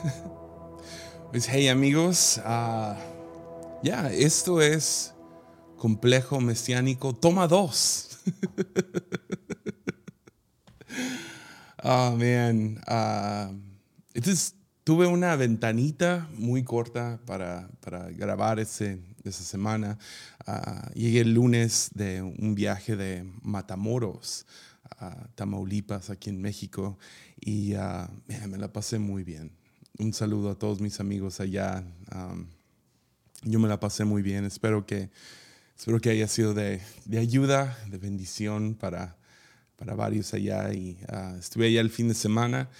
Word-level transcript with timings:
Pues 1.30 1.48
hey 1.48 1.68
amigos, 1.68 2.40
ah, 2.44 2.96
ya, 3.84 4.10
esto 4.10 4.60
es 4.60 5.14
complejo 5.76 6.40
mesiánico, 6.40 7.14
toma 7.14 7.46
dos. 7.46 8.18
oh 11.84 12.16
man, 12.18 12.80
uh, 12.88 13.56
entonces 14.12 14.56
tuve 14.82 15.06
una 15.06 15.36
ventanita 15.36 16.28
muy 16.36 16.64
corta 16.64 17.20
para, 17.26 17.70
para 17.80 18.10
grabar 18.10 18.58
ese, 18.58 19.00
esa 19.22 19.44
semana. 19.44 19.98
Ah, 20.46 20.90
llegué 20.94 21.20
el 21.20 21.34
lunes 21.34 21.90
de 21.94 22.22
un 22.22 22.56
viaje 22.56 22.96
de 22.96 23.24
Matamoros 23.42 24.46
a 24.98 25.28
Tamaulipas, 25.36 26.10
aquí 26.10 26.30
en 26.30 26.40
México, 26.40 26.98
y 27.40 27.74
me 28.48 28.58
la 28.58 28.72
pasé 28.72 28.98
muy 28.98 29.22
bien 29.22 29.59
un 30.00 30.14
saludo 30.14 30.50
a 30.50 30.58
todos 30.58 30.80
mis 30.80 30.98
amigos 30.98 31.40
allá. 31.40 31.84
yo 33.42 33.58
me 33.58 33.68
la 33.68 33.78
pasé 33.78 34.04
muy 34.04 34.22
bien. 34.22 34.46
Espero 34.46 34.86
que, 34.86 35.10
espero 35.76 36.00
que 36.00 36.08
haya 36.08 36.26
sido 36.26 36.54
de, 36.54 36.80
ayuda, 37.18 37.76
de 37.86 37.98
bendición 37.98 38.74
para, 38.74 39.18
para 39.76 39.94
varios 39.94 40.32
allá. 40.32 40.72
Y 40.72 40.98
ah, 41.08 41.36
estuve 41.38 41.66
allá 41.66 41.82
el 41.82 41.90
fin 41.90 42.08
de 42.08 42.14
semana. 42.14 42.70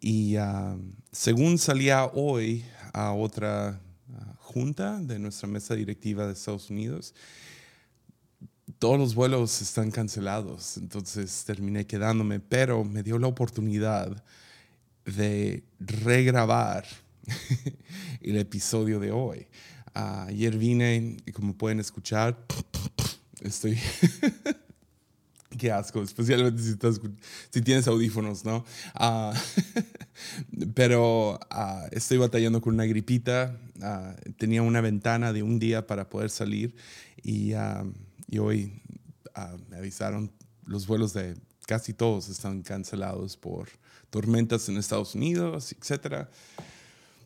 Y 0.00 0.36
ah, 0.36 0.76
según 1.10 1.58
salía 1.58 2.06
hoy 2.06 2.64
a 2.92 3.12
otra 3.12 3.80
ah, 4.14 4.34
junta 4.38 5.00
de 5.00 5.18
nuestra 5.18 5.48
mesa 5.48 5.74
directiva 5.74 6.26
de 6.26 6.34
Estados 6.34 6.70
Unidos, 6.70 7.12
todos 8.78 9.00
los 9.00 9.16
vuelos 9.16 9.60
están 9.62 9.90
cancelados. 9.90 10.76
Entonces 10.76 11.42
terminé 11.44 11.88
quedándome, 11.88 12.38
pero 12.38 12.84
me 12.84 13.02
dio 13.02 13.18
la 13.18 13.26
oportunidad 13.26 14.22
de 15.16 15.64
regrabar 15.80 16.84
el 18.20 18.36
episodio 18.36 19.00
de 19.00 19.12
hoy. 19.12 19.46
ayer 19.94 20.56
vine 20.56 21.16
y 21.24 21.32
como 21.32 21.54
pueden 21.54 21.80
escuchar, 21.80 22.38
estoy... 23.40 23.78
Qué 25.56 25.72
asco, 25.72 26.02
especialmente 26.02 26.62
si, 26.62 26.76
si 27.50 27.62
tienes 27.62 27.88
audífonos, 27.88 28.44
¿no? 28.44 28.64
Ah, 28.94 29.32
pero 30.74 31.40
ah, 31.50 31.88
estoy 31.90 32.18
batallando 32.18 32.60
con 32.60 32.74
una 32.74 32.84
gripita. 32.84 33.58
Ah, 33.80 34.14
tenía 34.36 34.62
una 34.62 34.82
ventana 34.82 35.32
de 35.32 35.42
un 35.42 35.58
día 35.58 35.86
para 35.86 36.10
poder 36.10 36.28
salir 36.28 36.76
y, 37.22 37.54
y 38.28 38.38
hoy 38.38 38.82
me 39.70 39.78
avisaron 39.78 40.30
los 40.66 40.86
vuelos 40.86 41.14
de 41.14 41.34
casi 41.68 41.92
todos 41.92 42.30
están 42.30 42.62
cancelados 42.62 43.36
por 43.36 43.68
tormentas 44.08 44.70
en 44.70 44.78
Estados 44.78 45.14
Unidos, 45.14 45.72
etc. 45.72 46.26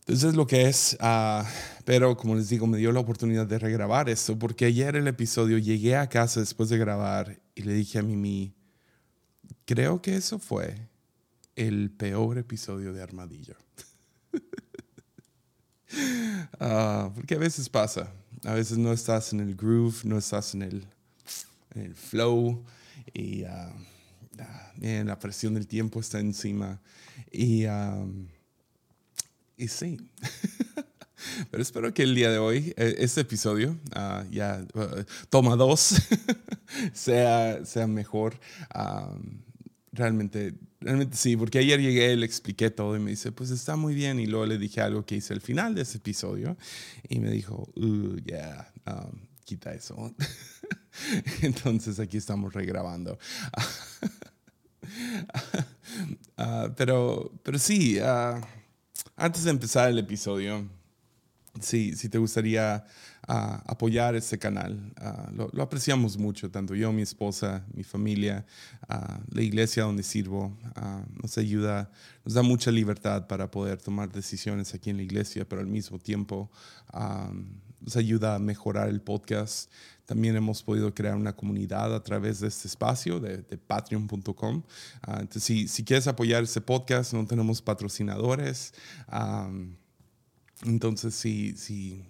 Entonces 0.01 0.31
es 0.31 0.35
lo 0.35 0.49
que 0.49 0.63
es, 0.63 0.97
ah, 0.99 1.49
pero 1.85 2.17
como 2.17 2.35
les 2.35 2.49
digo, 2.49 2.67
me 2.67 2.77
dio 2.77 2.91
la 2.91 2.99
oportunidad 2.99 3.47
de 3.47 3.61
regrabar 3.61 4.09
esto, 4.09 4.37
porque 4.37 4.65
ayer 4.65 4.97
el 4.97 5.07
episodio 5.07 5.59
llegué 5.59 5.95
a 5.95 6.09
casa 6.09 6.41
después 6.41 6.69
de 6.71 6.77
grabar 6.77 7.41
y 7.55 7.63
le 7.63 7.73
dije 7.73 8.01
a 8.01 8.03
Mimi, 8.03 8.53
creo 9.65 10.03
que 10.03 10.17
eso 10.17 10.41
fue 10.41 10.89
el 11.55 11.93
peor 11.93 12.37
episodio 12.37 12.93
de 12.93 13.03
Armadillo. 13.03 13.57
Ah, 16.59 17.11
porque 17.15 17.35
a 17.35 17.39
veces 17.39 17.69
pasa, 17.69 18.11
a 18.45 18.55
veces 18.55 18.79
no 18.79 18.95
estás 18.95 19.35
en 19.35 19.41
el 19.41 19.55
groove, 19.55 20.05
no 20.05 20.17
estás 20.17 20.55
en 20.55 20.63
el, 20.63 20.87
en 21.75 21.83
el 21.83 21.95
flow 21.95 22.65
y... 23.13 23.43
Uh, 23.43 23.92
la 24.81 25.19
presión 25.19 25.55
del 25.55 25.67
tiempo 25.67 26.01
está 26.01 26.21
encima. 26.21 26.81
Y, 27.31 27.65
y 29.57 29.69
sí. 29.69 29.99
Pero 31.51 31.63
espero 31.63 31.95
que 31.95 32.03
el 32.03 32.15
día 32.15 32.31
de 32.31 32.39
hoy, 32.39 32.75
e, 32.77 32.97
este 32.99 33.23
episodio, 33.23 33.79
ah, 33.95 34.25
ya 34.31 34.67
uh, 34.75 35.05
toma 35.31 35.57
dos, 35.57 35.95
sea, 36.93 37.65
sea 37.65 37.87
mejor. 37.87 38.39
realmente, 39.93 40.55
realmente 40.81 41.17
sí, 41.17 41.37
porque 41.37 41.59
ayer 41.59 41.81
llegué, 41.81 42.17
le 42.17 42.27
expliqué 42.27 42.71
todo 42.71 42.97
y 42.97 43.01
me 43.01 43.11
dice, 43.11 43.33
pues 43.33 43.51
está 43.51 43.77
muy 43.77 43.95
bien. 43.95 44.19
Y 44.19 44.27
luego 44.27 44.47
le 44.47 44.59
dije 44.59 44.81
algo 44.81 45.05
que 45.05 45.17
hice 45.17 45.35
al 45.35 45.41
final 45.41 45.75
de 45.75 45.83
ese 45.83 45.99
episodio 45.99 46.57
y 47.09 47.21
me 47.21 47.31
dijo, 47.31 47.69
uh, 47.77 48.17
yeah, 48.25 48.73
um, 48.87 49.21
quita 49.45 49.73
eso. 49.73 50.15
Entonces 51.43 51.99
aquí 51.99 52.17
estamos 52.17 52.53
regrabando. 52.53 53.19
Ah, 56.39 56.71
pero, 56.77 57.31
pero 57.43 57.59
sí, 57.59 57.99
ah, 58.01 58.41
antes 59.17 59.45
de 59.45 59.51
empezar 59.51 59.91
el 59.91 59.99
episodio, 59.99 60.67
sí, 61.61 61.95
si 61.95 62.09
te 62.09 62.19
gustaría 62.19 62.85
ah, 63.29 63.63
apoyar 63.67 64.17
este 64.17 64.39
canal, 64.39 64.93
lo, 65.33 65.51
lo, 65.53 65.63
apreciamos 65.63 66.17
mucho, 66.17 66.51
tanto 66.51 66.75
yo, 66.75 66.93
mi 66.93 67.03
esposa, 67.03 67.65
mi 67.75 67.85
familia, 67.85 68.45
la 68.89 69.43
iglesia 69.43 69.85
donde 69.85 70.03
sirvo, 70.03 70.57
nos 71.23 71.39
ayuda, 71.39 71.91
nos 72.25 72.35
da 72.35 72.43
mucha 72.43 72.71
libertad 72.71 73.27
para 73.27 73.51
poder 73.51 73.81
tomar 73.81 74.11
decisiones 74.11 74.75
aquí 74.75 74.91
en 74.91 74.97
la 74.97 75.03
iglesia, 75.03 75.47
pero 75.47 75.61
al 75.61 75.69
mismo 75.69 75.99
tiempo 75.99 76.51
nos 77.83 77.97
ayuda 77.97 78.35
a 78.35 78.39
mejorar 78.39 78.89
el 78.89 79.01
podcast. 79.01 79.71
También 80.07 80.37
hemos 80.37 80.63
podido 80.63 80.95
crear 80.95 81.15
una 81.15 81.35
comunidad 81.35 81.95
a 81.95 82.03
través 82.03 82.41
de 82.41 82.49
este 82.49 82.69
espacio 82.69 83.21
de, 83.21 83.39
patreon.com. 83.59 84.63
Ah, 85.03 85.19
entonces, 85.21 85.45
si, 85.45 85.69
si, 85.69 85.85
quieres 85.85 86.07
apoyar 86.07 86.43
este 86.43 86.61
podcast, 86.61 87.13
no 87.13 87.27
tenemos 87.27 87.63
patrocinadores. 87.63 88.75
entonces, 90.65 91.15
si, 91.15 91.57
si, 91.57 92.05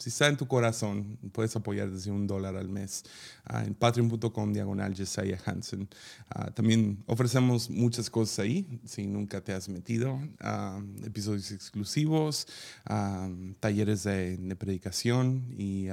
si 0.00 0.08
está 0.08 0.28
en 0.28 0.38
tu 0.38 0.48
corazón, 0.48 1.18
puedes 1.32 1.54
apoyar 1.54 1.90
desde 1.90 2.10
un 2.10 2.26
dólar 2.26 2.56
al 2.56 2.70
mes 2.70 3.04
ah, 3.44 3.62
en 3.62 3.74
patreon.com 3.74 4.52
diagonal 4.52 4.94
Jesiah 4.94 5.38
Hansen. 5.44 5.88
Ah, 6.30 6.50
también 6.50 7.04
ofrecemos 7.06 7.68
muchas 7.68 8.08
cosas 8.08 8.38
ahí, 8.38 8.80
si 8.86 9.06
nunca 9.06 9.42
te 9.42 9.52
has 9.52 9.68
metido, 9.68 10.18
episodios 11.04 11.52
exclusivos, 11.52 12.46
talleres 13.60 14.04
de, 14.04 14.38
de, 14.38 14.56
predicación 14.56 15.44
y 15.58 15.88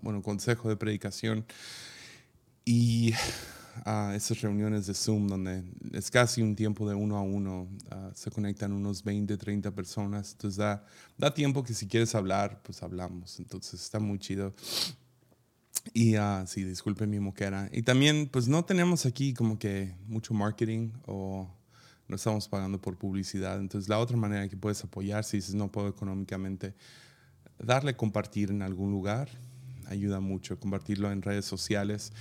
bueno, 0.00 0.22
consejo 0.22 0.70
de 0.70 0.76
predicación 0.76 1.44
y 2.64 3.12
a 3.84 4.14
esas 4.14 4.40
reuniones 4.40 4.86
de 4.86 4.94
Zoom 4.94 5.26
donde 5.26 5.64
es 5.92 6.10
casi 6.10 6.42
un 6.42 6.54
tiempo 6.54 6.88
de 6.88 6.94
uno 6.94 7.16
a 7.16 7.22
uno, 7.22 7.68
ah, 7.90 8.10
se 8.14 8.30
conectan 8.30 8.72
unos 8.72 9.02
20, 9.02 9.36
30 9.36 9.70
personas, 9.72 10.32
entonces 10.32 10.58
da, 10.58 10.84
da 11.18 11.32
tiempo 11.32 11.62
que 11.62 11.74
si 11.74 11.86
quieres 11.86 12.14
hablar, 12.14 12.60
pues 12.62 12.82
hablamos, 12.82 13.38
entonces 13.38 13.80
está 13.82 13.98
muy 13.98 14.18
chido. 14.18 14.54
Y 15.92 16.14
sí, 16.46 16.64
disculpe 16.64 17.06
mi 17.06 17.20
moquera. 17.20 17.68
Y 17.70 17.82
también, 17.82 18.28
pues 18.32 18.48
no 18.48 18.64
tenemos 18.64 19.04
aquí 19.04 19.34
como 19.34 19.58
que 19.58 19.94
mucho 20.06 20.32
marketing 20.32 20.92
o 21.06 21.48
no 22.08 22.16
estamos 22.16 22.48
pagando 22.48 22.80
por 22.80 22.96
publicidad. 22.96 23.60
Entonces, 23.60 23.88
la 23.88 23.98
otra 23.98 24.16
manera 24.16 24.48
que 24.48 24.56
puedes 24.56 24.82
apoyar, 24.82 25.24
si 25.24 25.36
dices 25.36 25.54
no 25.54 25.70
puedo 25.70 25.88
económicamente, 25.88 26.74
darle 27.58 27.94
compartir 27.96 28.50
en 28.50 28.62
algún 28.62 28.90
lugar 28.90 29.28
ayuda 29.86 30.20
mucho. 30.20 30.58
Compartirlo 30.58 31.10
en 31.12 31.22
redes 31.22 31.44
sociales. 31.44 32.12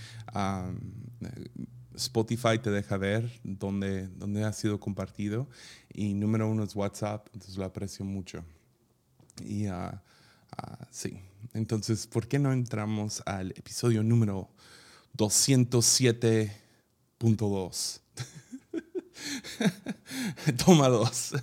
Spotify 1.96 2.60
te 2.62 2.70
deja 2.72 2.98
ver 2.98 3.40
dónde, 3.44 4.08
dónde 4.08 4.44
ha 4.44 4.54
sido 4.54 4.80
compartido. 4.80 5.48
Y 5.94 6.14
número 6.14 6.50
uno 6.50 6.64
es 6.64 6.76
WhatsApp, 6.76 7.28
entonces 7.34 7.58
lo 7.58 7.66
aprecio 7.66 8.06
mucho. 8.06 8.44
Y 9.44 9.66
ah, 9.68 10.02
ah, 10.58 10.88
sí, 10.92 11.20
entonces, 11.54 12.08
¿por 12.08 12.28
qué 12.28 12.40
no 12.40 12.52
entramos 12.54 13.22
al 13.26 13.52
episodio 13.52 14.04
número 14.04 14.50
207.2? 15.18 18.00
Toma 20.66 20.90
dos. 20.90 21.34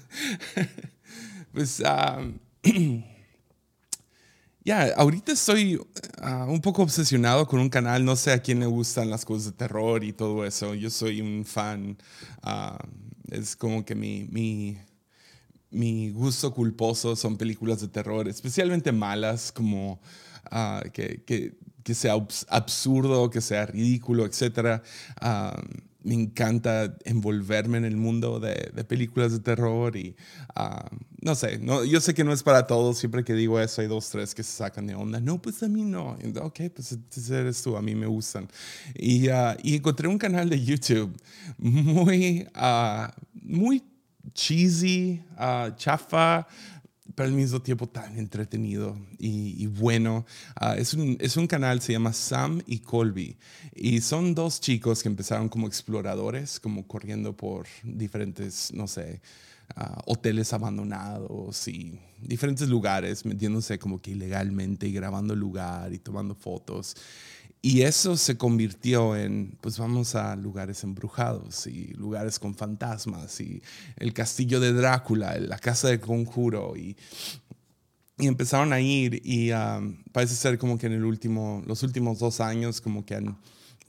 pues 1.53 1.83
Ya, 4.71 4.95
ahorita 4.97 5.33
estoy 5.33 5.81
ah, 6.23 6.47
un 6.49 6.61
poco 6.61 6.85
obsesionado 6.85 7.45
con 7.45 7.59
un 7.59 7.69
canal, 7.69 8.05
no 8.05 8.15
sé 8.15 8.31
a 8.31 8.41
quién 8.41 8.61
le 8.61 8.67
gustan 8.67 9.11
las 9.11 9.25
cosas 9.25 9.47
de 9.47 9.53
terror 9.59 10.05
y 10.05 10.13
todo 10.13 10.45
eso. 10.47 10.77
Yo 10.77 10.91
soy 10.91 11.21
un 11.21 11.45
fan, 11.45 11.99
ah, 12.45 12.79
es 13.33 13.57
como 13.57 13.85
que 13.85 13.97
mi, 13.97 14.29
mi, 15.73 16.11
gusto 16.11 16.55
culposo 16.55 17.17
son 17.17 17.37
películas 17.37 17.81
de 17.81 17.89
terror, 17.89 18.29
especialmente 18.29 18.93
malas, 18.93 19.51
como 19.51 20.01
ah, 20.53 20.85
que, 20.93 21.25
que, 21.25 21.93
sea 21.93 22.15
absurdo, 22.47 23.29
que 23.29 23.41
sea 23.41 23.67
ridículo, 23.67 24.25
etc 24.25 24.85
me 26.03 26.15
encanta 26.15 26.97
envolverme 27.05 27.79
en 27.79 27.85
el 27.85 27.97
mundo 27.97 28.41
de, 28.41 28.55
películas 28.89 29.33
de 29.33 29.41
terror 29.41 29.97
y 29.97 30.17
ah, 30.55 30.89
no 31.21 31.35
sé, 31.35 31.59
no, 31.59 31.85
yo 31.85 32.01
sé 32.01 32.15
que 32.15 32.25
no 32.25 32.33
es 32.33 32.43
para 32.43 32.67
todos, 32.67 32.99
siempre 32.99 33.25
que 33.25 33.35
digo 33.35 33.61
eso 33.61 33.83
hay 33.83 33.89
dos, 33.89 34.09
tres 34.09 34.35
que 34.35 34.43
se 34.43 34.53
sacan 34.53 34.87
de 34.87 34.95
onda, 34.95 35.21
no, 35.21 35.41
pues 35.41 35.63
a 35.63 35.69
mí 35.69 35.83
no, 35.83 36.17
ok, 36.43 36.61
pues 36.75 36.99
eres 37.31 37.63
tú, 37.63 37.77
a 37.77 37.83
mí 37.83 37.95
me 37.95 38.07
gustan. 38.07 38.49
Y, 38.95 39.29
y 39.63 39.77
encontré 39.77 40.09
un 40.09 40.19
canal 40.19 40.49
de 40.49 40.65
YouTube 40.65 41.15
muy, 41.59 42.47
uh, 42.57 43.11
muy 43.35 43.83
cheesy, 44.33 45.23
uh, 45.39 45.75
chafa, 45.77 46.47
pero 47.15 47.29
al 47.29 47.35
mismo 47.35 47.61
tiempo 47.61 47.89
tan 47.89 48.19
entretenido 48.19 48.97
y, 49.19 49.67
bueno. 49.67 50.27
Ah, 50.57 50.77
es, 50.77 50.95
un, 50.95 51.17
es, 51.21 51.37
un, 51.37 51.47
canal, 51.47 51.81
se 51.81 51.93
llama 51.93 52.13
Sam 52.13 52.63
y 52.67 52.81
Colby. 52.81 53.37
Y 53.75 54.01
son 54.01 54.35
dos 54.35 54.61
chicos 54.61 55.03
que 55.03 55.09
empezaron 55.09 55.49
como 55.49 55.67
exploradores, 55.67 56.61
como 56.61 56.87
corriendo 56.87 57.37
por 57.37 57.67
diferentes, 57.83 58.73
no 58.73 58.87
sé, 58.87 59.21
uh, 59.77 60.01
hoteles 60.07 60.53
abandonados 60.53 61.69
y 61.69 61.99
diferentes 62.21 62.69
lugares, 62.69 63.25
metiéndose 63.25 63.79
como 63.79 64.01
que 64.01 64.13
ilegalmente 64.13 64.87
y 64.87 64.93
grabando 64.93 65.35
lugar 65.35 65.93
y 65.93 65.99
tomando 65.99 66.35
fotos. 66.35 66.97
Y 67.63 67.83
eso 67.83 68.17
se 68.17 68.39
convirtió 68.39 69.17
en, 69.17 69.59
pues 69.61 69.79
vamos 69.79 70.15
a 70.15 70.35
lugares 70.35 70.83
embrujados 70.83 71.67
y 71.67 71.89
lugares 71.93 72.39
con 72.39 72.55
fantasmas 72.55 73.39
y 73.41 73.63
el 73.97 74.15
castillo 74.15 74.61
de 74.61 74.73
Drácula, 74.73 75.39
la 75.39 75.59
casa 75.59 75.89
de 75.89 76.01
conjuro 76.01 76.77
y, 76.77 76.97
empezaron 78.17 78.75
a 78.75 78.81
ir 78.81 79.23
y 79.25 79.51
um, 79.51 80.03
parece 80.13 80.35
ser 80.35 80.59
como 80.59 80.77
que 80.77 80.87
en 80.87 80.93
el 80.93 81.07
último, 81.07 81.63
los 81.67 81.83
últimos 81.83 82.19
dos 82.19 82.41
años 82.41 82.83
como 82.83 83.07
que 83.07 83.15
han, 83.15 83.39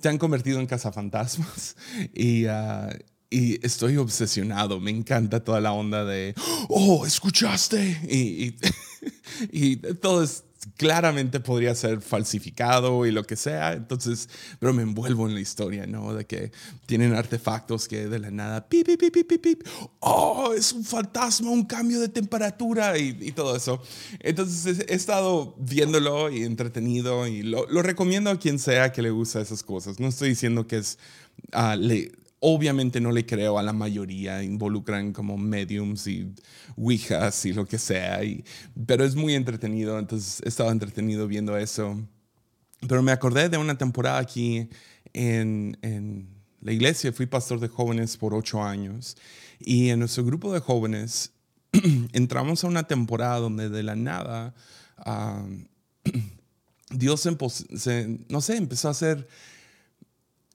se 0.01 0.07
han 0.07 0.17
convertido 0.17 0.61
en 0.61 0.67
cazafantasmas 0.67 1.75
y, 2.13 2.45
uh, 2.45 2.89
y 3.29 3.65
estoy 3.65 3.97
obsesionado, 3.97 4.79
me 4.79 4.91
encanta 4.91 5.43
toda 5.43 5.59
la 5.59 5.73
onda 5.73 6.05
de, 6.05 6.33
oh, 6.69 7.05
escuchaste 7.05 7.99
y, 8.09 8.45
y, 8.45 8.55
y 9.51 9.75
todo 9.75 10.23
es 10.23 10.45
claramente 10.77 11.39
podría 11.39 11.73
ser 11.75 12.01
falsificado 12.01 13.05
y 13.05 13.11
lo 13.11 13.23
que 13.23 13.35
sea, 13.35 13.73
entonces, 13.73 14.29
pero 14.59 14.73
me 14.73 14.83
envuelvo 14.83 15.27
en 15.27 15.33
la 15.33 15.39
historia, 15.39 15.87
¿no? 15.87 16.13
De 16.13 16.25
que 16.25 16.51
tienen 16.85 17.15
artefactos 17.15 17.87
que 17.87 18.07
de 18.07 18.19
la 18.19 18.31
nada, 18.31 18.67
pip, 18.67 18.85
pip, 18.85 19.11
pip, 19.11 19.41
pip, 19.41 19.67
oh, 19.99 20.53
es 20.55 20.71
un 20.73 20.83
fantasma, 20.83 21.49
un 21.49 21.65
cambio 21.65 21.99
de 21.99 22.09
temperatura 22.09 22.97
y, 22.97 23.17
y 23.21 23.31
todo 23.31 23.55
eso. 23.55 23.81
Entonces 24.19 24.85
he 24.87 24.93
estado 24.93 25.55
viéndolo 25.57 26.29
y 26.29 26.43
entretenido 26.43 27.27
y 27.27 27.41
lo, 27.41 27.67
lo, 27.67 27.81
recomiendo 27.81 28.29
a 28.29 28.37
quien 28.37 28.59
sea 28.59 28.91
que 28.91 29.01
le 29.01 29.09
gusta 29.09 29.41
esas 29.41 29.63
cosas. 29.63 29.99
No 29.99 30.07
estoy 30.07 30.29
diciendo 30.29 30.67
que 30.67 30.77
es... 30.77 30.99
Uh, 31.53 31.75
le, 31.75 32.11
Obviamente 32.43 32.99
no 32.99 33.11
le 33.11 33.25
creo 33.25 33.59
a 33.59 33.63
la 33.63 33.71
mayoría, 33.71 34.41
involucran 34.41 35.13
como 35.13 35.37
mediums 35.37 36.07
y 36.07 36.33
ouijas 36.75 37.45
y 37.45 37.53
lo 37.53 37.67
que 37.67 37.77
sea, 37.77 38.19
pero 38.87 39.05
es 39.05 39.15
muy 39.15 39.35
entretenido, 39.35 39.99
entonces 39.99 40.41
he 40.43 40.49
estado 40.49 40.71
entretenido 40.71 41.27
viendo 41.27 41.55
eso. 41.55 42.01
Pero 42.87 43.03
me 43.03 43.11
acordé 43.11 43.47
de 43.47 43.57
una 43.57 43.77
temporada 43.77 44.17
aquí 44.17 44.67
en, 45.13 45.77
en 45.83 46.29
la 46.61 46.71
iglesia, 46.71 47.13
fui 47.13 47.27
pastor 47.27 47.59
de 47.59 47.67
jóvenes 47.67 48.17
por 48.17 48.33
ocho 48.33 48.63
años, 48.63 49.17
y 49.59 49.89
en 49.89 49.99
nuestro 49.99 50.23
grupo 50.25 50.51
de 50.51 50.61
jóvenes 50.61 51.33
entramos 52.11 52.63
a 52.63 52.67
una 52.67 52.83
temporada 52.83 53.37
donde 53.37 53.69
de 53.69 53.83
la 53.83 53.95
nada 53.95 54.55
Dios, 56.89 57.27
no 58.29 58.41
sé, 58.41 58.57
empezó 58.57 58.87
a 58.87 58.91
hacer 58.91 59.27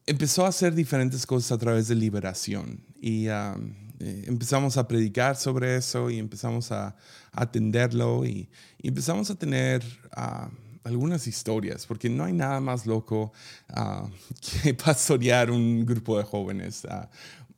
empezó 0.07 0.45
a 0.45 0.49
hacer 0.49 0.75
diferentes 0.75 1.27
cosas 1.27 1.53
a 1.53 1.59
través 1.59 1.89
de 1.89 1.95
liberación 1.95 2.81
y 3.01 3.29
um, 3.29 3.75
eh, 3.99 4.25
empezamos 4.27 4.77
a 4.77 4.87
predicar 4.87 5.37
sobre 5.37 5.77
eso 5.77 6.11
y 6.11 6.19
empezamos 6.19 6.71
a, 6.73 6.97
atenderlo 7.33 8.25
y, 8.25 8.49
empezamos 8.83 9.31
a 9.31 9.35
tener 9.35 9.83
uh, 10.17 10.49
algunas 10.85 11.27
historias, 11.27 11.87
porque 11.87 12.09
no 12.09 12.25
hay 12.25 12.33
nada 12.33 12.61
más 12.61 12.87
loco 12.87 13.33
uh, 13.77 14.09
que 14.63 14.75
pastorear 14.75 15.51
un 15.51 15.85
grupo 15.85 16.17
de 16.17 16.25
jóvenes. 16.25 16.85
Uh, 16.85 17.07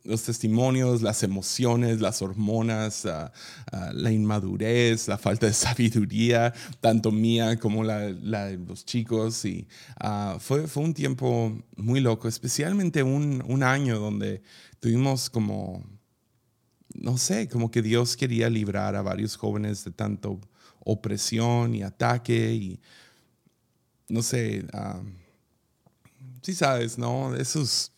los 0.08 0.22
testimonios, 0.22 1.02
las 1.02 1.22
emociones, 1.22 2.00
las 2.00 2.22
hormonas, 2.22 3.04
ah, 3.04 3.30
ah, 3.70 3.90
la 3.92 4.10
inmadurez, 4.10 5.06
la 5.06 5.18
falta 5.18 5.46
de 5.46 5.52
sabiduría, 5.66 6.54
tanto 6.80 7.12
mía 7.12 7.58
como 7.58 7.84
la, 7.84 7.98
de 8.06 8.56
los 8.56 8.86
chicos. 8.86 9.44
Y 9.44 9.68
uh, 10.02 10.38
fue, 10.40 10.66
fue 10.66 10.82
un 10.82 10.94
tiempo 10.94 11.56
muy 11.76 12.00
loco, 12.00 12.26
especialmente 12.26 13.02
un, 13.02 13.44
un 13.46 13.62
año 13.62 13.98
donde 13.98 14.42
tuvimos 14.80 15.28
como, 15.28 15.84
no 16.94 17.18
sé, 17.18 17.46
como 17.46 17.70
que 17.70 17.82
Dios 17.82 18.16
quería 18.16 18.48
librar 18.48 18.96
a 18.96 19.02
varios 19.02 19.36
jóvenes 19.36 19.84
de 19.84 19.90
tanto 19.90 20.40
opresión 20.80 21.74
y 21.74 21.82
ataque 21.82 22.54
y, 22.54 22.80
no 24.08 24.22
sé, 24.22 24.64
sí 26.40 26.54
sabes, 26.54 26.96
¿no? 26.96 27.34
Esos 27.36 27.92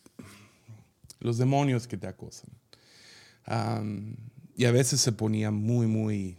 los 1.21 1.37
demonios 1.37 1.87
que 1.87 1.97
te 1.97 2.07
acosan. 2.07 2.49
y 4.55 4.65
a 4.65 4.71
veces 4.71 4.99
se 5.01 5.11
ponía 5.11 5.51
muy, 5.51 5.87
muy 5.87 6.37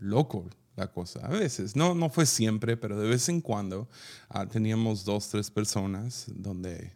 loco 0.00 0.48
la 0.76 0.88
cosa. 0.88 1.20
A 1.26 1.30
veces, 1.30 1.76
no, 1.76 1.94
no 1.94 2.08
fue 2.10 2.26
siempre, 2.26 2.76
pero 2.76 2.98
de 2.98 3.08
vez 3.08 3.28
en 3.28 3.40
cuando 3.40 3.88
ah, 4.28 4.46
teníamos 4.46 5.04
dos, 5.04 5.28
tres 5.28 5.50
personas 5.50 6.26
donde 6.34 6.92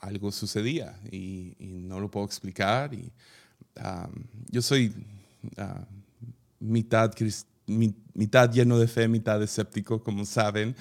algo 0.00 0.30
sucedía 0.30 0.98
y, 1.10 1.54
no 1.58 2.00
lo 2.00 2.10
puedo 2.10 2.26
explicar. 2.26 2.92
Y, 2.92 3.12
yo 4.50 4.62
soy 4.62 4.92
uh, 5.58 5.84
mitad, 6.58 7.12
mitad 8.14 8.50
lleno 8.50 8.78
de 8.78 8.88
fe, 8.88 9.06
mitad 9.06 9.42
escéptico, 9.42 10.02
como 10.02 10.24
saben, 10.24 10.74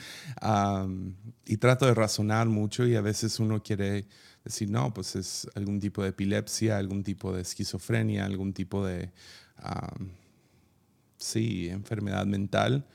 y 1.45 1.57
trato 1.57 1.85
de 1.85 1.93
razonar 1.93 2.47
mucho 2.47 2.87
y 2.87 2.95
a 2.95 3.01
veces 3.01 3.39
uno 3.39 3.61
quiere 3.61 4.05
decir, 4.45 4.69
no, 4.69 4.93
pues 4.93 5.15
es 5.15 5.47
algún 5.55 5.79
tipo 5.79 6.03
de 6.03 6.09
epilepsia, 6.09 6.77
algún 6.77 7.03
tipo 7.03 7.33
de 7.33 7.41
esquizofrenia, 7.41 8.25
algún 8.25 8.53
tipo 8.53 8.85
de, 8.85 9.11
sí, 11.17 11.67
enfermedad 11.67 12.25
mental. 12.25 12.85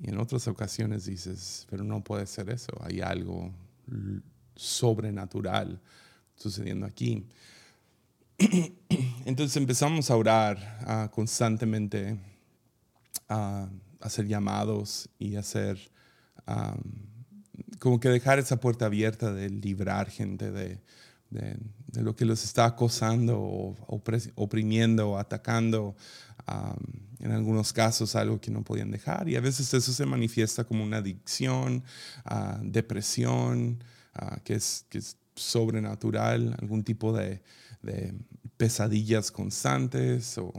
Y 0.00 0.10
en 0.10 0.18
otras 0.18 0.48
ocasiones 0.48 1.04
dices, 1.04 1.66
pero 1.68 1.84
no 1.84 2.02
puede 2.02 2.26
ser 2.26 2.48
eso, 2.50 2.72
hay 2.80 3.00
algo 3.00 3.52
sobrenatural 4.56 5.80
sucediendo 6.36 6.86
aquí. 6.86 7.26
Entonces 9.24 9.56
empezamos 9.56 10.10
a 10.10 10.16
orar 10.16 11.10
constantemente, 11.12 12.18
a 13.28 13.68
hacer 14.00 14.26
llamados 14.26 15.08
y 15.18 15.36
hacer 15.36 15.78
como 17.78 18.00
que 18.00 18.08
dejar 18.08 18.38
esa 18.38 18.60
puerta 18.60 18.86
abierta 18.86 19.32
de 19.32 19.50
librar 19.50 20.10
gente 20.10 20.50
de, 20.50 20.80
de, 21.30 21.56
lo 22.02 22.16
que 22.16 22.24
los 22.24 22.44
está 22.44 22.64
acosando 22.64 23.40
o 23.40 23.76
oprimiendo 24.36 25.10
o 25.10 25.18
atacando. 25.18 25.96
en 27.20 27.32
algunos 27.32 27.72
casos 27.72 28.16
algo 28.16 28.40
que 28.40 28.50
no 28.50 28.62
podían 28.62 28.90
dejar 28.90 29.28
y 29.28 29.36
a 29.36 29.40
veces 29.40 29.72
eso 29.72 29.92
se 29.92 30.06
manifiesta 30.06 30.64
como 30.64 30.84
una 30.84 30.98
adicción, 30.98 31.82
uh, 32.30 32.58
depresión, 32.62 33.82
uh, 34.20 34.40
que, 34.44 34.54
es, 34.54 34.84
que 34.90 34.98
es 34.98 35.16
sobrenatural, 35.34 36.54
algún 36.60 36.84
tipo 36.84 37.12
de, 37.12 37.42
de 37.82 38.14
pesadillas 38.56 39.30
constantes 39.30 40.36
o 40.38 40.52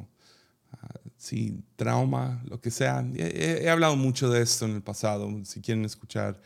sí, 1.18 1.64
trauma, 1.76 2.44
lo 2.46 2.60
que 2.62 2.72
sea. 2.72 3.06
He, 3.16 3.64
he, 3.64 3.70
hablado 3.70 3.96
mucho 3.96 4.30
de 4.30 4.42
esto 4.42 4.66
en 4.66 4.76
el 4.76 4.82
pasado, 4.82 5.30
si 5.44 5.62
quieren 5.62 5.86
escuchar 5.86 6.40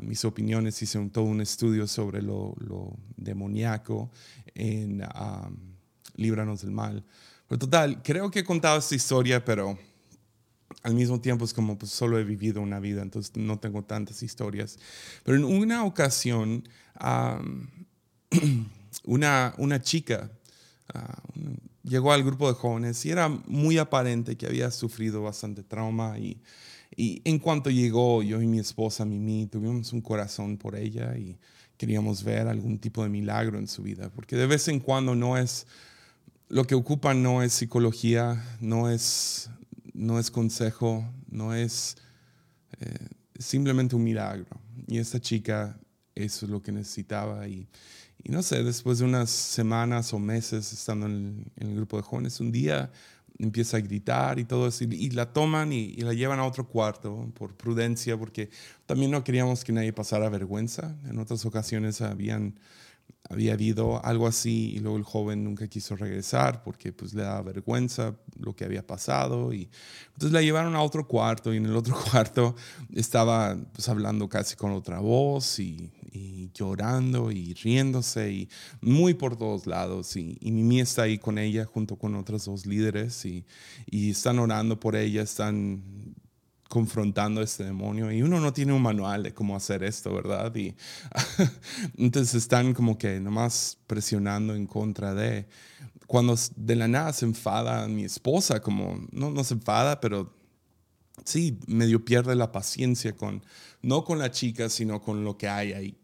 mis 0.00 0.24
opiniones, 0.24 0.80
hice 0.82 0.98
un, 0.98 1.10
todo 1.10 1.24
un 1.24 1.40
estudio 1.40 1.86
sobre 1.86 2.22
lo, 2.22 2.54
lo 2.58 2.96
demoníaco 3.16 4.10
en 4.54 5.02
um, 5.02 5.56
Líbranos 6.16 6.62
del 6.62 6.72
Mal. 6.72 7.04
Pero 7.48 7.58
total, 7.58 8.02
creo 8.02 8.30
que 8.30 8.40
he 8.40 8.44
contado 8.44 8.78
esta 8.78 8.94
historia, 8.94 9.44
pero 9.44 9.78
al 10.82 10.94
mismo 10.94 11.20
tiempo 11.20 11.44
es 11.44 11.54
como 11.54 11.78
pues 11.78 11.92
solo 11.92 12.18
he 12.18 12.24
vivido 12.24 12.60
una 12.60 12.80
vida, 12.80 13.02
entonces 13.02 13.36
no 13.36 13.58
tengo 13.58 13.82
tantas 13.82 14.22
historias. 14.22 14.78
Pero 15.24 15.38
en 15.38 15.44
una 15.44 15.84
ocasión, 15.84 16.68
una, 19.04 19.54
una 19.58 19.80
chica 19.80 20.30
uh, 20.94 20.98
llegó 21.82 22.12
al 22.12 22.24
grupo 22.24 22.48
de 22.48 22.54
jóvenes 22.54 23.04
y 23.04 23.10
era 23.10 23.28
muy 23.28 23.78
aparente 23.78 24.36
que 24.36 24.46
había 24.46 24.70
sufrido 24.70 25.22
bastante 25.22 25.62
trauma 25.62 26.18
y 26.18 26.40
y 26.96 27.22
en 27.24 27.38
cuanto 27.38 27.70
llegó, 27.70 28.22
yo 28.22 28.42
y 28.42 28.46
mi 28.46 28.58
esposa 28.58 29.04
Mimi 29.04 29.46
tuvimos 29.46 29.92
un 29.92 30.00
corazón 30.00 30.58
por 30.58 30.76
ella 30.76 31.16
y 31.16 31.38
queríamos 31.76 32.22
ver 32.22 32.48
algún 32.48 32.78
tipo 32.78 33.02
de 33.02 33.08
milagro 33.08 33.58
en 33.58 33.66
su 33.66 33.82
vida, 33.82 34.10
porque 34.10 34.36
de 34.36 34.46
vez 34.46 34.68
en 34.68 34.78
cuando 34.78 35.14
no 35.14 35.36
es, 35.36 35.66
lo 36.48 36.64
que 36.64 36.74
ocupa 36.74 37.14
no 37.14 37.42
es 37.42 37.52
psicología, 37.52 38.44
no 38.60 38.90
es, 38.90 39.50
no 39.94 40.18
es 40.18 40.30
consejo, 40.30 41.04
no 41.28 41.54
es 41.54 41.96
eh, 42.80 43.08
simplemente 43.38 43.96
un 43.96 44.04
milagro. 44.04 44.60
Y 44.86 44.98
esta 44.98 45.20
chica 45.20 45.78
eso 46.14 46.44
es 46.46 46.52
lo 46.52 46.62
que 46.62 46.72
necesitaba 46.72 47.48
y, 47.48 47.66
y 48.22 48.30
no 48.30 48.42
sé, 48.42 48.62
después 48.62 48.98
de 48.98 49.04
unas 49.04 49.30
semanas 49.30 50.12
o 50.12 50.18
meses 50.18 50.72
estando 50.72 51.06
en 51.06 51.12
el, 51.12 51.52
en 51.56 51.70
el 51.70 51.76
grupo 51.76 51.96
de 51.96 52.02
jóvenes, 52.02 52.38
un 52.40 52.52
día 52.52 52.90
empieza 53.42 53.76
a 53.76 53.80
gritar 53.80 54.38
y 54.38 54.44
todo 54.44 54.68
eso, 54.68 54.84
y, 54.84 55.10
la 55.10 55.32
toman 55.32 55.72
y, 55.72 55.96
la 55.96 56.14
llevan 56.14 56.38
a 56.38 56.46
otro 56.46 56.68
cuarto 56.68 57.30
por 57.34 57.54
prudencia, 57.56 58.16
porque 58.16 58.50
también 58.86 59.10
no 59.10 59.24
queríamos 59.24 59.64
que 59.64 59.72
nadie 59.72 59.92
pasara 59.92 60.28
vergüenza. 60.28 60.96
En 61.08 61.18
otras 61.18 61.44
ocasiones 61.44 62.00
habían 62.00 62.54
había 63.30 63.52
habido 63.54 64.04
algo 64.04 64.26
así 64.26 64.72
y 64.74 64.78
luego 64.80 64.96
el 64.96 65.04
joven 65.04 65.44
nunca 65.44 65.68
quiso 65.68 65.96
regresar 65.96 66.62
porque 66.62 66.92
pues 66.92 67.14
le 67.14 67.22
daba 67.22 67.40
vergüenza 67.42 68.16
lo 68.38 68.54
que 68.54 68.64
había 68.64 68.86
pasado 68.86 69.52
y 69.52 69.70
entonces 70.08 70.32
la 70.32 70.42
llevaron 70.42 70.74
a 70.74 70.82
otro 70.82 71.06
cuarto 71.06 71.54
y 71.54 71.56
en 71.56 71.66
el 71.66 71.76
otro 71.76 71.96
cuarto 72.10 72.56
estaba 72.92 73.56
pues 73.72 73.88
hablando 73.88 74.28
casi 74.28 74.56
con 74.56 74.72
otra 74.72 74.98
voz 74.98 75.60
y, 75.60 75.90
llorando 76.54 77.30
y 77.30 77.54
riéndose 77.54 78.32
y 78.32 78.48
muy 78.80 79.14
por 79.14 79.36
todos 79.36 79.66
lados 79.66 80.16
y, 80.16 80.36
y, 80.40 80.52
Mimi 80.52 80.80
está 80.80 81.02
ahí 81.02 81.18
con 81.18 81.38
ella 81.38 81.64
junto 81.64 81.96
con 81.96 82.14
otros 82.14 82.44
dos 82.44 82.66
líderes 82.66 83.24
y, 83.24 83.44
y 83.86 84.10
están 84.10 84.38
orando 84.38 84.78
por 84.78 84.96
ella, 84.96 85.22
están 85.22 85.82
confrontando 86.72 87.42
a 87.42 87.44
este 87.44 87.64
demonio 87.64 88.10
y 88.10 88.22
uno 88.22 88.40
no 88.40 88.54
tiene 88.54 88.72
un 88.72 88.80
manual 88.80 89.22
de 89.22 89.34
cómo 89.34 89.54
hacer 89.54 89.82
esto, 89.82 90.14
¿verdad? 90.14 90.56
Y 90.56 90.74
entonces 91.98 92.34
están 92.34 92.72
como 92.72 92.96
que 92.96 93.20
nomás 93.20 93.76
presionando 93.86 94.54
en 94.54 94.66
contra 94.66 95.12
de... 95.12 95.46
Cuando 96.06 96.34
de 96.56 96.76
la 96.76 96.88
nada 96.88 97.12
se 97.12 97.26
enfada 97.26 97.86
mi 97.88 98.04
esposa, 98.04 98.62
como 98.62 99.06
no, 99.12 99.30
no 99.30 99.44
se 99.44 99.52
enfada, 99.52 100.00
pero 100.00 100.34
sí, 101.26 101.58
medio 101.66 102.02
pierde 102.06 102.34
la 102.36 102.52
paciencia 102.52 103.14
con, 103.14 103.44
no 103.82 104.04
con 104.04 104.18
la 104.18 104.30
chica, 104.30 104.70
sino 104.70 105.02
con 105.02 105.24
lo 105.24 105.36
que 105.36 105.48
hay 105.48 105.74
ahí. 105.74 106.01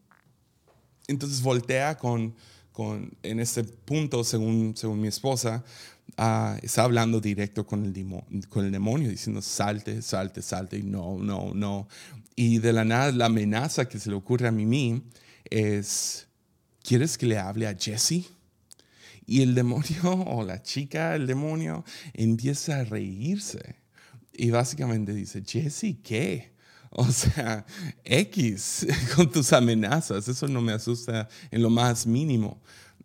Entonces 1.08 1.42
voltea 1.42 1.98
con, 1.98 2.34
con 2.72 3.10
en 3.22 3.40
este 3.40 3.64
punto, 3.64 4.22
según, 4.22 4.76
según 4.76 5.00
mi 5.00 5.08
esposa, 5.08 5.64
Ah, 6.16 6.58
está 6.62 6.82
hablando 6.82 7.20
directo 7.20 7.66
con 7.66 7.84
el, 7.84 8.48
con 8.48 8.64
el 8.64 8.72
demonio, 8.72 9.08
diciendo 9.08 9.42
salte, 9.42 10.02
salte, 10.02 10.42
salte, 10.42 10.78
y 10.78 10.82
no, 10.82 11.18
no, 11.18 11.52
no. 11.54 11.86
Y 12.34 12.58
de 12.58 12.72
la 12.72 12.84
nada, 12.84 13.12
la 13.12 13.26
amenaza 13.26 13.88
que 13.88 13.98
se 13.98 14.10
le 14.10 14.16
ocurre 14.16 14.48
a 14.48 14.50
Mimi 14.50 15.02
es, 15.50 16.26
¿quieres 16.82 17.18
que 17.18 17.26
le 17.26 17.38
hable 17.38 17.68
a 17.68 17.76
Jesse? 17.78 18.30
Y 19.26 19.42
el 19.42 19.54
demonio 19.54 20.02
o 20.26 20.44
la 20.44 20.62
chica, 20.62 21.14
el 21.14 21.26
demonio, 21.26 21.84
empieza 22.14 22.80
a 22.80 22.84
reírse. 22.84 23.76
Y 24.32 24.50
básicamente 24.50 25.14
dice, 25.14 25.42
Jesse, 25.46 25.98
¿qué? 26.02 26.52
O 26.90 27.06
sea, 27.10 27.64
X 28.04 28.86
con 29.16 29.30
tus 29.30 29.52
amenazas, 29.52 30.28
eso 30.28 30.48
no 30.48 30.60
me 30.60 30.72
asusta 30.72 31.28
en 31.50 31.62
lo 31.62 31.70
más 31.70 32.06
mínimo. 32.06 32.60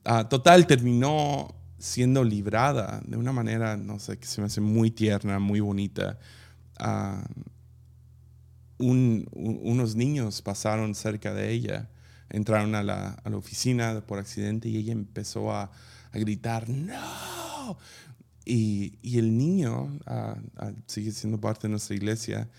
Ah, 0.06 0.28
total, 0.28 0.68
terminó 0.68 1.54
siendo 1.78 2.24
librada 2.24 3.02
de 3.06 3.18
una 3.18 3.34
manera, 3.34 3.76
no 3.76 4.00
sé, 4.00 4.18
que 4.18 4.26
se 4.26 4.40
me 4.42 4.48
hace 4.48 4.62
muy 4.62 4.92
tierna, 4.92 5.40
muy 5.40 5.60
bonita. 5.60 6.18
Ah, 6.80 7.24
unos 8.78 9.96
niños 9.96 10.42
pasaron 10.42 10.96
cerca 10.96 11.34
de 11.34 11.52
ella, 11.52 11.90
entraron 12.30 12.76
a 12.76 12.84
la, 12.84 13.10
a 13.24 13.30
la 13.30 13.38
oficina 13.38 14.02
por 14.06 14.20
accidente 14.20 14.68
y 14.68 14.78
ella 14.78 14.92
empezó 14.92 15.52
a, 15.52 15.72
a 16.12 16.18
gritar, 16.18 16.70
no. 16.70 17.78
Y, 18.46 18.98
y 19.02 19.20
el 19.20 19.38
niño 19.38 20.00
ah, 20.06 20.36
sigue 20.88 21.12
siendo 21.12 21.40
parte 21.40 21.68
de 21.68 21.72
nuestra 21.72 21.96
iglesia, 21.96 22.50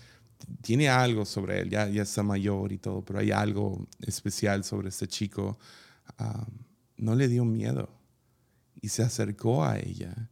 tiene 0.61 0.89
algo 0.89 1.25
sobre 1.25 1.61
él, 1.61 1.69
ya, 1.69 1.87
ya 1.87 2.03
está 2.03 2.23
mayor 2.23 2.71
y 2.71 2.77
todo, 2.77 3.03
pero 3.03 3.19
hay 3.19 3.31
algo 3.31 3.87
especial 4.01 4.63
sobre 4.63 4.89
este 4.89 5.07
chico. 5.07 5.57
no 6.97 7.15
le 7.15 7.27
dio 7.27 7.45
miedo 7.45 7.89
y 8.81 8.89
se 8.89 9.03
acercó 9.03 9.63
a 9.63 9.79
ella 9.79 10.29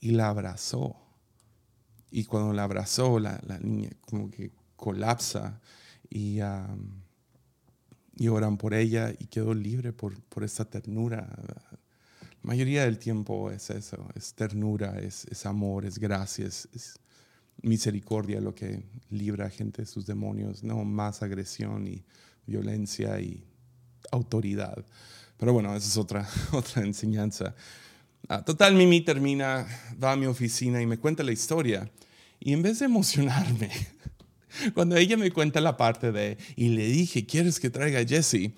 y 0.00 0.10
la 0.10 0.28
abrazó. 0.28 0.96
Y 2.10 2.24
cuando 2.24 2.52
la 2.52 2.64
abrazó, 2.64 3.18
la, 3.18 3.40
niña 3.60 3.90
como 4.02 4.30
que 4.30 4.52
colapsa 4.76 5.60
y, 6.10 6.40
oran 8.28 8.56
por 8.58 8.74
ella 8.74 9.12
y 9.18 9.26
quedó 9.26 9.54
libre 9.54 9.92
por, 9.92 10.20
por 10.24 10.44
esta 10.44 10.64
ternura. 10.64 11.28
La 12.42 12.48
mayoría 12.48 12.84
del 12.84 12.98
tiempo 12.98 13.50
es 13.50 13.70
eso, 13.70 14.08
es 14.14 14.34
ternura, 14.34 14.98
es, 14.98 15.24
es 15.24 15.46
amor, 15.46 15.86
es 15.86 15.98
gracia, 15.98 16.46
es, 16.46 16.68
es, 16.74 16.98
misericordia 17.62 18.40
lo 18.40 18.54
que 18.54 18.84
libra 19.10 19.46
a 19.46 19.50
gente 19.50 19.82
de 19.82 19.86
sus 19.86 20.06
demonios, 20.06 20.62
no 20.62 20.84
más 20.84 21.22
agresión 21.22 21.86
y 21.86 22.04
violencia 22.46 23.20
y 23.20 23.44
autoridad. 24.10 24.84
Pero 25.38 25.52
bueno, 25.52 25.74
esa 25.74 25.88
es 25.88 25.96
otra, 25.96 26.28
otra 26.52 26.82
enseñanza. 26.82 27.54
Ah, 28.28 28.44
total, 28.44 28.74
Mimi 28.74 29.00
termina, 29.00 29.66
va 30.02 30.12
a 30.12 30.16
mi 30.16 30.26
oficina 30.26 30.80
y 30.80 30.86
me 30.86 30.98
cuenta 30.98 31.22
la 31.22 31.32
historia. 31.32 31.90
Y 32.40 32.52
en 32.52 32.62
vez 32.62 32.78
de 32.78 32.86
emocionarme, 32.86 33.70
cuando 34.74 34.96
ella 34.96 35.16
me 35.16 35.30
cuenta 35.30 35.60
la 35.60 35.76
parte 35.76 36.12
de, 36.12 36.38
y 36.56 36.70
le 36.70 36.86
dije, 36.86 37.26
¿quieres 37.26 37.60
que 37.60 37.70
traiga 37.70 38.00
a 38.00 38.06
Jesse? 38.06 38.52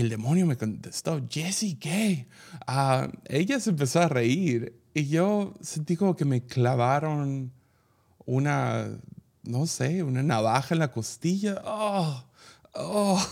el 0.00 0.08
demonio 0.08 0.46
me 0.46 0.56
contestó, 0.56 1.20
Jesse, 1.28 1.76
¿qué? 1.78 2.26
Ah, 2.66 3.10
ella 3.26 3.60
se 3.60 3.70
empezó 3.70 4.00
a 4.00 4.08
reír 4.08 4.80
y 4.94 5.08
yo 5.08 5.54
sentí 5.60 5.96
como 5.96 6.16
que 6.16 6.24
me 6.24 6.44
clavaron 6.44 7.52
una, 8.26 8.88
no 9.42 9.66
sé, 9.66 10.02
una 10.02 10.22
navaja 10.22 10.74
en 10.74 10.80
la 10.80 10.90
costilla. 10.90 11.62
Oh, 11.64 12.24
oh, 12.74 13.28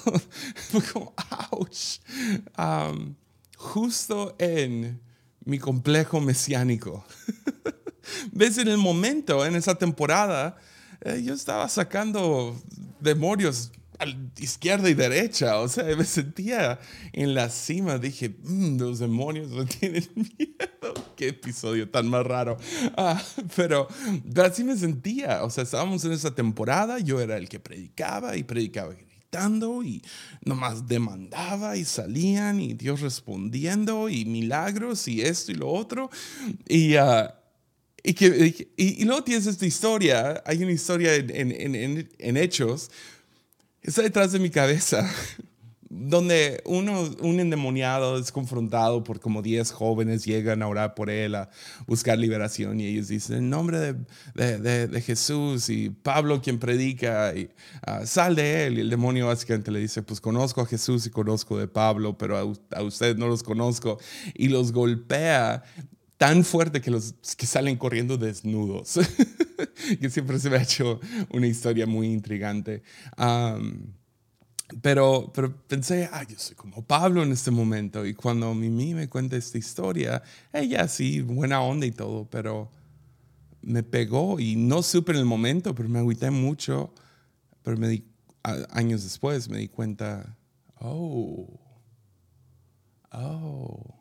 como, 0.93 1.15
ouch. 1.51 2.01
justo 3.57 4.35
en 4.39 5.01
mi 5.45 5.59
complejo 5.59 6.21
mesiánico. 6.21 7.05
¿Ves? 8.33 8.59
En 8.59 8.69
el 8.69 8.79
momento, 8.79 9.45
en 9.45 9.55
esa 9.55 9.75
temporada, 9.75 10.57
eh, 11.03 11.23
yo 11.25 11.35
estaba 11.35 11.69
sacando 11.69 12.61
demonios 13.01 13.73
a 13.99 14.07
izquierda 14.39 14.89
y 14.89 14.95
derecha, 14.95 15.59
o 15.59 15.69
sea, 15.69 15.85
me 15.97 16.05
sentía 16.05 16.81
en 17.13 17.35
la 17.35 17.51
cima, 17.51 17.99
dije, 17.99 18.31
mm, 18.43 18.79
los 18.79 18.99
demonios 18.99 19.51
no 19.51 19.67
tienen 19.81 20.09
miedo, 20.15 20.70
qué 21.21 21.29
episodio 21.29 21.87
tan 21.91 22.09
más 22.09 22.25
raro, 22.25 22.57
ah, 22.97 23.23
pero, 23.55 23.87
pero 24.33 24.47
así 24.47 24.65
me 24.65 24.75
sentía, 24.75 25.45
o 25.45 25.50
sea, 25.50 25.65
estábamos 25.65 26.03
en 26.07 26.12
esa 26.12 26.35
temporada, 26.35 26.99
yo 26.99 27.21
era 27.21 27.37
el 27.37 27.47
que 27.47 27.61
predicaba 27.61 28.39
y 28.39 28.43
predicaba 28.43 28.95
y 29.85 30.03
nomás 30.43 30.89
demandaba 30.89 31.77
y 31.77 31.85
salían 31.85 32.59
y 32.59 32.73
Dios 32.73 33.03
respondiendo 33.03 34.09
y 34.09 34.25
milagros 34.25 35.07
y 35.09 35.21
esto 35.21 35.53
y 35.53 35.57
lo 35.57 35.69
otro. 35.69 36.11
Y, 36.67 36.97
uh, 36.97 37.29
y, 38.03 38.15
que, 38.15 38.73
y, 38.77 39.05
luego 39.05 39.23
tienes 39.23 39.47
esta 39.47 39.67
historia, 39.67 40.43
hay 40.47 40.62
una 40.62 40.73
historia 40.73 41.15
en, 41.15 41.31
en, 41.31 41.75
en, 41.75 42.11
en 42.19 42.37
Hechos, 42.39 42.91
está 43.83 44.03
detrás 44.03 44.33
de 44.33 44.39
mi 44.39 44.49
cabeza 44.49 45.09
donde 45.93 46.63
uno, 46.67 47.11
un 47.21 47.41
endemoniado 47.41 48.17
es 48.17 48.31
confrontado 48.31 49.03
por 49.03 49.19
como 49.19 49.43
10 49.43 49.73
jóvenes 49.73 50.25
llegan 50.25 50.63
a 50.63 50.69
orar 50.69 50.95
por 50.95 51.11
él, 51.11 51.35
a 51.35 51.51
buscar 51.87 52.17
liberación 52.17 52.79
y 52.79 52.87
ellos 52.87 53.09
dicen, 53.09 53.39
en 53.39 53.51
nombre 53.51 53.97
de, 54.35 54.87
de, 54.87 55.01
Jesús 55.03 55.69
y 55.69 55.91
Pablo 55.91 56.41
quien 56.41 56.61
predica, 56.61 57.35
y, 57.35 57.51
ah, 57.83 58.07
sal 58.07 58.37
de 58.37 58.67
él. 58.67 58.79
Y 58.79 58.81
el 58.83 58.91
demonio 58.91 59.27
básicamente 59.27 59.73
le 59.73 59.81
dice, 59.81 60.03
pues 60.03 60.21
conozco 60.21 60.61
a 60.61 60.67
Jesús 60.67 61.07
y 61.07 61.11
conozco 61.11 61.59
de 61.59 61.67
Pablo, 61.67 62.17
pero 62.17 62.37
a, 62.37 62.79
a 62.79 62.83
ustedes 62.83 63.17
no 63.17 63.27
los 63.27 63.43
conozco. 63.43 63.99
Y 64.35 64.49
los 64.49 64.71
golpea 64.71 65.65
tan 66.19 66.45
fuerte 66.45 66.81
que, 66.81 66.91
los, 66.93 67.15
que 67.37 67.47
salen 67.47 67.77
corriendo 67.77 68.17
desnudos, 68.17 69.01
que 70.01 70.11
siempre 70.11 70.39
se 70.39 70.51
me 70.51 70.59
ha 70.59 70.63
hecho 70.63 71.01
una 71.31 71.49
historia 71.49 71.87
muy 71.87 72.09
intrigante. 72.09 72.83
Pero, 74.83 75.31
pero 75.35 75.55
pensé, 75.67 76.09
ah, 76.12 76.25
yo 76.25 76.39
soy 76.39 76.55
como 76.55 76.83
Pablo 76.83 77.23
en 77.23 77.33
este 77.33 77.50
momento. 77.50 78.07
Y 78.07 78.15
cuando 78.15 78.55
Mimi 78.55 78.95
me 78.95 79.09
cuenta 79.09 79.37
esta 79.37 79.59
historia, 79.59 80.23
ella 80.53 80.87
sí, 80.89 81.21
buena 81.21 81.61
onda 81.61 81.87
y 81.87 81.93
todo, 81.93 82.27
pero 82.31 82.71
me 83.62 83.83
pegó 83.83 84.39
y 84.39 84.57
no 84.57 84.83
supe 84.83 85.12
en 85.12 85.19
el 85.19 85.25
momento, 85.25 85.75
pero 85.75 85.89
me 85.89 85.99
agüité 85.99 86.31
mucho. 86.31 86.93
Pero 87.62 87.77
me 87.77 87.89
di, 87.89 88.05
años 88.71 89.03
después 89.03 89.49
me 89.49 89.59
di 89.59 89.69
cuenta, 89.69 90.37
oh, 90.79 91.49
oh, 93.12 94.00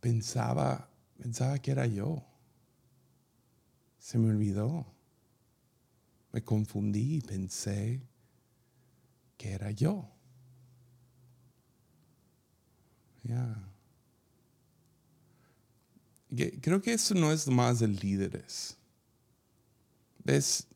pensaba, 0.00 0.88
pensaba 1.18 1.58
que 1.58 1.72
era 1.72 1.86
yo. 1.86 2.24
Se 3.98 4.18
me 4.18 4.30
olvidó. 4.30 4.86
Me 6.32 6.42
confundí 6.42 7.16
y 7.16 7.20
pensé 7.20 8.02
que 9.36 9.52
era 9.52 9.70
yo. 9.70 10.10
Creo 16.60 16.82
que 16.82 16.92
eso 16.92 17.14
no 17.14 17.32
es 17.32 17.46
más 17.48 17.78
de 17.78 17.88
líderes. 17.88 18.76
¿Ves? 20.22 20.66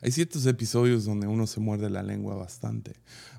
hay 0.00 0.10
ciertos 0.10 0.46
episodios 0.46 1.04
donde 1.04 1.26
uno 1.26 1.46
se 1.46 1.60
muerde 1.60 1.90
la 1.90 2.02
lengua 2.02 2.34
bastante. 2.34 2.94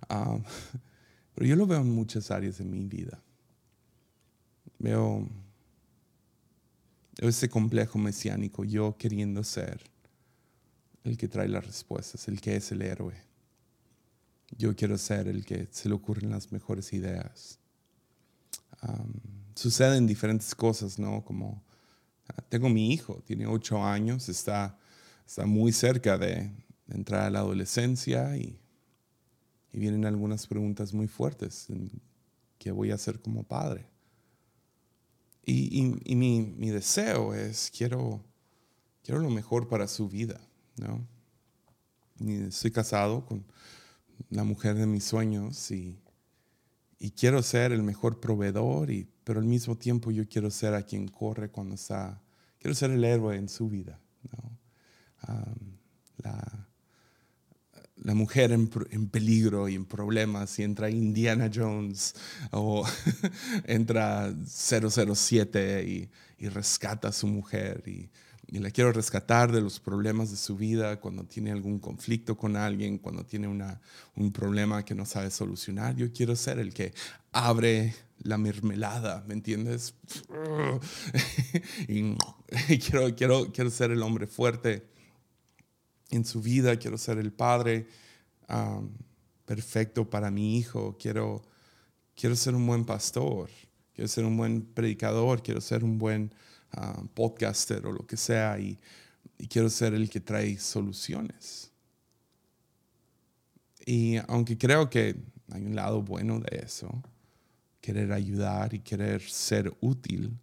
pero 1.33 1.47
yo 1.47 1.55
lo 1.55 1.67
veo 1.67 1.81
en 1.81 1.89
muchas 1.89 2.31
áreas 2.31 2.57
de 2.57 2.65
mi 2.65 2.85
vida. 2.85 3.21
Veo 4.79 5.27
ese 7.17 7.49
complejo 7.49 7.97
mesiánico, 7.97 8.63
yo 8.63 8.97
queriendo 8.97 9.43
ser 9.43 9.92
el 11.03 11.17
que 11.17 11.27
trae 11.27 11.47
las 11.47 11.65
respuestas, 11.65 12.27
el 12.27 12.39
que 12.39 12.55
es 12.55 12.71
el 12.71 12.81
héroe. 12.81 13.15
yo 14.57 14.75
quiero 14.75 14.97
ser 14.97 15.27
el 15.27 15.45
que 15.45 15.67
se 15.71 15.89
le 15.89 15.95
ocurren 15.95 16.29
las 16.29 16.51
mejores 16.51 16.93
ideas. 16.93 17.59
suceden 19.55 20.07
diferentes 20.07 20.53
cosas, 20.55 20.99
¿no? 20.99 21.23
Como 21.23 21.63
ah, 22.27 22.41
tengo 22.49 22.69
mi 22.69 22.93
hijo, 22.93 23.21
tiene 23.25 23.47
ocho 23.47 23.83
años, 23.83 24.29
está, 24.29 24.77
está 25.25 25.45
muy 25.45 25.71
cerca 25.71 26.17
de, 26.17 26.51
entrar 26.89 27.23
a 27.23 27.29
la 27.29 27.39
adolescencia 27.39 28.35
y, 28.37 28.59
vienen 29.71 30.05
algunas 30.05 30.45
preguntas 30.45 30.93
muy 30.93 31.07
fuertes. 31.07 31.67
¿Qué 32.59 32.71
voy 32.71 32.91
a 32.91 32.95
hacer 32.95 33.19
como 33.19 33.43
padre? 33.43 33.87
Y, 35.43 35.79
y, 36.05 36.15
mi, 36.15 36.41
mi, 36.41 36.69
deseo 36.69 37.33
es, 37.33 37.71
quiero, 37.75 38.23
quiero 39.01 39.19
lo 39.19 39.31
mejor 39.31 39.67
para 39.67 39.87
su 39.87 40.07
vida, 40.07 40.39
¿no? 40.77 41.07
Estoy 42.47 42.71
casado 42.71 43.25
con 43.25 43.43
la 44.29 44.43
mujer 44.43 44.75
de 44.75 44.85
mis 44.85 45.03
sueños 45.03 45.71
y, 45.71 45.97
y 46.99 47.11
quiero 47.11 47.41
ser 47.41 47.71
el 47.71 47.83
mejor 47.83 48.19
proveedor, 48.19 48.91
y, 48.91 49.07
pero 49.23 49.39
al 49.39 49.45
mismo 49.45 49.77
tiempo 49.77 50.11
yo 50.11 50.27
quiero 50.27 50.49
ser 50.49 50.73
a 50.73 50.83
quien 50.83 51.07
corre 51.07 51.49
cuando 51.49 51.75
está, 51.75 52.21
quiero 52.59 52.75
ser 52.75 52.91
el 52.91 53.03
héroe 53.03 53.35
en 53.35 53.49
su 53.49 53.69
vida. 53.69 53.99
¿no? 54.31 54.63
la, 56.23 56.67
la, 57.97 58.13
mujer 58.13 58.51
en, 58.51 58.69
en, 58.91 59.09
peligro 59.09 59.69
y 59.69 59.75
en 59.75 59.85
problemas 59.85 60.59
y 60.59 60.63
entra 60.63 60.89
Indiana 60.89 61.49
Jones 61.53 62.15
o 62.51 62.85
entra 63.65 64.33
007 64.45 65.85
y, 65.87 66.09
y 66.43 66.49
rescata 66.49 67.07
a 67.07 67.11
su 67.11 67.27
mujer 67.27 67.83
y 67.87 68.09
y 68.47 68.59
la 68.59 68.71
quiero 68.71 68.91
rescatar 68.91 69.51
de 69.51 69.61
los 69.61 69.79
problemas 69.79 70.29
de 70.29 70.37
su 70.37 70.55
vida, 70.55 70.99
cuando 70.99 71.23
tiene 71.23 71.51
algún 71.51 71.79
conflicto 71.79 72.37
con 72.37 72.55
alguien, 72.55 72.97
cuando 72.97 73.25
tiene 73.25 73.47
una, 73.47 73.81
un 74.15 74.31
problema 74.31 74.83
que 74.83 74.95
no 74.95 75.05
sabe 75.05 75.31
solucionar. 75.31 75.95
Yo 75.95 76.11
quiero 76.11 76.35
ser 76.35 76.59
el 76.59 76.73
que 76.73 76.93
abre 77.31 77.95
la 78.19 78.37
mermelada, 78.37 79.23
¿me 79.27 79.33
entiendes? 79.33 79.95
y 81.87 82.15
quiero, 82.77 83.15
quiero, 83.15 83.51
quiero 83.51 83.69
ser 83.69 83.91
el 83.91 84.03
hombre 84.03 84.27
fuerte 84.27 84.87
en 86.09 86.25
su 86.25 86.41
vida, 86.41 86.77
quiero 86.77 86.97
ser 86.97 87.17
el 87.17 87.31
padre 87.31 87.87
um, 88.49 88.89
perfecto 89.45 90.09
para 90.09 90.29
mi 90.29 90.57
hijo, 90.57 90.97
quiero, 90.99 91.43
quiero 92.15 92.35
ser 92.35 92.55
un 92.55 92.67
buen 92.67 92.85
pastor, 92.85 93.49
quiero 93.93 94.07
ser 94.07 94.25
un 94.25 94.37
buen 94.37 94.61
predicador, 94.61 95.41
quiero 95.41 95.61
ser 95.61 95.83
un 95.83 95.97
buen 95.97 96.33
podcaster 97.13 97.85
o 97.85 97.91
lo 97.91 98.05
que 98.05 98.17
sea 98.17 98.59
y, 98.59 98.79
quiero 99.49 99.69
ser 99.69 99.93
el 99.93 100.09
que 100.09 100.21
trae 100.21 100.57
soluciones. 100.57 101.71
Y 103.85 104.15
aunque 104.27 104.57
creo 104.57 104.89
que 104.89 105.15
hay 105.51 105.65
un 105.65 105.75
lado 105.75 106.01
bueno 106.01 106.39
de 106.39 106.59
eso, 106.63 107.03
querer 107.81 108.13
ayudar 108.13 108.73
y 108.73 108.79
querer 108.79 109.21
ser 109.21 109.75
útil, 109.81 110.37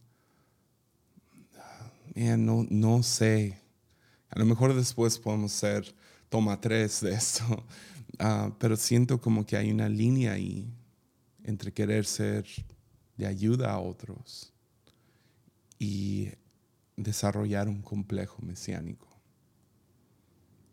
no, 2.14 2.66
no 2.68 3.02
sé. 3.02 3.58
A 4.28 4.38
lo 4.38 4.44
mejor 4.44 4.74
después 4.74 5.18
podemos 5.18 5.52
ser 5.52 5.94
toma 6.28 6.60
tres 6.60 7.00
de 7.00 7.12
eso, 7.12 7.64
ah, 8.18 8.52
pero 8.58 8.76
siento 8.76 9.20
como 9.20 9.46
que 9.46 9.56
hay 9.56 9.70
una 9.70 9.88
línea 9.88 10.32
ahí 10.32 10.68
entre 11.44 11.72
querer 11.72 12.04
ser 12.04 12.46
de 13.20 13.26
ayuda 13.26 13.72
a 13.72 13.78
otros 13.78 14.52
y 15.78 16.30
desarrollar 16.96 17.68
un 17.68 17.82
complejo 17.82 18.42
mesiánico, 18.42 19.06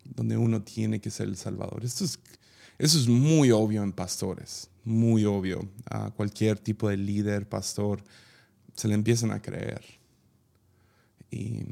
donde 0.04 0.38
uno 0.38 0.64
tiene 0.64 1.00
que 1.00 1.12
ser 1.12 1.28
el 1.28 1.38
Salvador. 1.38 1.84
Esto 1.84 2.06
es, 2.06 2.20
eso 2.78 2.98
es 2.98 3.08
muy 3.08 3.52
obvio 3.52 3.84
en 3.84 3.92
pastores, 3.92 4.70
muy 4.84 5.26
obvio. 5.26 5.70
A 5.90 6.12
cualquier 6.12 6.58
tipo 6.58 6.90
de 6.90 6.98
líder, 6.98 7.48
pastor, 7.48 8.04
se 8.76 8.88
le 8.88 8.94
empiezan 8.94 9.32
a 9.32 9.42
creer. 9.42 9.84
Y 11.30 11.64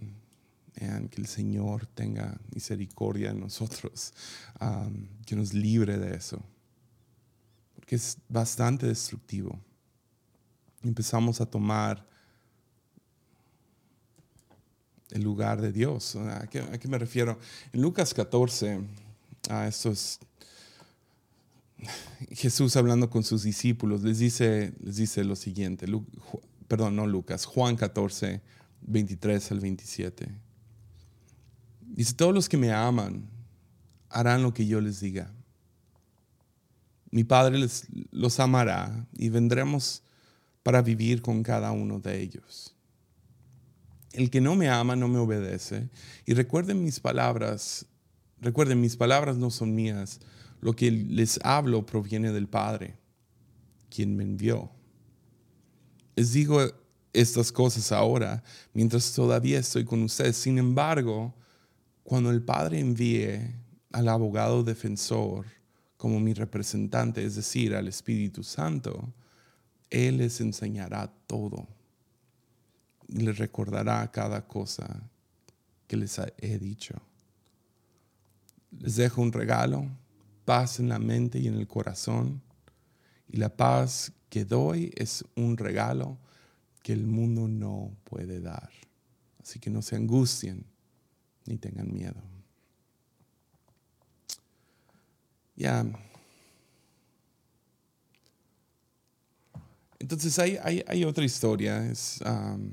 vean 0.76 1.08
que 1.08 1.22
el 1.22 1.28
Señor 1.28 1.86
tenga 1.88 2.38
misericordia 2.54 3.32
en 3.32 3.40
nosotros, 3.40 4.14
que 5.26 5.36
nos 5.36 5.54
libre 5.54 5.98
de 5.98 6.16
eso, 6.16 6.44
porque 7.76 7.96
es 7.96 8.18
bastante 8.28 8.88
destructivo. 8.88 9.60
Empezamos 10.86 11.42
a 11.42 11.48
tomar 11.48 12.06
el 15.10 15.24
lugar 15.24 15.60
de 15.60 15.72
Dios. 15.72 16.16
¿A 16.16 16.46
qué, 16.48 16.88
me 16.88 17.00
refiero? 17.00 17.40
En 17.74 17.82
Lucas 17.82 18.14
14, 18.14 18.82
a 19.50 19.68
esto 19.68 19.90
es 19.92 20.20
Jesús 22.32 22.76
hablando 22.76 23.10
con 23.10 23.24
sus 23.24 23.42
discípulos, 23.42 24.04
les 24.04 24.20
dice, 24.20 24.74
les 24.80 24.98
dice 24.98 25.24
lo 25.24 25.36
siguiente, 25.36 25.88
perdón, 26.68 26.96
no 26.96 27.08
Lucas, 27.08 27.46
Juan 27.46 27.76
14, 27.76 28.42
23 28.82 29.52
al 29.52 29.60
27. 29.60 30.28
Dice, 31.82 32.14
todos 32.14 32.34
los 32.34 32.48
que 32.48 32.58
me 32.58 32.72
aman 32.72 33.28
harán 34.10 34.44
lo 34.44 34.54
que 34.54 34.68
yo 34.68 34.82
les 34.82 35.00
diga. 35.00 35.34
Mi 37.10 37.24
Padre 37.24 37.58
les, 37.58 37.88
los 38.12 38.40
amará 38.40 39.08
y 39.18 39.30
vendremos 39.30 40.05
para 40.66 40.82
vivir 40.82 41.22
con 41.22 41.44
cada 41.44 41.72
uno 41.72 42.00
de 42.00 42.20
ellos. 42.20 42.76
El 44.14 44.32
que 44.32 44.42
no 44.42 44.56
me 44.56 44.68
ama 44.68 44.96
no 44.96 45.08
me 45.08 45.20
obedece. 45.20 45.92
Y 46.26 46.34
recuerden 46.34 46.84
mis 46.84 47.00
palabras, 47.00 47.86
recuerden 48.42 48.82
mis 48.82 48.98
palabras 48.98 49.38
no 49.38 49.52
son 49.52 49.76
mías. 49.76 50.20
Lo 50.62 50.76
que 50.76 50.90
les 50.90 51.40
hablo 51.44 51.86
proviene 51.86 52.32
del 52.32 52.48
Padre, 52.48 52.98
quien 53.92 54.16
me 54.16 54.24
envió. 54.24 54.72
Les 56.16 56.34
digo 56.34 56.60
estas 57.14 57.52
cosas 57.52 57.92
ahora, 57.92 58.44
mientras 58.74 59.14
todavía 59.14 59.60
estoy 59.60 59.86
con 59.86 60.02
ustedes. 60.02 60.36
Sin 60.36 60.58
embargo, 60.58 61.36
cuando 62.02 62.32
el 62.32 62.42
Padre 62.42 62.80
envíe 62.80 63.54
al 63.92 64.10
abogado 64.10 64.64
defensor 64.64 65.46
como 65.96 66.20
mi 66.20 66.34
representante, 66.34 67.24
es 67.24 67.36
decir, 67.36 67.76
al 67.76 67.88
Espíritu 67.88 68.42
Santo, 68.44 69.14
Él 69.90 70.18
les 70.18 70.42
enseñará 70.42 71.12
todo 71.28 71.68
y 73.08 73.20
les 73.20 73.38
recordará 73.38 74.12
cada 74.12 74.48
cosa 74.48 75.10
que 75.88 75.98
les 75.98 76.20
he 76.38 76.58
dicho. 76.58 76.96
Les 78.80 78.96
dejo 78.96 79.22
un 79.22 79.32
regalo, 79.32 79.88
paz 80.44 80.80
en 80.80 80.90
la 80.90 81.00
mente 81.00 81.40
y 81.40 81.48
en 81.48 81.56
el 81.56 81.68
corazón. 81.68 82.42
Y 83.28 83.38
la 83.38 83.56
paz 83.56 84.12
que 84.30 84.46
doy 84.46 84.92
es 84.96 85.24
un 85.36 85.58
regalo 85.58 86.18
que 86.84 86.94
el 86.94 87.06
mundo 87.06 87.48
no 87.48 87.96
puede 88.04 88.40
dar. 88.40 88.70
Así 89.42 89.60
que 89.60 89.70
no 89.70 89.82
se 89.82 89.96
angustien 89.96 90.66
ni 91.46 91.58
tengan 91.58 91.94
miedo. 91.94 92.22
Ya. 95.56 95.86
Entonces 100.06 100.38
hay, 100.38 100.60
hay, 100.86 101.04
otra 101.04 101.26
historia. 101.26 101.84
Es, 101.84 102.20
um, 102.24 102.70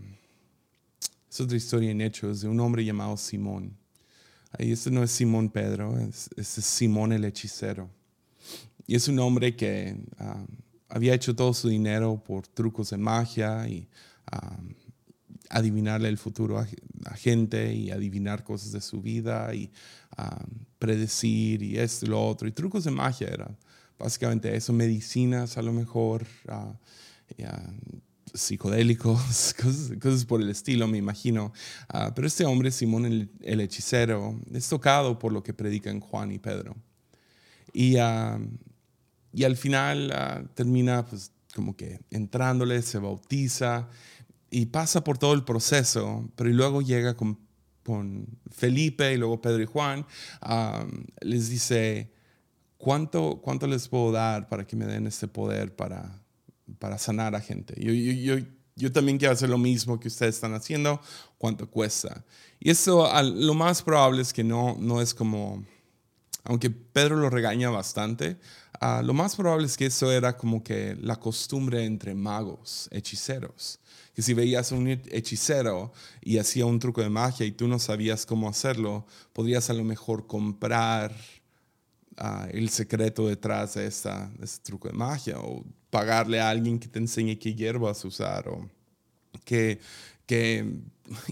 es 1.30 1.40
otra 1.40 1.56
historia 1.56 1.90
en 1.90 2.02
Hechos 2.02 2.42
de 2.42 2.48
un 2.48 2.60
hombre 2.60 2.84
llamado 2.84 3.16
Simón. 3.16 3.74
Ahí 4.50 4.70
este 4.70 4.90
no 4.90 5.02
es 5.02 5.12
Simón 5.12 5.48
Pedro, 5.48 5.98
es, 5.98 6.28
es 6.36 6.46
Simón 6.48 7.10
el 7.10 7.24
hechicero. 7.24 7.88
Y 8.86 8.96
es 8.96 9.08
un 9.08 9.18
hombre 9.18 9.56
que 9.56 9.96
había 10.90 11.14
hecho 11.14 11.34
todo 11.34 11.54
su 11.54 11.70
dinero 11.70 12.22
por 12.22 12.46
trucos 12.46 12.90
de 12.90 12.98
magia 12.98 13.66
y 13.66 13.88
um, 14.30 14.74
adivinarle 15.48 16.10
el 16.10 16.18
futuro 16.18 16.58
a, 16.58 16.66
gente 17.14 17.72
y 17.72 17.90
adivinar 17.92 18.44
cosas 18.44 18.72
de 18.72 18.82
su 18.82 19.00
vida 19.00 19.54
y 19.54 19.72
um, 20.18 20.66
predecir 20.78 21.62
y 21.62 21.78
esto 21.78 22.04
y 22.04 22.08
lo 22.10 22.22
otro. 22.22 22.46
Y 22.46 22.52
trucos 22.52 22.84
de 22.84 22.90
magia 22.90 23.28
era 23.28 23.50
básicamente 23.98 24.54
eso, 24.54 24.74
medicinas 24.74 25.56
a 25.56 25.62
lo 25.62 25.72
mejor. 25.72 26.26
Uh, 26.46 26.74
psicodélicos, 28.34 29.54
cosas, 30.00 30.24
por 30.24 30.40
el 30.40 30.50
estilo, 30.50 30.86
me 30.86 30.98
imagino. 30.98 31.52
Ah, 31.88 32.12
pero 32.14 32.26
este 32.26 32.44
hombre, 32.44 32.70
Simón 32.70 33.06
el, 33.06 33.60
hechicero, 33.60 34.40
es 34.52 34.68
tocado 34.68 35.18
por 35.18 35.32
lo 35.32 35.42
que 35.42 35.54
predican 35.54 36.00
Juan 36.00 36.32
y 36.32 36.38
Pedro. 36.38 36.76
Y, 37.72 37.96
ah, 37.96 38.38
y 39.32 39.44
al 39.44 39.56
final 39.56 40.12
ah, 40.12 40.42
termina 40.54 41.04
pues, 41.04 41.32
como 41.54 41.76
que 41.76 42.00
entrándole, 42.10 42.80
se 42.82 42.98
bautiza 42.98 43.88
y 44.50 44.66
pasa 44.66 45.02
por 45.02 45.18
todo 45.18 45.34
el 45.34 45.44
proceso, 45.44 46.30
pero 46.36 46.50
luego 46.50 46.82
llega 46.82 47.14
con, 47.16 47.38
con 47.82 48.26
Felipe 48.50 49.12
y 49.12 49.16
luego 49.16 49.40
Pedro 49.40 49.62
y 49.62 49.66
Juan, 49.66 50.06
les 51.20 51.48
dice, 51.48 52.12
¿cuánto, 52.76 53.40
¿cuánto 53.42 53.66
les 53.66 53.88
puedo 53.88 54.12
dar 54.12 54.48
para 54.48 54.66
que 54.66 54.76
me 54.76 54.84
den 54.84 55.06
este 55.06 55.26
poder 55.26 55.74
para 55.74 56.21
para 56.78 56.98
sanar 56.98 57.34
a 57.34 57.40
gente. 57.40 57.74
Yo, 57.78 57.92
yo, 57.92 58.44
yo, 58.76 58.92
también 58.92 59.18
quiero 59.18 59.34
hacer 59.34 59.48
lo 59.48 59.58
mismo 59.58 59.98
que 59.98 60.08
ustedes 60.08 60.36
están 60.36 60.54
haciendo, 60.54 61.00
cuánto 61.38 61.68
cuesta. 61.68 62.24
Y 62.60 62.70
eso 62.70 63.08
lo 63.22 63.54
más 63.54 63.82
probable 63.82 64.22
es 64.22 64.32
que 64.32 64.44
no, 64.44 64.76
no 64.78 65.00
es 65.00 65.14
como, 65.14 65.64
aunque 66.44 66.70
Pedro 66.70 67.16
lo 67.16 67.30
regaña 67.30 67.70
bastante, 67.70 68.38
ah, 68.80 69.02
lo 69.04 69.14
más 69.14 69.36
probable 69.36 69.66
es 69.66 69.76
que 69.76 69.86
eso 69.86 70.10
era 70.10 70.36
como 70.36 70.62
que 70.62 70.96
la 71.00 71.16
costumbre 71.16 71.84
entre 71.84 72.14
magos, 72.14 72.88
hechiceros. 72.90 73.78
Que 74.14 74.22
si 74.22 74.34
veías 74.34 74.72
a 74.72 74.74
un 74.74 74.88
hechicero 74.88 75.92
y 76.20 76.38
hacía 76.38 76.66
un 76.66 76.78
truco 76.78 77.00
de 77.00 77.08
magia 77.08 77.46
y 77.46 77.52
tú 77.52 77.66
no 77.66 77.78
sabías 77.78 78.26
cómo 78.26 78.48
hacerlo, 78.48 79.06
podrías 79.32 79.70
a 79.70 79.72
lo 79.72 79.84
mejor 79.84 80.26
comprar 80.26 81.16
ah, 82.18 82.46
el 82.50 82.68
secreto 82.68 83.26
detrás 83.26 83.74
de, 83.74 83.86
esta, 83.86 84.30
de 84.38 84.44
este 84.44 84.62
truco 84.64 84.88
de 84.88 84.94
magia 84.94 85.38
o 85.40 85.64
pagarle 85.92 86.40
a 86.40 86.48
alguien 86.48 86.78
que 86.78 86.88
te 86.88 86.98
enseñe 86.98 87.38
qué 87.38 87.54
hierbas 87.54 88.02
usar 88.06 88.48
o 88.48 88.66
que, 89.44 89.78
que 90.24 90.66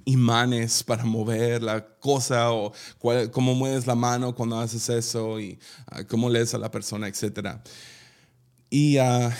imanes 0.04 0.82
para 0.82 1.02
mover 1.02 1.62
la 1.62 1.82
cosa 1.98 2.52
o 2.52 2.70
cómo 3.32 3.54
mueves 3.54 3.86
la 3.86 3.94
mano 3.94 4.34
cuando 4.34 4.60
haces 4.60 4.86
eso 4.90 5.40
y 5.40 5.58
ah, 5.86 6.04
cómo 6.04 6.28
lees 6.28 6.52
a 6.52 6.58
la 6.58 6.70
persona, 6.70 7.08
etc. 7.08 7.56
Y 8.68 8.98
uh, 8.98 9.30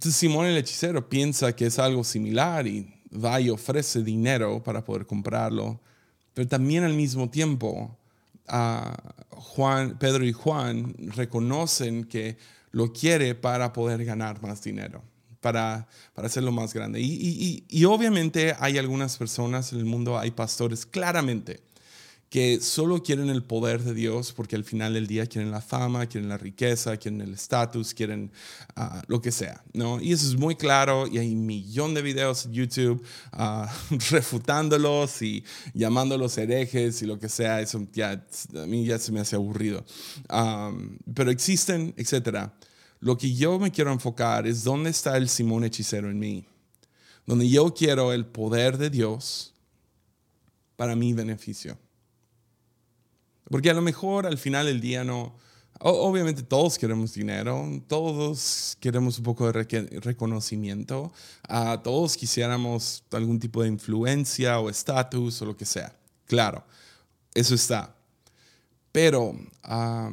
Simón 0.00 0.46
el 0.46 0.56
hechicero 0.56 1.08
piensa 1.08 1.56
que 1.56 1.66
es 1.66 1.80
algo 1.80 2.04
similar 2.04 2.68
y 2.68 2.94
va 3.12 3.40
y 3.40 3.50
ofrece 3.50 4.04
dinero 4.04 4.62
para 4.62 4.84
poder 4.84 5.06
comprarlo, 5.06 5.80
pero 6.34 6.46
también 6.46 6.84
al 6.84 6.94
mismo 6.94 7.28
tiempo 7.28 7.98
uh, 8.48 9.36
Juan, 9.40 9.98
Pedro 9.98 10.24
y 10.24 10.32
Juan 10.32 10.94
reconocen 11.16 12.04
que 12.04 12.36
lo 12.70 12.92
quiere 12.92 13.34
para 13.34 13.72
poder 13.72 14.04
ganar 14.04 14.42
más 14.42 14.62
dinero 14.62 15.02
para, 15.40 15.86
para 16.14 16.26
hacerlo 16.26 16.52
más 16.52 16.74
grande. 16.74 17.00
Y, 17.00 17.64
y, 17.68 17.84
obviamente 17.84 18.54
hay 18.58 18.78
algunas 18.78 19.16
personas 19.16 19.72
en 19.72 19.78
el 19.78 19.84
mundo, 19.84 20.18
hay 20.18 20.30
pastores 20.30 20.84
claramente 20.84 21.60
que 22.30 22.60
solo 22.60 23.02
quieren 23.02 23.30
el 23.30 23.42
poder 23.42 23.82
de 23.82 23.94
Dios 23.94 24.32
porque 24.32 24.54
al 24.54 24.64
final 24.64 24.92
del 24.94 25.06
día 25.06 25.26
quieren 25.26 25.50
la 25.50 25.62
fama, 25.62 26.06
quieren 26.06 26.28
la 26.28 26.36
riqueza, 26.36 26.96
quieren 26.98 27.22
el 27.22 27.32
estatus, 27.32 27.94
quieren 27.94 28.30
ah, 28.76 29.02
lo 29.06 29.22
que 29.22 29.32
sea, 29.32 29.64
¿no? 29.72 30.00
Y 30.00 30.12
eso 30.12 30.26
es 30.26 30.36
muy 30.36 30.54
claro 30.54 31.06
y 31.06 31.18
hay 31.18 31.32
un 31.32 31.46
millón 31.46 31.94
de 31.94 32.02
videos 32.02 32.44
en 32.44 32.52
YouTube 32.52 33.02
ah, 33.32 33.72
refutándolos 34.10 35.22
y 35.22 35.42
llamándolos 35.72 36.36
herejes 36.36 37.00
y 37.00 37.06
lo 37.06 37.18
que 37.18 37.30
sea, 37.30 37.62
eso 37.62 37.86
ya 37.92 38.22
a 38.54 38.66
mí 38.66 38.84
ya 38.84 38.98
se 38.98 39.10
me 39.10 39.20
hace 39.20 39.36
aburrido. 39.36 39.84
pero 41.14 41.30
existen, 41.30 41.94
etcétera. 41.96 42.54
Lo 43.00 43.16
que 43.16 43.32
yo 43.32 43.58
me 43.58 43.70
quiero 43.70 43.92
enfocar 43.92 44.46
es 44.46 44.64
dónde 44.64 44.90
está 44.90 45.16
el 45.16 45.28
Simón 45.28 45.64
hechicero 45.64 46.10
en 46.10 46.18
mí, 46.18 46.44
donde 47.26 47.48
yo 47.48 47.72
quiero 47.72 48.12
el 48.12 48.26
poder 48.26 48.76
de 48.76 48.90
Dios 48.90 49.54
para 50.76 50.94
mi 50.96 51.12
beneficio. 51.12 51.78
Porque 53.50 53.70
a 53.70 53.74
lo 53.74 53.82
mejor 53.82 54.26
al 54.26 54.38
final 54.38 54.66
del 54.66 54.80
día 54.80 55.04
no, 55.04 55.36
obviamente 55.80 56.42
todos 56.42 56.78
queremos 56.78 57.14
dinero, 57.14 57.66
todos 57.86 58.76
queremos 58.80 59.18
un 59.18 59.24
poco 59.24 59.50
de 59.50 59.64
reconocimiento, 60.00 61.12
a 61.48 61.82
todos 61.82 62.16
quisiéramos 62.16 63.04
algún 63.12 63.38
tipo 63.40 63.62
de 63.62 63.68
influencia 63.68 64.58
o 64.60 64.68
estatus 64.68 65.40
o 65.42 65.46
lo 65.46 65.56
que 65.56 65.64
sea. 65.64 65.94
Claro, 66.26 66.64
eso 67.34 67.54
está. 67.54 67.94
Pero... 68.92 69.34
Ah, 69.62 70.10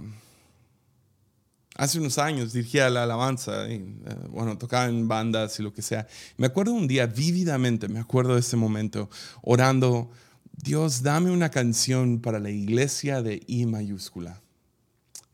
Hace 1.78 2.00
unos 2.00 2.18
años 2.20 2.54
dirigía 2.54 2.90
la 2.90 3.04
alabanza, 3.04 3.68
y, 3.68 3.74
eh, 3.74 4.16
bueno, 4.30 4.58
tocaba 4.58 4.86
en 4.86 5.10
bandas 5.10 5.60
y 5.60 5.64
lo 5.64 5.74
que 5.74 5.82
sea. 5.82 6.08
Me 6.38 6.48
acuerdo 6.48 6.72
un 6.72 6.88
día 6.88 7.06
vívidamente, 7.06 7.90
me 7.90 8.00
acuerdo 8.00 8.36
de 8.36 8.40
ese 8.40 8.56
momento, 8.56 9.10
orando, 9.42 10.10
Dios, 10.58 11.04
dame 11.04 11.32
una 11.32 11.50
canción 11.50 12.20
para 12.20 12.40
la 12.40 12.50
iglesia 12.50 13.22
de 13.22 13.42
I 13.48 13.66
mayúscula. 13.66 14.42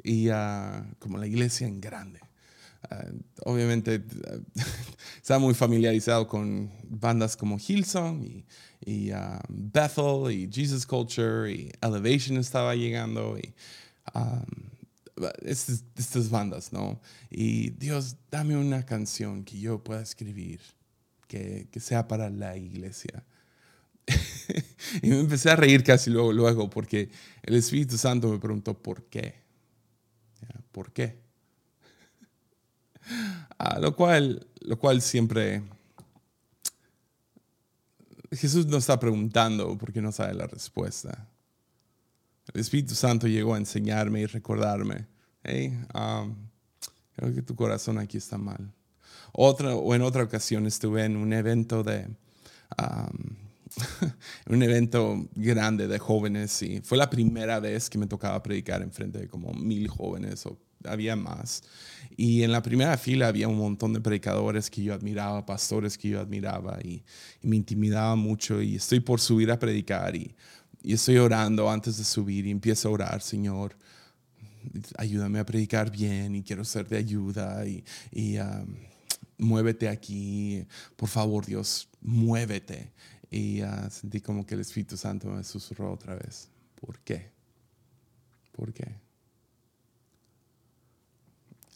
Y 0.04 0.30
como 1.00 1.18
la 1.18 1.28
iglesia 1.28 1.68
en 1.68 1.80
grande. 1.80 2.20
Ah, 2.90 3.06
obviamente 3.46 4.04
estaba 5.18 5.40
muy 5.40 5.54
familiarizado 5.54 6.28
con 6.28 6.72
bandas 6.90 7.38
como 7.38 7.60
Hillsong 7.60 8.44
y, 8.84 9.12
ah, 9.12 9.40
Bethel 9.48 10.32
y 10.32 10.50
Jesus 10.52 10.88
Culture 10.88 11.52
y 11.52 11.72
Elevation 11.82 12.38
estaba 12.38 12.76
llegando. 12.76 13.38
Y, 13.38 13.54
estas, 15.44 16.30
bandas, 16.30 16.74
¿no? 16.74 17.00
Y 17.30 17.70
Dios, 17.72 18.16
dame 18.32 18.58
una 18.58 18.84
canción 18.84 19.44
que 19.44 19.60
yo 19.60 19.84
pueda 19.84 20.02
escribir, 20.02 20.60
que 21.28 21.70
sea 21.80 22.08
para 22.08 22.30
la 22.32 22.58
iglesia. 22.58 23.24
y 25.02 25.10
me 25.10 25.20
empecé 25.20 25.50
a 25.50 25.56
reír 25.56 25.84
casi 25.84 26.10
luego, 26.10 26.34
luego, 26.34 26.70
porque 26.70 27.10
el 27.44 27.56
Espíritu 27.56 27.98
Santo 27.98 28.30
me 28.30 28.40
preguntó, 28.40 28.74
¿por 28.74 29.04
qué? 29.06 29.36
¿Por 30.72 30.92
qué? 30.92 31.20
Ah, 33.64 33.78
lo, 33.80 33.96
cual, 33.96 34.48
lo 34.62 34.80
cual 34.80 35.04
siempre... 35.04 35.62
Jesús 38.32 38.66
no 38.66 38.78
está 38.78 39.00
preguntando 39.00 39.78
porque 39.78 40.02
no 40.02 40.12
sabe 40.12 40.34
la 40.34 40.48
respuesta. 40.48 41.28
El 42.52 42.62
Espíritu 42.62 42.96
Santo 42.96 43.28
llegó 43.28 43.54
a 43.54 43.60
enseñarme 43.60 44.22
y 44.22 44.26
recordarme, 44.26 45.06
hey, 45.44 45.78
um, 45.94 46.36
creo 47.16 47.36
que 47.36 47.44
tu 47.44 47.56
corazón 47.56 48.00
aquí 48.00 48.18
está 48.18 48.40
mal. 48.40 48.74
Otra, 49.32 49.76
o 49.76 49.94
en 49.94 50.02
otra 50.02 50.24
ocasión 50.24 50.66
estuve 50.66 51.06
en 51.06 51.16
un 51.16 51.32
evento 51.32 51.84
de, 51.84 52.08
um, 52.80 53.51
un 54.50 54.64
evento 54.64 55.28
grande 55.36 55.88
de 55.88 56.00
jóvenes 56.00 56.62
y 56.62 56.82
fue 56.82 56.98
la 56.98 57.10
primera 57.10 57.60
vez 57.60 57.90
que 57.90 57.98
me 57.98 58.08
tocaba 58.08 58.42
predicar 58.44 58.82
en 58.82 58.92
frente 58.92 59.20
de 59.20 59.28
como 59.28 59.54
mil 59.54 59.88
jóvenes 59.88 60.46
o 60.46 60.58
había 60.84 61.16
más. 61.16 61.64
Y 62.18 62.44
en 62.44 62.52
la 62.52 62.62
primera 62.62 62.98
fila 62.98 63.28
había 63.28 63.48
un 63.48 63.58
montón 63.58 63.94
de 63.94 64.02
predicadores 64.02 64.70
que 64.70 64.84
yo 64.84 64.94
admiraba, 64.94 65.46
pastores 65.46 65.98
que 65.98 66.10
yo 66.10 66.20
admiraba 66.20 66.80
y, 66.84 67.04
y 67.42 67.48
me 67.48 67.56
intimidaba 67.56 68.16
mucho 68.16 68.62
y 68.62 68.76
estoy 68.76 69.00
por 69.00 69.20
subir 69.20 69.52
a 69.52 69.60
predicar 69.60 70.16
y 70.16 70.36
y 70.84 70.94
estoy 70.94 71.18
orando 71.18 71.70
antes 71.70 71.98
de 71.98 72.04
subir 72.04 72.48
y 72.48 72.52
empiezo 72.52 72.90
a 72.90 72.92
orar, 72.92 73.22
Señor, 73.22 73.78
ayúdame 74.98 75.40
a 75.40 75.46
predicar 75.46 75.92
bien 75.92 76.36
y 76.36 76.44
quiero 76.44 76.66
ser 76.66 76.88
de 76.88 76.98
ayuda 76.98 77.64
y, 77.66 78.38
um, 78.40 78.76
muévete 79.38 79.88
aquí, 79.90 80.66
por 80.96 81.10
favor 81.10 81.46
Dios, 81.46 81.88
muévete. 82.02 82.92
Y 83.32 83.64
uh, 83.64 83.90
sentí 83.90 84.20
como 84.20 84.46
que 84.46 84.56
el 84.56 84.62
Espíritu 84.62 84.98
Santo 84.98 85.30
me 85.30 85.44
susurró 85.44 85.94
otra 85.94 86.16
vez. 86.16 86.50
¿Por 86.80 87.00
qué? 87.00 87.32
¿Por 88.52 88.74
qué? 88.74 88.94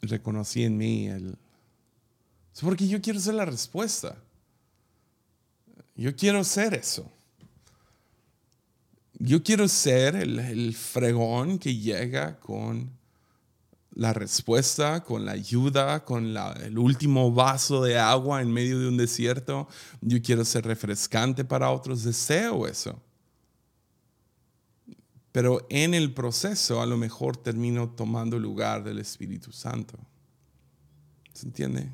Reconocí 0.01 0.63
en 0.63 0.77
mí 0.77 1.07
el... 1.07 1.37
Porque 2.61 2.87
yo 2.87 3.01
quiero 3.01 3.19
ser 3.19 3.35
la 3.35 3.45
respuesta. 3.45 4.17
Yo 5.95 6.15
quiero 6.15 6.43
ser 6.43 6.73
eso. 6.73 7.09
Yo 9.17 9.41
quiero 9.43 9.67
ser 9.67 10.15
el, 10.15 10.75
fregón 10.75 11.57
que 11.57 11.75
llega 11.75 12.37
con 12.39 12.91
la 13.95 14.13
respuesta, 14.13 15.03
con 15.03 15.25
la 15.25 15.31
ayuda, 15.31 16.03
con 16.03 16.35
el 16.37 16.77
último 16.77 17.31
vaso 17.31 17.81
de 17.81 17.97
agua 17.97 18.41
en 18.41 18.51
medio 18.51 18.79
de 18.79 18.89
un 18.89 18.97
desierto. 18.97 19.67
Yo 20.01 20.21
quiero 20.21 20.43
ser 20.45 20.65
refrescante 20.65 21.45
para 21.45 21.71
otros. 21.71 22.03
Deseo 22.03 22.67
eso. 22.67 23.01
Pero 25.31 25.65
en 25.69 25.93
el 25.93 26.13
proceso 26.13 26.81
a 26.81 26.85
lo 26.85 26.97
mejor 26.97 27.37
termino 27.37 27.89
tomando 27.89 28.37
lugar 28.37 28.83
del 28.83 28.99
Espíritu 28.99 29.51
Santo. 29.51 29.97
¿Se 31.33 31.45
entiende? 31.45 31.89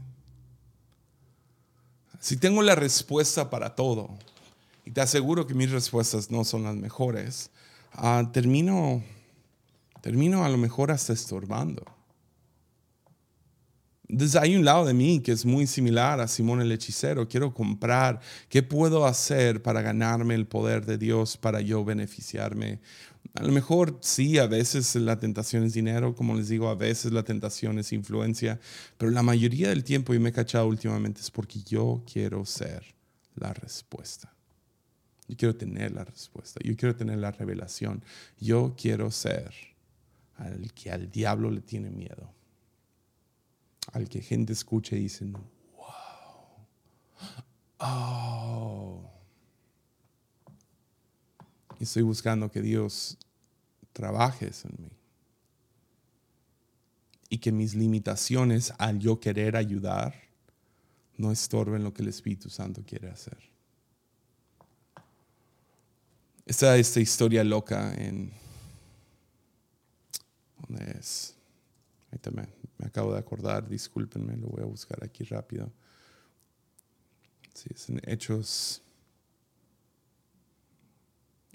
Si 2.19 2.37
tengo 2.37 2.61
la 2.61 2.75
respuesta 2.75 3.49
para 3.49 3.75
todo, 3.75 4.09
y 4.85 4.91
te 4.91 5.01
aseguro 5.01 5.47
que 5.47 5.53
mis 5.53 5.71
respuestas 5.71 6.29
no 6.29 6.43
son 6.43 6.63
las 6.63 6.75
mejores, 6.75 7.49
ah, 7.93 8.29
termino, 8.31 9.03
termino 10.01 10.43
a 10.43 10.49
lo 10.49 10.57
mejor 10.57 10.91
hasta 10.91 11.13
estorbando. 11.13 11.85
Entonces 14.11 14.35
hay 14.35 14.57
un 14.57 14.65
lado 14.65 14.85
de 14.85 14.93
mí 14.93 15.21
que 15.21 15.31
es 15.31 15.45
muy 15.45 15.67
similar 15.67 16.19
a 16.19 16.27
Simón 16.27 16.59
el 16.59 16.71
hechicero. 16.73 17.29
Quiero 17.29 17.53
comprar. 17.53 18.19
¿Qué 18.49 18.61
puedo 18.61 19.05
hacer 19.05 19.63
para 19.63 19.81
ganarme 19.81 20.35
el 20.35 20.45
poder 20.47 20.85
de 20.85 20.97
Dios 20.97 21.37
para 21.37 21.61
yo 21.61 21.85
beneficiarme? 21.85 22.81
A 23.35 23.43
lo 23.43 23.53
mejor 23.53 23.97
sí, 24.01 24.37
a 24.37 24.47
veces 24.47 24.93
la 24.95 25.17
tentación 25.17 25.63
es 25.63 25.73
dinero, 25.73 26.13
como 26.13 26.35
les 26.35 26.49
digo, 26.49 26.67
a 26.67 26.75
veces 26.75 27.13
la 27.13 27.23
tentación 27.23 27.79
es 27.79 27.93
influencia, 27.93 28.59
pero 28.97 29.11
la 29.11 29.23
mayoría 29.23 29.69
del 29.69 29.85
tiempo, 29.85 30.13
y 30.13 30.19
me 30.19 30.29
he 30.29 30.33
cachado 30.33 30.67
últimamente, 30.67 31.21
es 31.21 31.31
porque 31.31 31.61
yo 31.61 32.03
quiero 32.11 32.45
ser 32.45 32.83
la 33.35 33.53
respuesta. 33.53 34.33
Yo 35.29 35.37
quiero 35.37 35.55
tener 35.55 35.93
la 35.93 36.03
respuesta. 36.03 36.59
Yo 36.61 36.75
quiero 36.75 36.93
tener 36.97 37.19
la 37.19 37.31
revelación. 37.31 38.03
Yo 38.37 38.75
quiero 38.75 39.09
ser 39.11 39.70
al 40.41 40.73
que 40.73 40.91
al 40.91 41.11
diablo 41.11 41.51
le 41.51 41.61
tiene 41.61 41.89
miedo. 41.89 42.33
Al 43.93 44.09
que 44.09 44.21
gente 44.21 44.53
escucha 44.53 44.95
y 44.95 45.01
dice, 45.01 45.25
wow. 45.25 45.41
Oh. 47.79 49.11
Estoy 51.79 52.03
buscando 52.03 52.51
que 52.51 52.61
Dios 52.61 53.17
trabaje 53.93 54.47
eso 54.47 54.67
en 54.67 54.83
mí. 54.83 54.91
y 57.33 57.37
que 57.37 57.53
mis 57.53 57.75
limitaciones 57.75 58.73
al 58.77 58.99
yo 58.99 59.21
querer 59.21 59.55
ayudar 59.55 60.13
no 61.15 61.31
estorben 61.31 61.81
lo 61.81 61.93
que 61.93 62.01
el 62.01 62.09
Espíritu 62.09 62.49
Santo 62.49 62.83
quiere 62.85 63.09
hacer. 63.09 63.37
Está 66.45 66.75
esta 66.77 66.99
historia 66.99 67.43
loca 67.45 67.93
en... 67.93 68.33
¿Dónde 70.71 70.97
es? 70.97 71.35
Ahí 72.11 72.19
también 72.19 72.49
me 72.77 72.87
acabo 72.87 73.13
de 73.13 73.19
acordar, 73.19 73.67
discúlpenme, 73.67 74.37
lo 74.37 74.47
voy 74.47 74.61
a 74.61 74.65
buscar 74.65 75.03
aquí 75.03 75.23
rápido. 75.23 75.71
Sí, 77.53 77.69
es 77.73 77.89
en 77.89 78.01
Hechos, 78.05 78.81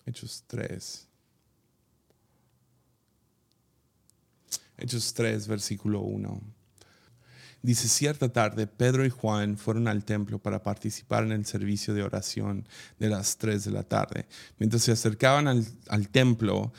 Hechos 0.04 0.44
3. 0.46 1.08
Hechos 4.78 5.14
3, 5.14 5.48
versículo 5.48 6.00
1. 6.00 6.40
Dice, 7.62 7.88
cierta 7.88 8.28
tarde, 8.28 8.66
Pedro 8.66 9.04
y 9.04 9.10
Juan 9.10 9.56
fueron 9.56 9.88
al 9.88 10.04
templo 10.04 10.38
para 10.38 10.62
participar 10.62 11.24
en 11.24 11.32
el 11.32 11.46
servicio 11.46 11.94
de 11.94 12.02
oración 12.02 12.68
de 12.98 13.08
las 13.08 13.38
3 13.38 13.64
de 13.64 13.70
la 13.70 13.82
tarde. 13.82 14.26
Mientras 14.58 14.82
se 14.82 14.92
acercaban 14.92 15.48
al, 15.48 15.66
al 15.88 16.08
templo, 16.10 16.72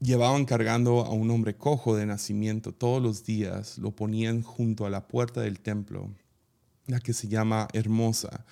llevaban 0.00 0.44
cargando 0.44 1.04
a 1.04 1.10
un 1.10 1.30
hombre 1.30 1.54
cojo 1.56 1.96
de 1.96 2.06
nacimiento 2.06 2.72
todos 2.72 3.02
los 3.02 3.24
días, 3.24 3.78
lo 3.78 3.90
ponían 3.90 4.42
junto 4.42 4.86
a 4.86 4.90
la 4.90 5.06
puerta 5.06 5.40
del 5.40 5.60
templo, 5.60 6.10
la 6.86 7.00
que 7.00 7.12
se 7.12 7.28
llama 7.28 7.68
Hermosa, 7.72 8.44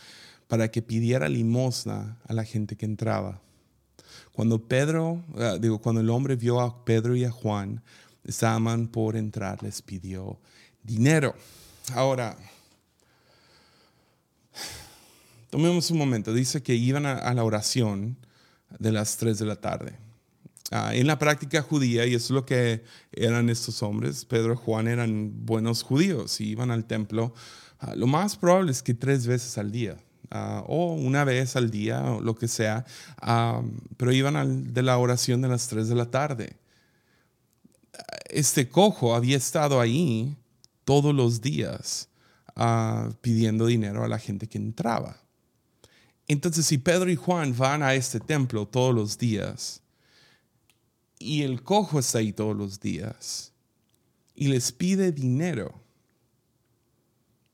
para 0.46 0.70
que 0.70 0.82
pidiera 0.82 1.28
limosna 1.28 2.18
a 2.26 2.32
la 2.32 2.44
gente 2.44 2.76
que 2.76 2.86
entraba. 2.86 3.40
Cuando 4.32 4.66
Pedro, 4.68 5.22
ah, 5.36 5.58
digo, 5.60 5.80
cuando 5.80 6.00
el 6.00 6.10
hombre 6.10 6.36
vio 6.36 6.60
a 6.60 6.84
Pedro 6.84 7.16
y 7.16 7.24
a 7.24 7.30
Juan, 7.30 7.82
estaban 8.24 8.88
por 8.88 9.16
entrar, 9.16 9.62
les 9.62 9.82
pidió 9.82 10.38
dinero. 10.82 11.34
Ahora, 11.94 12.36
tomemos 15.50 15.90
un 15.90 15.98
momento. 15.98 16.32
Dice 16.32 16.62
que 16.62 16.74
iban 16.74 17.06
a, 17.06 17.32
la 17.34 17.44
oración 17.44 18.16
de 18.78 18.92
las 18.92 19.16
3 19.16 19.38
de 19.38 19.46
la 19.46 19.56
tarde. 19.56 20.07
Ah, 20.70 20.94
en 20.94 21.06
la 21.06 21.18
práctica 21.18 21.62
judía, 21.62 22.06
y 22.06 22.14
eso 22.14 22.26
es 22.26 22.30
lo 22.30 22.44
que 22.44 22.84
eran 23.12 23.48
estos 23.48 23.82
hombres, 23.82 24.24
Pedro 24.24 24.52
y 24.52 24.56
Juan 24.56 24.86
eran 24.86 25.46
buenos 25.46 25.82
judíos 25.82 26.40
y 26.40 26.48
iban 26.48 26.70
al 26.70 26.84
templo. 26.84 27.32
Ah, 27.80 27.94
lo 27.94 28.06
más 28.06 28.36
probable 28.36 28.70
es 28.72 28.82
que 28.82 28.94
tres 28.94 29.26
veces 29.26 29.56
al 29.56 29.72
día. 29.72 29.96
Ah, 30.30 30.62
o 30.66 30.92
una 30.92 31.24
vez 31.24 31.56
al 31.56 31.70
día, 31.70 32.02
o 32.02 32.20
lo 32.20 32.34
que 32.34 32.48
sea, 32.48 32.84
pero 33.96 34.12
iban 34.12 34.36
al, 34.36 34.74
de 34.74 34.82
la 34.82 34.98
oración 34.98 35.40
de 35.40 35.48
las 35.48 35.68
3 35.68 35.88
de 35.88 35.94
la 35.94 36.10
tarde 36.10 36.56
este 38.28 38.68
cojo 38.68 39.14
había 39.14 39.36
estado 39.36 39.80
ahí 39.80 40.36
todos 40.84 41.14
los 41.14 41.40
días 41.40 42.08
pidiendo 43.20 43.66
dinero 43.66 44.04
a 44.04 44.08
la 44.08 44.18
gente 44.18 44.48
que 44.48 44.58
entraba. 44.58 45.16
Entonces, 46.26 46.66
si 46.66 46.78
Pedro 46.78 47.08
y 47.08 47.14
Juan 47.14 47.56
van 47.56 47.82
a 47.82 47.94
este 47.94 48.18
templo 48.18 48.66
todos 48.66 48.92
los 48.92 49.16
días 49.16 49.80
y 51.18 51.42
el 51.42 51.62
cojo 51.62 51.98
está 51.98 52.18
ahí 52.18 52.32
todos 52.32 52.56
los 52.56 52.80
días 52.80 53.52
y 54.34 54.48
les 54.48 54.72
pide 54.72 55.10
dinero, 55.12 55.74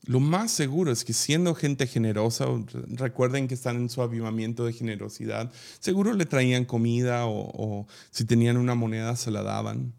lo 0.06 0.20
más 0.20 0.50
seguro 0.50 0.92
es 0.92 1.02
que 1.04 1.14
siendo 1.14 1.54
gente 1.54 1.86
generosa, 1.86 2.46
recuerden 2.88 3.48
que 3.48 3.54
están 3.54 3.76
en 3.76 3.88
su 3.88 4.02
avivamiento 4.02 4.66
de 4.66 4.74
generosidad, 4.74 5.50
seguro 5.80 6.12
le 6.12 6.26
traían 6.26 6.66
comida 6.66 7.26
o, 7.26 7.86
si 8.10 8.24
tenían 8.26 8.58
una 8.58 8.74
moneda 8.74 9.16
se 9.16 9.30
la 9.30 9.42
daban 9.42 9.94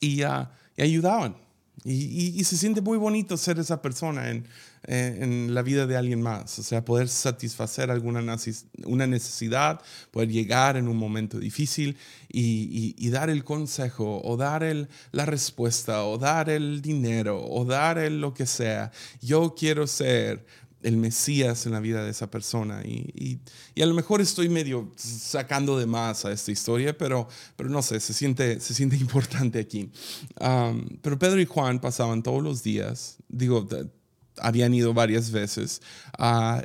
y, 0.00 0.22
ayudaban. 0.78 1.36
Y, 1.84 2.42
se 2.44 2.56
siente 2.56 2.80
muy 2.80 2.96
bonito 2.96 3.36
ser 3.36 3.58
esa 3.58 3.82
persona 3.82 4.30
en, 4.84 5.54
la 5.54 5.62
vida 5.62 5.86
de 5.86 5.96
alguien 5.96 6.22
más, 6.22 6.58
o 6.58 6.62
sea, 6.62 6.84
poder 6.84 7.08
satisfacer 7.08 7.90
alguna 7.90 8.20
una 8.84 9.06
necesidad, 9.06 9.80
poder 10.10 10.28
llegar 10.28 10.76
en 10.76 10.88
un 10.88 10.96
momento 10.96 11.38
difícil 11.38 11.96
y, 12.28 12.94
y 12.96 13.10
dar 13.10 13.30
el 13.30 13.44
consejo 13.44 14.20
o 14.24 14.36
dar 14.36 14.62
el, 14.62 14.88
la 15.12 15.26
respuesta 15.26 16.04
o 16.04 16.18
dar 16.18 16.50
el 16.50 16.82
dinero 16.82 17.44
o 17.44 17.64
dar 17.64 17.98
el 17.98 18.20
lo 18.20 18.34
que 18.34 18.46
sea. 18.46 18.90
Yo 19.20 19.54
quiero 19.54 19.86
ser 19.86 20.44
el 20.82 20.96
Mesías 20.96 21.66
en 21.66 21.72
la 21.72 21.80
vida 21.80 22.04
de 22.04 22.10
esa 22.10 22.30
persona. 22.30 22.82
Y, 22.84 23.40
a 23.80 23.86
lo 23.86 23.94
mejor 23.94 24.20
estoy 24.20 24.48
medio 24.48 24.92
sacando 24.96 25.78
de 25.78 25.86
más 25.86 26.24
a 26.24 26.32
esta 26.32 26.50
historia, 26.50 26.96
pero, 26.96 27.28
pero 27.56 27.68
no 27.68 27.82
sé, 27.82 28.00
se 28.00 28.12
siente, 28.12 28.60
se 28.60 28.74
siente 28.74 28.96
importante 29.00 29.58
aquí. 29.58 29.90
pero 31.00 31.18
Pedro 31.18 31.40
y 31.40 31.46
Juan 31.46 31.80
pasaban 31.80 32.22
todos 32.22 32.42
los 32.42 32.62
días, 32.62 33.18
digo, 33.28 33.66
habían 34.38 34.74
ido 34.74 34.94
varias 34.94 35.30
veces, 35.30 35.82
ah, 36.18 36.62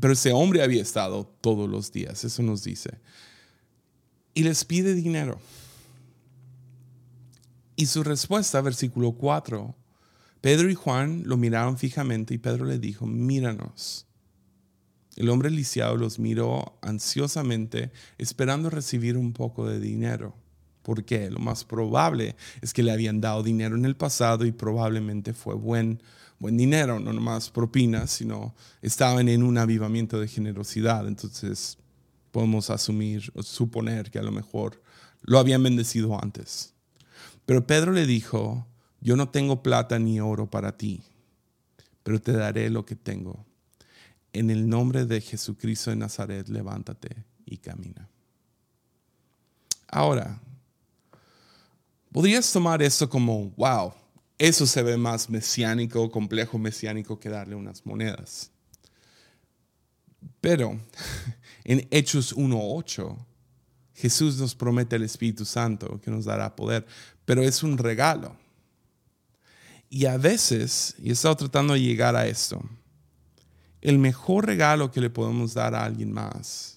pero 0.00 0.12
ese 0.12 0.32
hombre 0.32 0.62
había 0.62 0.82
estado 0.82 1.24
todos 1.40 1.68
los 1.68 1.92
días, 1.92 2.24
eso 2.24 2.42
nos 2.42 2.62
dice. 2.62 2.98
Y 4.34 4.42
les 4.42 4.64
pide 4.64 4.94
dinero. 4.94 5.40
Y 7.76 7.86
su 7.86 8.02
respuesta, 8.02 8.60
versículo 8.60 9.12
4, 9.12 9.74
Pedro 10.40 10.70
y 10.70 10.74
Juan 10.74 11.22
lo 11.26 11.36
miraron 11.36 11.76
fijamente 11.76 12.34
y 12.34 12.38
Pedro 12.38 12.64
le 12.64 12.78
dijo, 12.78 13.06
míranos. 13.06 14.06
El 15.16 15.30
hombre 15.30 15.50
lisiado 15.50 15.96
los 15.96 16.18
miró 16.18 16.78
ansiosamente, 16.82 17.90
esperando 18.18 18.68
recibir 18.68 19.16
un 19.16 19.32
poco 19.32 19.66
de 19.66 19.80
dinero. 19.80 20.34
porque 20.82 21.30
Lo 21.30 21.40
más 21.40 21.64
probable 21.64 22.36
es 22.60 22.72
que 22.72 22.82
le 22.82 22.92
habían 22.92 23.20
dado 23.20 23.42
dinero 23.42 23.76
en 23.76 23.84
el 23.86 23.96
pasado 23.96 24.44
y 24.44 24.52
probablemente 24.52 25.32
fue 25.32 25.54
buen, 25.54 26.00
buen 26.38 26.56
dinero, 26.56 27.00
no 27.00 27.12
nomás 27.12 27.50
propinas, 27.50 28.10
sino 28.10 28.54
estaban 28.82 29.28
en 29.28 29.42
un 29.42 29.58
avivamiento 29.58 30.20
de 30.20 30.28
generosidad. 30.28 31.06
Entonces 31.06 31.78
podemos 32.30 32.70
asumir 32.70 33.30
o 33.34 33.42
suponer 33.42 34.10
que 34.10 34.18
a 34.18 34.22
lo 34.22 34.32
mejor 34.32 34.82
lo 35.22 35.38
habían 35.38 35.62
bendecido 35.62 36.22
antes. 36.22 36.74
Pero 37.46 37.66
Pedro 37.66 37.92
le 37.92 38.06
dijo, 38.06 38.66
yo 39.00 39.16
no 39.16 39.28
tengo 39.28 39.62
plata 39.62 39.98
ni 39.98 40.20
oro 40.20 40.50
para 40.50 40.76
ti, 40.76 41.02
pero 42.02 42.20
te 42.20 42.32
daré 42.32 42.70
lo 42.70 42.84
que 42.84 42.96
tengo. 42.96 43.44
En 44.32 44.50
el 44.50 44.68
nombre 44.68 45.06
de 45.06 45.20
Jesucristo 45.20 45.90
de 45.90 45.96
Nazaret, 45.96 46.48
levántate 46.48 47.24
y 47.46 47.56
camina. 47.58 48.08
Ahora, 49.88 50.40
podrías 52.12 52.52
tomar 52.52 52.82
esto 52.82 53.08
como, 53.08 53.50
wow, 53.50 53.92
eso 54.38 54.66
se 54.66 54.82
ve 54.82 54.96
más 54.96 55.30
mesiánico, 55.30 56.10
complejo 56.10 56.58
mesiánico 56.58 57.18
que 57.18 57.28
darle 57.28 57.54
unas 57.54 57.84
monedas. 57.86 58.50
Pero 60.40 60.78
en 61.64 61.86
Hechos 61.90 62.36
1.8, 62.36 63.16
Jesús 63.94 64.38
nos 64.38 64.54
promete 64.54 64.96
el 64.96 65.04
Espíritu 65.04 65.44
Santo 65.44 66.00
que 66.00 66.10
nos 66.10 66.26
dará 66.26 66.54
poder, 66.54 66.86
pero 67.24 67.42
es 67.42 67.62
un 67.62 67.78
regalo. 67.78 68.36
Y 69.88 70.06
a 70.06 70.16
veces, 70.16 70.94
y 70.98 71.10
he 71.10 71.12
estado 71.12 71.36
tratando 71.36 71.74
de 71.74 71.80
llegar 71.80 72.16
a 72.16 72.26
esto, 72.26 72.62
el 73.80 73.98
mejor 73.98 74.46
regalo 74.46 74.90
que 74.90 75.00
le 75.00 75.10
podemos 75.10 75.54
dar 75.54 75.74
a 75.74 75.84
alguien 75.84 76.12
más 76.12 76.76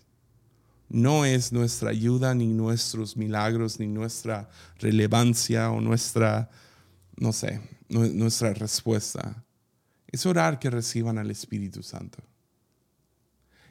no 0.90 1.24
es 1.24 1.52
nuestra 1.52 1.92
ayuda, 1.92 2.34
ni 2.34 2.48
nuestros 2.48 3.16
milagros, 3.16 3.80
ni 3.80 3.88
nuestra 3.88 4.50
relevancia 4.80 5.70
o 5.70 5.82
nuestra, 5.82 6.50
no 7.20 7.34
sé, 7.34 7.62
nuestra 7.90 8.54
respuesta. 8.54 9.44
Es 10.08 10.26
orar 10.26 10.58
que 10.58 10.70
reciban 10.70 11.18
al 11.18 11.30
Espíritu 11.30 11.84
Santo. 11.84 12.24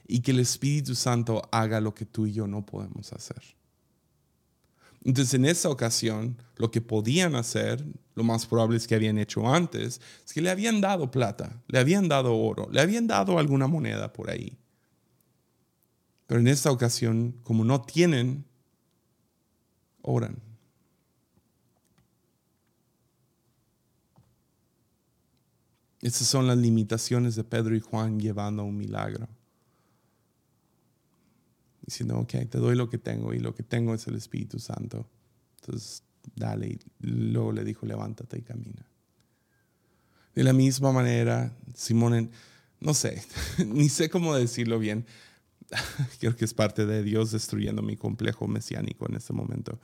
Y 0.06 0.20
que 0.20 0.30
el 0.30 0.40
Espíritu 0.40 0.94
Santo 0.94 1.42
haga 1.50 1.80
lo 1.80 1.94
que 1.94 2.04
tú 2.06 2.26
y 2.26 2.32
yo 2.32 2.46
no 2.46 2.64
podemos 2.64 3.12
hacer. 3.12 3.42
Entonces, 5.04 5.34
en 5.34 5.46
esa 5.46 5.70
ocasión, 5.70 6.36
lo 6.56 6.70
que 6.70 6.80
podían 6.80 7.34
hacer, 7.34 7.84
lo 8.14 8.24
más 8.24 8.46
probable 8.46 8.76
es 8.76 8.86
que 8.86 8.94
habían 8.94 9.18
hecho 9.18 9.48
antes, 9.52 10.00
es 10.24 10.32
que 10.32 10.42
le 10.42 10.50
habían 10.50 10.80
dado 10.80 11.10
plata, 11.10 11.62
le 11.68 11.78
habían 11.78 12.08
dado 12.08 12.36
oro, 12.36 12.68
le 12.70 12.80
habían 12.80 13.06
dado 13.06 13.38
alguna 13.38 13.66
moneda 13.66 14.12
por 14.12 14.30
ahí. 14.30 14.58
Pero 16.26 16.40
en 16.40 16.48
esta 16.48 16.70
ocasión, 16.70 17.40
como 17.42 17.64
no 17.64 17.80
tienen, 17.82 18.44
oran. 20.02 20.47
Esas 26.00 26.28
son 26.28 26.46
las 26.46 26.58
limitaciones 26.58 27.34
de 27.34 27.44
Pedro 27.44 27.74
y 27.74 27.80
Juan 27.80 28.20
llevando 28.20 28.62
a 28.62 28.64
un 28.64 28.76
milagro 28.76 29.28
diciendo, 31.88 32.18
ok, 32.18 32.32
te 32.50 32.58
doy 32.58 32.76
lo 32.76 32.90
que 32.90 32.98
tengo 32.98 33.32
y 33.32 33.38
lo 33.38 33.54
que 33.54 33.62
tengo 33.62 33.94
es 33.94 34.06
el 34.06 34.14
Espíritu 34.14 34.58
Santo. 34.58 35.08
Entonces, 35.60 36.02
dale. 36.36 36.68
Y 36.68 36.80
luego 37.00 37.50
le 37.50 37.64
dijo, 37.64 37.86
levántate 37.86 38.38
y 38.38 38.42
camina. 38.42 38.86
De 40.34 40.44
la 40.44 40.52
misma 40.52 40.92
manera, 40.92 41.56
Simón, 41.74 42.30
no 42.78 42.92
sé, 42.92 43.22
ni 43.66 43.88
sé 43.88 44.10
cómo 44.10 44.34
decirlo 44.34 44.78
bien. 44.78 45.06
Creo 46.20 46.36
que 46.36 46.44
es 46.44 46.52
parte 46.52 46.84
de 46.84 47.02
Dios 47.02 47.30
destruyendo 47.30 47.80
mi 47.80 47.96
complejo 47.96 48.46
mesiánico 48.46 49.08
en 49.08 49.16
este 49.16 49.32
momento. 49.32 49.80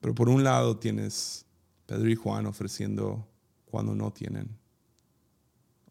Pero 0.00 0.16
por 0.16 0.28
un 0.28 0.42
lado 0.42 0.78
tienes 0.78 1.46
Pedro 1.86 2.10
y 2.10 2.16
Juan 2.16 2.46
ofreciendo 2.46 3.28
cuando 3.66 3.94
no 3.94 4.12
tienen. 4.12 4.48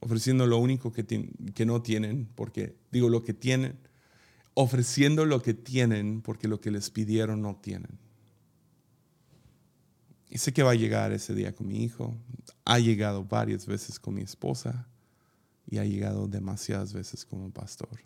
Ofreciendo 0.01 0.45
lo 0.45 0.57
único 0.57 0.91
que, 0.91 1.05
que 1.05 1.65
no 1.65 1.81
tienen, 1.81 2.27
porque 2.35 2.75
digo 2.91 3.07
lo 3.07 3.23
que 3.23 3.33
tienen, 3.33 3.77
ofreciendo 4.53 5.25
lo 5.25 5.41
que 5.41 5.53
tienen 5.53 6.21
porque 6.21 6.47
lo 6.47 6.59
que 6.59 6.71
les 6.71 6.89
pidieron 6.89 7.41
no 7.41 7.55
tienen. 7.55 7.97
Y 10.29 10.37
sé 10.37 10.53
que 10.53 10.63
va 10.63 10.71
a 10.71 10.75
llegar 10.75 11.11
ese 11.11 11.35
día 11.35 11.53
con 11.53 11.67
mi 11.67 11.83
hijo. 11.83 12.15
Ha 12.63 12.79
llegado 12.79 13.25
varias 13.25 13.65
veces 13.65 13.99
con 13.99 14.13
mi 14.13 14.21
esposa 14.21 14.87
y 15.67 15.77
ha 15.77 15.83
llegado 15.83 16.27
demasiadas 16.27 16.93
veces 16.93 17.25
como 17.25 17.51
pastor. 17.51 17.99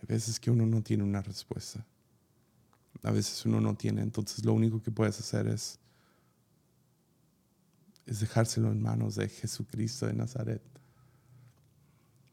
Hay 0.00 0.06
veces 0.06 0.40
que 0.40 0.50
uno 0.50 0.64
no 0.64 0.82
tiene 0.82 1.04
una 1.04 1.20
respuesta. 1.20 1.84
A 3.02 3.10
veces 3.10 3.44
uno 3.44 3.60
no 3.60 3.74
tiene. 3.74 4.00
Entonces 4.00 4.42
lo 4.44 4.54
único 4.54 4.82
que 4.82 4.90
puedes 4.90 5.20
hacer 5.20 5.46
es, 5.48 5.78
es 8.08 8.20
dejárselo 8.20 8.72
en 8.72 8.80
manos 8.80 9.16
de 9.16 9.28
Jesucristo 9.28 10.06
de 10.06 10.14
Nazaret. 10.14 10.62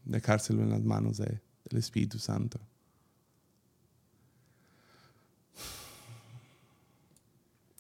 Dejárselo 0.06 0.64
en 0.64 0.70
las 0.70 0.82
manos 0.82 1.18
de, 1.18 1.42
del 1.66 1.80
Espíritu 1.80 2.18
Santo. 2.18 2.62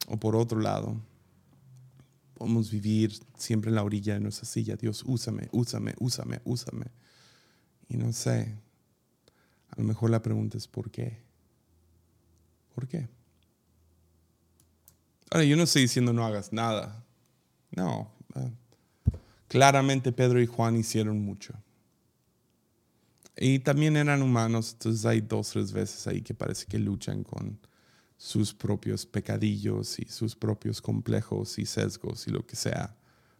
O 0.07 0.17
por 0.17 0.35
otro 0.35 0.59
lado, 0.59 0.99
podemos 2.33 2.69
vivir 2.69 3.17
siempre 3.37 3.69
en 3.69 3.75
la 3.75 3.83
orilla 3.83 4.15
de 4.15 4.19
nuestra 4.19 4.45
silla. 4.45 4.75
Dios, 4.75 5.01
úsame, 5.05 5.47
úsame, 5.53 5.95
úsame, 5.97 6.41
úsame. 6.43 6.87
Y 7.87 7.95
no 7.95 8.11
sé, 8.11 8.57
a 9.69 9.79
lo 9.79 9.87
mejor 9.87 10.09
la 10.09 10.21
pregunta 10.21 10.57
es 10.57 10.67
¿por 10.67 10.91
qué? 10.91 11.23
¿Por 12.73 12.89
qué? 12.89 13.07
Ahora, 15.31 15.45
yo 15.45 15.55
no 15.55 15.63
estoy 15.63 15.83
diciendo 15.83 16.11
no 16.11 16.25
hagas 16.25 16.51
nada. 16.51 17.04
No. 17.75 18.11
Ah, 18.33 18.49
claramente 19.47 20.11
Pedro 20.11 20.41
y 20.41 20.47
Juan 20.47 20.75
hicieron 20.75 21.21
mucho. 21.21 21.53
Y 23.37 23.59
también 23.59 23.97
eran 23.97 24.21
humanos, 24.21 24.73
entonces 24.73 25.05
hay 25.05 25.21
dos, 25.21 25.49
tres 25.49 25.73
veces 25.73 26.07
ahí 26.07 26.21
que 26.21 26.33
parece 26.33 26.65
que 26.65 26.79
luchan 26.79 27.23
con 27.23 27.59
sus 28.17 28.53
propios 28.53 29.05
pecadillos 29.05 29.99
y 29.99 30.05
sus 30.05 30.35
propios 30.35 30.81
complejos 30.81 31.59
y 31.59 31.65
sesgos 31.65 32.27
y 32.27 32.31
lo 32.31 32.45
que 32.45 32.55
sea. 32.55 32.95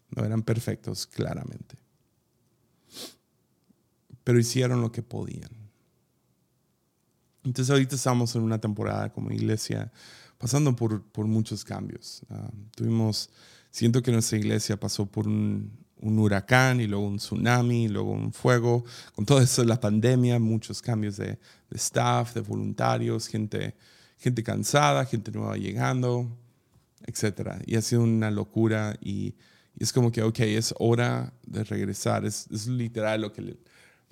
No 0.10 0.24
eran 0.26 0.44
perfectos, 0.44 1.08
claramente. 1.08 1.78
Pero 4.24 4.38
hicieron 4.38 4.82
lo 4.82 4.92
que 4.92 5.02
podían. 5.02 5.50
Entonces 7.44 7.72
ahorita 7.72 7.96
estamos 7.96 8.36
en 8.36 8.42
una 8.42 8.60
temporada 8.60 9.14
como 9.14 9.32
iglesia 9.32 9.92
pasando 10.38 10.76
por, 10.76 11.04
por 11.04 11.26
muchos 11.26 11.64
cambios. 11.64 12.22
Ah, 12.30 12.50
tuvimos, 12.76 13.30
siento 13.76 14.02
que 14.02 14.12
nuestra 14.12 14.38
iglesia 14.38 14.80
pasó 14.80 15.06
por 15.06 15.28
un, 15.28 15.84
huracán 16.02 16.80
y 16.80 16.88
luego 16.88 17.06
un 17.08 17.18
tsunami 17.18 17.86
y 17.86 17.88
luego 17.90 18.12
un 18.12 18.32
fuego. 18.32 18.86
Con 19.14 19.26
todo 19.26 19.42
eso 19.42 19.64
la 19.66 19.80
pandemia, 19.80 20.40
muchos 20.40 20.82
cambios 20.82 21.18
de, 21.18 21.38
staff, 21.72 22.36
de 22.36 22.42
voluntarios, 22.42 23.28
gente 23.28 23.76
gente 24.18 24.44
cansada, 24.44 25.06
gente 25.06 25.30
nueva 25.32 25.58
llegando, 25.58 26.32
etc. 27.06 27.62
Y 27.66 27.76
ha 27.76 27.82
sido 27.82 28.04
una 28.04 28.32
locura 28.32 28.98
y, 29.02 29.36
es 29.78 29.92
como 29.92 30.10
que, 30.10 30.24
ok, 30.24 30.40
es 30.40 30.74
hora 30.80 31.34
de 31.46 31.66
regresar. 31.66 32.24
Es, 32.26 32.68
literal 32.68 33.22
lo 33.22 33.34
que 33.34 33.58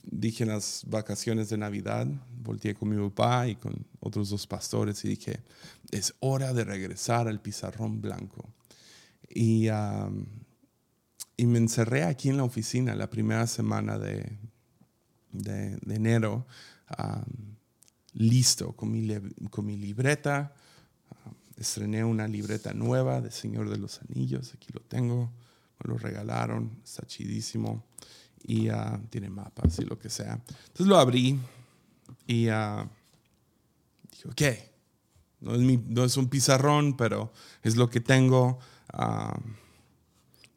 dije 0.04 0.44
en 0.44 0.50
las 0.50 0.84
vacaciones 0.88 1.50
de 1.50 1.58
Navidad. 1.58 2.06
Volteé 2.44 2.76
con 2.76 2.90
mi 2.90 3.10
papá 3.10 3.48
y 3.48 3.56
con 3.56 3.86
otros 4.02 4.30
dos 4.30 4.46
pastores 4.46 5.06
y 5.06 5.08
dije, 5.08 5.40
es 5.90 6.14
hora 6.20 6.54
de 6.54 6.66
regresar 6.66 7.30
al 7.30 7.40
pizarrón 7.40 8.02
blanco. 8.02 8.50
Y, 9.34 9.68
y 11.38 11.46
me 11.46 11.58
encerré 11.58 12.04
aquí 12.04 12.30
en 12.30 12.38
la 12.38 12.44
oficina 12.44 12.96
la 12.96 13.10
primera 13.10 13.48
semana 13.48 13.98
de, 13.98 14.38
de, 15.32 15.80
enero 15.88 16.46
listo 18.14 18.74
con 18.76 18.92
mi, 18.92 19.08
con 19.50 19.66
mi 19.66 19.78
libreta. 19.78 20.54
Estrené 21.58 22.04
una 22.04 22.28
libreta 22.28 22.74
nueva 22.74 23.22
de 23.22 23.32
Señor 23.32 23.70
de 23.70 23.78
los 23.78 24.02
Anillos, 24.02 24.54
aquí 24.56 24.68
lo 24.74 24.82
tengo, 24.82 25.32
me 25.80 25.92
lo 25.92 25.98
regalaron, 25.98 26.80
está 26.84 27.06
chidísimo 27.06 27.84
y 28.44 28.70
uh, 28.70 29.00
tiene 29.10 29.30
mapas 29.30 29.80
y 29.80 29.86
lo 29.86 29.98
que 29.98 30.10
sea. 30.10 30.34
Entonces 30.34 30.88
lo 30.88 30.98
abrí 30.98 31.40
y 32.28 32.50
uh, 32.50 32.88
dije, 34.12 34.28
ok, 34.30 34.42
no 35.42 35.56
es, 35.56 35.62
mi, 35.62 35.78
no 35.78 36.04
es, 36.04 36.18
un 36.18 36.28
pizarrón, 36.28 36.98
pero 36.98 37.32
es 37.62 37.76
lo 37.76 37.90
que 37.90 38.00
tengo. 38.00 38.60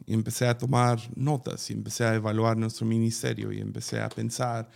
Y 0.06 0.14
empecé 0.14 0.46
a 0.46 0.56
tomar 0.56 1.00
notas 1.16 1.68
y 1.70 1.72
empecé 1.72 2.04
a 2.04 2.14
evaluar 2.14 2.56
nuestro 2.56 2.86
ministerio 2.86 3.52
y 3.52 3.60
empecé 3.60 4.00
a 4.00 4.08
pensar. 4.08 4.68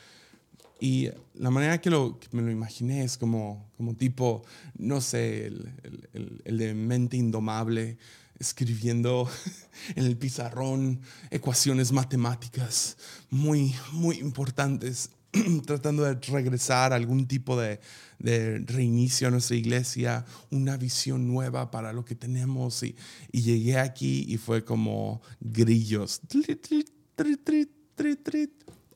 Y 0.80 1.10
la 1.34 1.50
manera 1.50 1.80
que, 1.80 1.90
lo, 1.90 2.18
me 2.32 2.42
lo 2.42 2.50
imaginé 2.50 3.04
es 3.04 3.18
como, 3.18 3.70
como 3.76 3.94
tipo, 3.94 4.42
no 4.76 5.00
sé, 5.00 5.46
el, 5.46 5.72
el, 6.14 6.42
el, 6.44 6.58
de 6.58 6.74
mente 6.74 7.18
indomable, 7.18 7.98
escribiendo 8.38 9.28
en 9.94 10.06
el 10.06 10.16
pizarrón 10.16 11.00
ecuaciones 11.30 11.92
matemáticas 11.92 12.96
muy, 13.28 13.74
muy 13.92 14.18
importantes, 14.18 15.10
tratando 15.66 16.02
de 16.04 16.14
regresar 16.14 16.92
a 16.92 16.96
algún 16.96 17.26
tipo 17.26 17.58
de, 17.58 17.80
reinicio 18.18 19.28
a 19.28 19.30
nuestra 19.30 19.56
iglesia, 19.56 20.24
una 20.50 20.76
visión 20.76 21.26
nueva 21.26 21.70
para 21.70 21.92
lo 21.92 22.04
que 22.04 22.14
tenemos. 22.14 22.82
Y, 22.82 22.96
llegué 23.32 23.78
aquí 23.78 24.24
y 24.28 24.36
fue 24.36 24.64
como 24.64 25.22
grillos, 25.40 26.20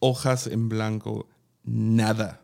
hojas 0.01 0.47
en 0.47 0.69
blanco 0.69 1.29
nada. 1.63 2.41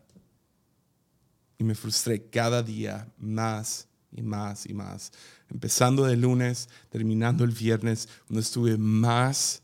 Y 1.58 1.64
me 1.64 1.74
frustré 1.74 2.30
cada 2.30 2.62
día 2.62 3.12
más 3.18 3.88
y 4.12 4.22
más 4.22 4.66
y 4.66 4.72
más. 4.72 5.12
Empezando 5.50 6.08
el 6.08 6.20
lunes, 6.20 6.68
terminando 6.88 7.44
el 7.44 7.50
viernes, 7.50 8.08
donde 8.28 8.42
estuve 8.42 8.78
más, 8.78 9.62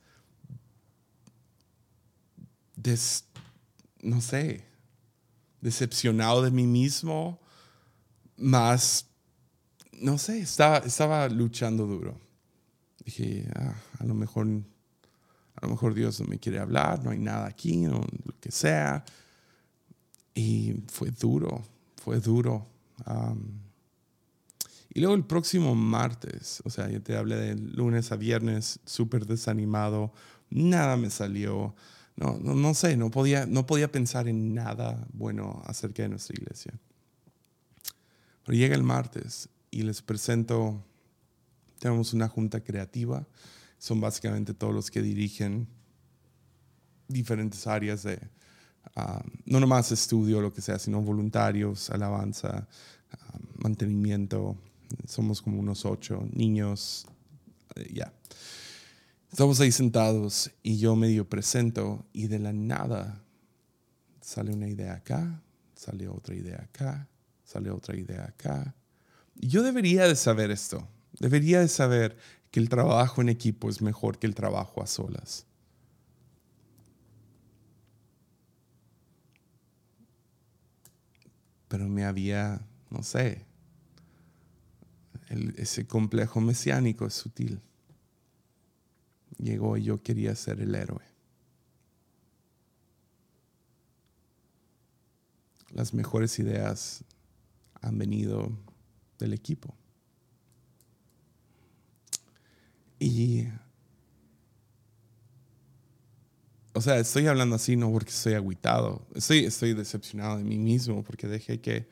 no 4.06 4.20
sé, 4.20 4.64
decepcionado 5.60 6.42
de 6.42 6.52
mí 6.52 6.66
mismo, 6.66 7.40
más, 8.36 9.06
no 10.00 10.16
sé, 10.16 10.40
estaba, 10.40 10.78
estaba 10.78 11.28
luchando 11.28 11.86
duro. 11.86 12.20
Dije, 13.04 13.48
ah, 13.56 13.74
a 13.98 14.04
lo 14.04 14.14
mejor, 14.14 14.46
a 15.56 15.66
lo 15.66 15.72
mejor 15.72 15.94
Dios 15.94 16.20
no 16.20 16.26
me 16.26 16.38
quiere 16.38 16.60
hablar, 16.60 17.02
no 17.04 17.10
hay 17.10 17.18
nada 17.18 17.46
aquí, 17.46 17.78
no, 17.78 18.00
lo 18.24 18.34
que 18.40 18.52
sea. 18.52 19.04
Y 20.34 20.74
fue 20.88 21.10
duro, 21.10 21.62
fue 21.96 22.20
duro. 22.20 22.66
y 24.94 25.00
luego 25.00 25.16
el 25.16 25.24
próximo 25.24 25.74
martes, 25.74 26.62
o 26.64 26.70
sea, 26.70 26.88
yo 26.88 27.02
te 27.02 27.16
hablé 27.16 27.36
de 27.36 27.56
lunes 27.56 28.12
a 28.12 28.16
viernes, 28.16 28.78
súper 28.84 29.26
desanimado, 29.26 30.12
nada 30.48 30.96
me 30.96 31.10
salió. 31.10 31.74
No, 32.16 32.38
no, 32.38 32.54
no, 32.54 32.74
sé, 32.74 32.96
no 32.96 33.10
podía, 33.10 33.46
no 33.46 33.66
podía 33.66 33.92
pensar 33.92 34.26
en 34.28 34.54
nada 34.54 35.06
bueno 35.12 35.62
acerca 35.66 36.02
de 36.02 36.08
nuestra 36.08 36.34
iglesia. 36.34 36.72
Pero 38.44 38.56
llega 38.56 38.74
el 38.74 38.82
martes 38.82 39.48
y 39.70 39.82
les 39.82 40.02
presento, 40.02 40.82
tenemos 41.78 42.14
una 42.14 42.28
junta 42.28 42.60
creativa, 42.60 43.26
son 43.78 44.00
básicamente 44.00 44.54
todos 44.54 44.72
los 44.72 44.90
que 44.90 45.02
dirigen 45.02 45.68
diferentes 47.08 47.66
áreas 47.66 48.02
de, 48.02 48.18
Ah, 48.94 49.22
no 49.44 49.60
nomás 49.60 49.90
estudio, 49.92 50.40
lo 50.40 50.52
que 50.52 50.60
sea, 50.60 50.78
sino 50.78 51.02
voluntarios, 51.02 51.90
alabanza, 51.90 52.66
ah, 53.12 53.38
mantenimiento. 53.56 54.56
Somos 55.06 55.42
como 55.42 55.58
unos 55.58 55.84
ocho 55.84 56.26
niños, 56.32 57.06
eh, 57.74 57.92
ya. 57.92 58.12
Estamos 59.36 59.60
ahí 59.60 59.70
sentados 59.70 60.50
y 60.62 60.78
yo 60.78 60.96
medio 60.96 61.28
presento 61.28 62.06
y 62.14 62.28
de 62.28 62.38
la 62.38 62.54
nada 62.54 63.22
sale 64.22 64.54
una 64.54 64.66
idea 64.66 64.94
acá, 64.94 65.42
sale 65.74 66.08
otra 66.08 66.34
idea 66.34 66.62
acá, 66.62 67.06
sale 67.44 67.70
otra 67.70 67.98
idea 67.98 68.24
acá. 68.24 68.74
Yo 69.34 69.62
debería 69.62 70.08
de 70.08 70.16
saber 70.16 70.50
esto, 70.50 70.88
debería 71.20 71.60
de 71.60 71.68
saber 71.68 72.16
que 72.50 72.60
el 72.60 72.70
trabajo 72.70 73.20
en 73.20 73.28
equipo 73.28 73.68
es 73.68 73.82
mejor 73.82 74.18
que 74.18 74.26
el 74.26 74.34
trabajo 74.34 74.82
a 74.82 74.86
solas. 74.86 75.44
pero 81.68 81.90
me 81.90 82.06
había, 82.06 82.62
no 82.88 83.02
sé, 83.02 83.44
ese 85.58 85.86
complejo 85.86 86.40
mesiánico 86.40 87.04
es 87.04 87.12
sutil. 87.12 87.60
Llegó 89.38 89.76
y 89.76 89.84
yo 89.84 90.02
quería 90.02 90.34
ser 90.34 90.60
el 90.60 90.74
héroe. 90.74 91.04
Las 95.70 95.92
mejores 95.92 96.38
ideas 96.38 97.04
han 97.82 97.98
venido 97.98 98.50
del 99.18 99.34
equipo. 99.34 99.74
Y, 102.98 103.44
o 106.72 106.80
sea, 106.80 106.98
estoy 106.98 107.26
hablando 107.26 107.56
así 107.56 107.76
no 107.76 107.92
porque 107.92 108.10
estoy 108.10 108.34
agüitado, 108.34 109.06
estoy, 109.14 109.44
estoy 109.44 109.74
decepcionado 109.74 110.38
de 110.38 110.44
mí 110.44 110.56
mismo 110.56 111.02
porque 111.04 111.26
dejé 111.26 111.60
que, 111.60 111.88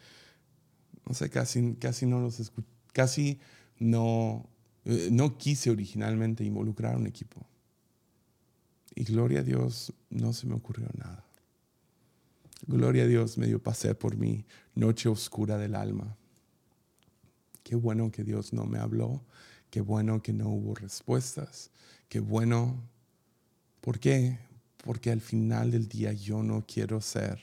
no 1.06 1.12
sé, 1.12 1.28
casi, 1.28 1.74
casi 1.74 2.06
no 2.06 2.20
los 2.20 2.40
escuché, 2.40 2.68
casi 2.94 3.38
no, 3.78 4.48
no 4.84 5.38
quise 5.38 5.70
originalmente 5.70 6.44
involucrar 6.44 6.96
un 6.96 7.06
equipo. 7.06 7.46
Y 8.94 9.04
gloria 9.04 9.40
a 9.40 9.42
Dios, 9.42 9.92
no 10.10 10.32
se 10.32 10.46
me 10.46 10.54
ocurrió 10.54 10.88
nada. 10.96 11.24
Gloria 12.66 13.04
a 13.04 13.06
Dios, 13.06 13.36
medio 13.36 13.62
pasé 13.62 13.94
por 13.94 14.16
mi 14.16 14.44
noche 14.74 15.08
oscura 15.08 15.58
del 15.58 15.74
alma. 15.74 16.16
Qué 17.62 17.74
bueno 17.76 18.10
que 18.10 18.24
Dios 18.24 18.52
no 18.52 18.66
me 18.66 18.78
habló, 18.78 19.22
qué 19.70 19.80
bueno 19.80 20.22
que 20.22 20.32
no 20.32 20.48
hubo 20.48 20.74
respuestas, 20.74 21.70
qué 22.08 22.20
bueno. 22.20 22.82
¿Por 23.80 23.98
qué? 23.98 24.38
Porque 24.78 25.10
al 25.10 25.20
final 25.20 25.70
del 25.70 25.88
día 25.88 26.12
yo 26.12 26.42
no 26.42 26.64
quiero 26.66 27.00
ser 27.00 27.40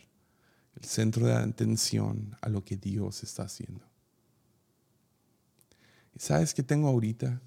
el 0.75 0.85
centro 0.85 1.25
de 1.25 1.33
atención 1.33 2.35
a 2.41 2.49
lo 2.49 2.63
que 2.63 2.77
Dios 2.77 3.23
está 3.23 3.43
haciendo. 3.43 3.90
¿Y 6.15 6.19
sabes 6.19 6.53
qué 6.53 6.63
tengo 6.63 6.87
ahorita? 6.87 7.41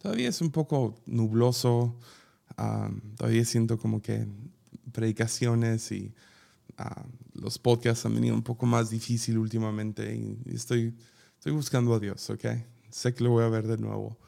Todavía 0.00 0.28
es 0.28 0.40
un 0.40 0.50
poco 0.50 0.96
nubloso, 1.06 1.96
todavía 3.16 3.44
siento 3.44 3.78
como 3.78 4.02
que 4.02 4.26
predicaciones 4.92 5.92
y 5.92 6.12
los 7.34 7.58
podcasts 7.58 8.04
han 8.06 8.14
venido 8.14 8.34
un 8.34 8.42
poco 8.42 8.66
más 8.66 8.90
difícil 8.90 9.38
últimamente 9.38 10.14
y, 10.14 10.38
estoy, 10.52 10.94
estoy 11.34 11.52
buscando 11.52 11.94
a 11.94 12.00
Dios, 12.00 12.28
¿ok? 12.30 12.44
Sé 12.90 13.14
que 13.14 13.24
lo 13.24 13.30
voy 13.30 13.44
a 13.44 13.48
ver 13.48 13.66
de 13.66 13.78
nuevo. 13.78 14.18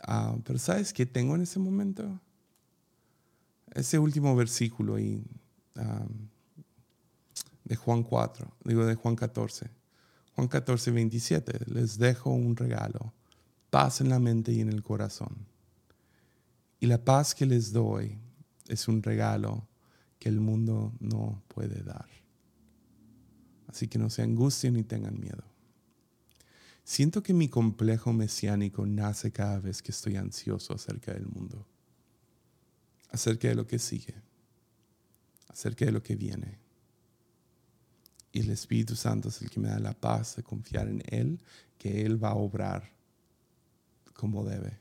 Ah, 0.00 0.36
pero 0.44 0.58
¿sabes 0.58 0.92
qué 0.92 1.06
tengo 1.06 1.34
en 1.34 1.42
ese 1.42 1.58
momento? 1.58 2.20
Ese 3.74 3.98
último 3.98 4.34
versículo 4.36 4.98
y, 4.98 5.22
de 7.64 7.76
Juan 7.76 8.02
4, 8.02 8.50
digo 8.64 8.86
de 8.86 8.94
Juan 8.94 9.16
14. 9.16 9.68
Juan 10.36 10.48
14, 10.48 10.90
27. 10.90 11.64
Les 11.72 11.98
dejo 11.98 12.30
un 12.30 12.56
regalo, 12.56 13.14
paz 13.70 14.02
en 14.02 14.10
la 14.10 14.18
mente 14.18 14.52
y 14.52 14.60
en 14.60 14.68
el 14.68 14.82
corazón. 14.82 15.34
Y 16.78 16.86
la 16.86 17.02
paz 17.02 17.34
que 17.34 17.46
les 17.46 17.72
doy 17.72 18.18
es 18.68 18.86
un 18.86 19.02
regalo 19.02 19.66
que 20.18 20.28
el 20.28 20.38
mundo 20.40 20.92
no 21.00 21.42
puede 21.48 21.82
dar. 21.82 22.06
Así 23.66 23.88
que 23.88 23.98
no 23.98 24.10
se 24.10 24.22
angustien 24.22 24.74
ni 24.74 24.82
tengan 24.82 25.18
miedo. 25.18 25.42
Siento 26.84 27.22
que 27.22 27.32
mi 27.32 27.48
complejo 27.48 28.12
mesiánico 28.12 28.84
nace 28.86 29.32
cada 29.32 29.58
vez 29.58 29.80
que 29.80 29.90
estoy 29.90 30.16
ansioso 30.16 30.74
acerca 30.74 31.14
del 31.14 31.26
mundo, 31.26 31.66
acerca 33.08 33.48
de 33.48 33.54
lo 33.54 33.66
que 33.66 33.78
sigue, 33.78 34.14
acerca 35.48 35.86
de 35.86 35.92
lo 35.92 36.02
que 36.02 36.14
viene. 36.14 36.65
Y 38.36 38.40
el 38.40 38.50
Espíritu 38.50 38.96
Santo 38.96 39.30
es 39.30 39.40
el 39.40 39.48
que 39.48 39.60
me 39.60 39.70
da 39.70 39.78
la 39.78 39.94
paz 39.94 40.36
de 40.36 40.42
confiar 40.42 40.88
en 40.88 41.02
Él, 41.06 41.40
que 41.78 42.04
Él 42.04 42.22
va 42.22 42.32
a 42.32 42.34
obrar 42.34 42.92
como 44.12 44.44
debe. 44.44 44.78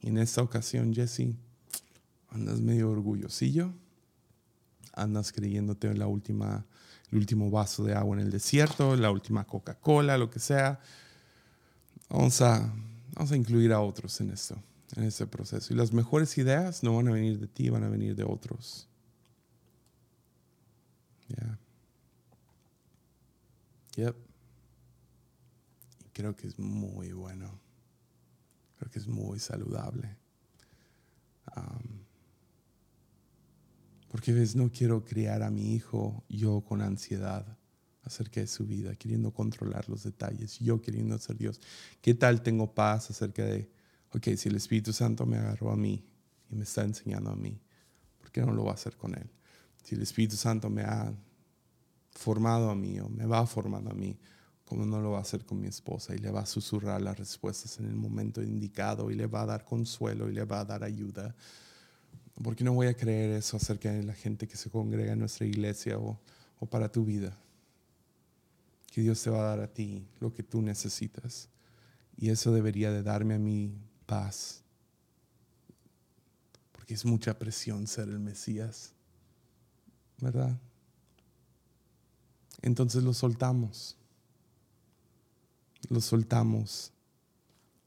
Y 0.00 0.10
en 0.10 0.18
esta 0.18 0.42
ocasión, 0.42 0.94
Jesse, 0.94 1.34
andas 2.28 2.60
medio 2.60 2.88
orgullosillo 2.88 3.74
andas 4.92 5.32
creyéndote 5.32 5.88
en 5.88 5.98
la 5.98 6.06
última, 6.06 6.64
el 7.10 7.18
último 7.18 7.50
vaso 7.50 7.82
de 7.82 7.94
agua 7.94 8.16
en 8.16 8.22
el 8.22 8.30
desierto, 8.30 8.94
la 8.94 9.10
última 9.10 9.44
Coca-Cola, 9.44 10.16
lo 10.16 10.30
que 10.30 10.38
sea. 10.38 10.78
Vamos 12.08 12.40
a, 12.42 12.72
vamos 13.12 13.32
a 13.32 13.36
incluir 13.36 13.72
a 13.72 13.80
otros 13.80 14.20
en 14.20 14.30
esto, 14.30 14.56
en 14.94 15.02
este 15.02 15.26
proceso. 15.26 15.74
Y 15.74 15.76
las 15.76 15.92
mejores 15.92 16.38
ideas 16.38 16.84
no 16.84 16.94
van 16.94 17.08
a 17.08 17.10
venir 17.10 17.40
de 17.40 17.48
ti, 17.48 17.70
van 17.70 17.82
a 17.82 17.88
venir 17.88 18.14
de 18.14 18.22
otros. 18.22 18.88
Yeah. 21.26 21.58
Y 23.98 24.04
creo 26.12 26.36
que 26.36 26.46
es 26.46 26.58
muy 26.58 27.12
bueno. 27.12 27.58
Creo 28.78 28.90
que 28.90 28.98
es 28.98 29.08
muy 29.08 29.40
saludable. 29.40 30.16
Porque 34.08 34.32
ves, 34.32 34.54
no 34.54 34.70
quiero 34.70 35.04
criar 35.04 35.42
a 35.42 35.50
mi 35.50 35.74
hijo 35.74 36.24
yo 36.28 36.60
con 36.60 36.80
ansiedad 36.80 37.58
acerca 38.04 38.40
de 38.40 38.46
su 38.46 38.66
vida, 38.66 38.94
queriendo 38.94 39.32
controlar 39.32 39.88
los 39.88 40.04
detalles, 40.04 40.58
yo 40.60 40.80
queriendo 40.80 41.18
ser 41.18 41.36
Dios. 41.36 41.60
¿Qué 42.00 42.14
tal 42.14 42.42
tengo 42.42 42.74
paz 42.74 43.10
acerca 43.10 43.44
de, 43.44 43.70
ok, 44.12 44.28
si 44.36 44.48
el 44.48 44.56
Espíritu 44.56 44.92
Santo 44.92 45.26
me 45.26 45.36
agarró 45.36 45.72
a 45.72 45.76
mí 45.76 46.06
y 46.48 46.54
me 46.54 46.62
está 46.62 46.84
enseñando 46.84 47.30
a 47.30 47.36
mí, 47.36 47.60
¿por 48.18 48.30
qué 48.30 48.40
no 48.40 48.52
lo 48.52 48.64
va 48.64 48.70
a 48.70 48.74
hacer 48.74 48.96
con 48.96 49.14
él? 49.14 49.30
Si 49.82 49.94
el 49.94 50.02
Espíritu 50.02 50.36
Santo 50.36 50.70
me 50.70 50.82
ha 50.82 51.12
formado 52.18 52.70
a 52.70 52.74
mí 52.74 52.98
o 53.00 53.08
me 53.08 53.26
va 53.26 53.46
formando 53.46 53.90
a 53.90 53.94
mí, 53.94 54.18
¿cómo 54.64 54.84
no 54.84 55.00
lo 55.00 55.12
va 55.12 55.18
a 55.18 55.22
hacer 55.22 55.44
con 55.44 55.60
mi 55.60 55.68
esposa? 55.68 56.14
Y 56.14 56.18
le 56.18 56.30
va 56.30 56.40
a 56.40 56.46
susurrar 56.46 57.00
las 57.00 57.18
respuestas 57.18 57.78
en 57.78 57.86
el 57.86 57.94
momento 57.94 58.42
indicado 58.42 59.10
y 59.10 59.14
le 59.14 59.26
va 59.26 59.42
a 59.42 59.46
dar 59.46 59.64
consuelo 59.64 60.28
y 60.28 60.32
le 60.32 60.44
va 60.44 60.60
a 60.60 60.64
dar 60.64 60.84
ayuda 60.84 61.34
¿Por 62.42 62.54
qué 62.54 62.62
no 62.62 62.72
voy 62.72 62.86
a 62.86 62.94
creer 62.94 63.30
eso 63.30 63.56
acerca 63.56 63.90
de 63.90 64.02
la 64.04 64.14
gente 64.14 64.46
que 64.46 64.56
se 64.56 64.70
congrega 64.70 65.12
en 65.12 65.18
nuestra 65.18 65.44
iglesia 65.44 65.98
o, 65.98 66.20
o 66.60 66.66
para 66.66 66.90
tu 66.90 67.04
vida? 67.04 67.36
Que 68.92 69.00
Dios 69.00 69.22
te 69.22 69.30
va 69.30 69.40
a 69.40 69.56
dar 69.56 69.60
a 69.60 69.72
ti 69.72 70.06
lo 70.20 70.32
que 70.32 70.42
tú 70.42 70.62
necesitas. 70.62 71.48
Y 72.16 72.30
eso 72.30 72.52
debería 72.52 72.92
de 72.92 73.02
darme 73.02 73.34
a 73.34 73.38
mí 73.38 73.76
paz. 74.06 74.62
Porque 76.72 76.94
es 76.94 77.04
mucha 77.04 77.38
presión 77.38 77.86
ser 77.86 78.08
el 78.08 78.20
Mesías. 78.20 78.92
¿Verdad? 80.20 80.56
Entonces 82.62 83.04
lo 83.04 83.14
soltamos. 83.14 83.96
Lo 85.88 86.00
soltamos 86.00 86.92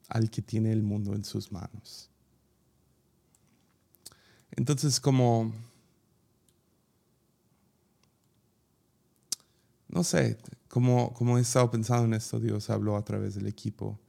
al 0.08 0.30
que 0.30 0.42
tiene 0.42 0.72
el 0.72 0.84
mundo 0.84 1.14
en 1.14 1.24
sus 1.24 1.52
manos. 1.52 2.10
Entonces, 4.52 5.00
como, 5.00 5.54
no 9.88 10.04
sé, 10.04 10.38
como, 10.68 11.14
como 11.14 11.38
he 11.38 11.42
estado 11.42 11.72
pensando 11.72 12.06
en 12.06 12.14
esto, 12.14 12.40
Dios 12.40 12.70
habló 12.70 12.98
a 12.98 13.04
través 13.04 13.36
del 13.36 13.48
equipo. 13.48 14.00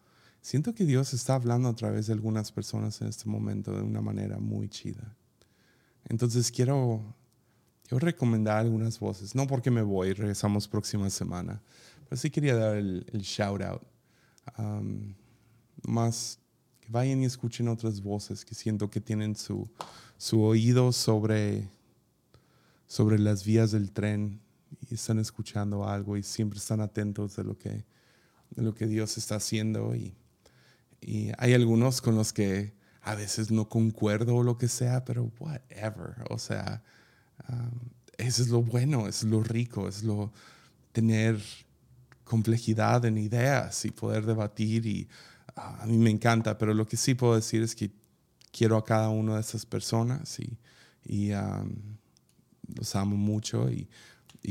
Siento 0.41 0.75
que 0.75 0.85
Dios 0.85 1.15
está 1.15 1.37
hablando 1.37 1.69
a 1.69 1.77
través 1.77 2.09
de 2.09 2.15
algunas 2.15 2.51
personas 2.51 3.01
en 3.01 3.09
este 3.09 3.29
momento 3.29 3.73
de 3.77 3.83
una 3.83 4.01
manera 4.01 4.39
muy 4.39 4.69
chida. 4.69 5.17
Entonces 6.09 6.51
quiero, 6.51 7.15
quiero 7.93 8.07
recomendar 8.07 8.57
algunas 8.57 8.99
voces, 8.99 9.35
no 9.35 9.47
porque 9.47 9.71
me 9.71 9.83
voy, 9.83 10.15
regresamos 10.15 10.67
próxima 10.67 11.11
semana, 11.11 11.61
pero 12.09 12.19
sí 12.19 12.31
quería 12.31 12.57
dar 12.57 12.77
el, 12.77 13.05
shout 13.21 13.61
out. 13.61 13.83
más 15.83 16.39
que 16.81 16.89
vayan 16.91 17.21
y 17.21 17.27
escuchen 17.27 17.69
otras 17.69 18.01
voces 18.01 18.47
que 18.47 18.55
siento 18.55 18.89
que 18.89 19.03
tienen 19.03 19.37
su, 19.37 19.69
su 20.17 20.43
oído 20.43 20.91
sobre, 20.93 21.69
sobre 22.87 23.19
las 23.19 23.45
vías 23.45 23.73
del 23.73 23.93
tren 23.93 24.41
y 24.89 24.95
están 24.95 25.19
escuchando 25.19 25.87
algo 25.87 26.17
y 26.17 26.23
siempre 26.23 26.61
están 26.61 26.81
atentos 26.81 27.37
de 27.37 27.45
lo 27.45 27.59
que, 27.59 27.85
de 28.51 28.63
lo 28.63 28.75
que 28.75 28.87
Dios 28.87 29.19
está 29.19 29.35
haciendo. 29.37 29.95
Y, 29.95 30.15
y 31.03 31.31
hay 31.37 31.53
algunos 31.53 32.01
con 32.01 32.15
los 32.15 32.33
que 32.33 32.73
a 33.03 33.15
veces 33.15 33.51
no 33.51 33.69
concuerdo 33.69 34.37
o 34.37 34.43
lo 34.43 34.57
que 34.57 34.69
sea, 34.69 35.05
pero 35.05 35.31
whatever. 35.39 36.15
O 36.31 36.39
sea, 36.39 36.83
um, 37.49 37.71
eso 38.19 38.43
es 38.43 38.49
lo 38.49 38.63
bueno, 38.63 39.09
es 39.09 39.23
lo 39.25 39.43
rico, 39.43 39.89
es 39.89 40.03
lo 40.03 40.33
tener 40.93 41.41
complejidad 42.25 43.05
en 43.05 43.19
ideas 43.19 43.85
y 43.85 43.91
poder 43.91 44.25
debatir 44.27 44.87
y 44.87 45.09
uh, 45.57 45.83
a 45.83 45.87
mí 45.87 45.99
me 45.99 46.11
encanta, 46.11 46.57
pero 46.59 46.75
lo 46.75 46.87
que 46.87 46.97
sí 46.97 47.15
puedo 47.15 47.35
decir 47.35 47.63
es 47.63 47.75
que 47.75 47.91
quiero 48.53 48.77
a 48.77 48.85
cada 48.85 49.09
una 49.09 49.35
de 49.35 49.41
esas 49.41 49.67
personas 49.67 50.39
y, 50.39 50.59
y 51.05 51.33
los 52.77 52.95
amo 52.95 53.17
mucho 53.17 53.69
y, 53.71 53.89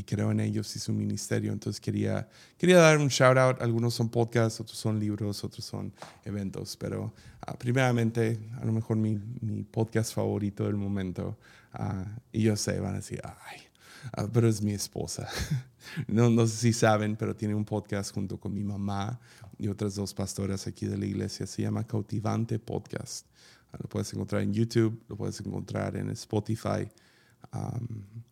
creo 0.06 0.32
en 0.32 0.40
ellos 0.40 0.74
y 0.76 0.80
su 0.80 0.94
ministerio. 0.94 1.52
Entonces 1.52 1.82
quería, 1.82 2.28
quería 2.58 2.78
dar 2.78 2.98
un 2.98 3.10
shout 3.10 3.38
out. 3.38 3.62
Algunos 3.62 3.94
son 3.94 4.10
podcasts, 4.10 4.60
otros 4.62 4.78
son 4.78 5.00
libros, 5.00 5.44
otros 5.44 5.66
son 5.66 5.94
eventos. 6.24 6.78
Pero 6.78 7.14
uh, 7.48 7.58
primeramente, 7.58 8.40
a 8.62 8.66
lo 8.66 8.72
mejor 8.72 8.96
mi 8.96 9.18
podcast 9.70 10.14
favorito 10.14 10.64
del 10.66 10.76
momento. 10.76 11.38
Uh, 11.74 12.06
y 12.32 12.44
yo 12.44 12.56
sé, 12.56 12.80
van 12.80 12.94
a 12.94 12.98
decir, 12.98 13.22
ay, 13.24 13.62
uh, 14.18 14.30
pero 14.32 14.48
es 14.48 14.62
mi 14.62 14.74
esposa. 14.74 15.28
no, 16.08 16.30
no 16.30 16.48
sé 16.48 16.58
si 16.58 16.74
saben, 16.74 17.16
pero 17.16 17.36
tiene 17.36 17.56
un 17.56 17.66
podcast 17.66 18.14
junto 18.14 18.40
con 18.40 18.54
mi 18.54 18.64
mamá 18.64 19.20
y 19.58 19.68
otras 19.68 19.96
dos 19.96 20.14
pastoras 20.14 20.68
aquí 20.68 20.86
de 20.86 20.98
la 20.98 21.06
iglesia. 21.06 21.46
Se 21.48 21.62
llama 21.62 21.86
Cautivante 21.86 22.60
Podcast. 22.60 23.28
Lo 23.80 23.88
puedes 23.88 24.12
encontrar 24.14 24.42
en 24.42 24.54
YouTube, 24.54 25.02
lo 25.08 25.16
puedes 25.16 25.40
encontrar 25.40 25.96
en 25.96 26.10
Spotify. 26.10 26.90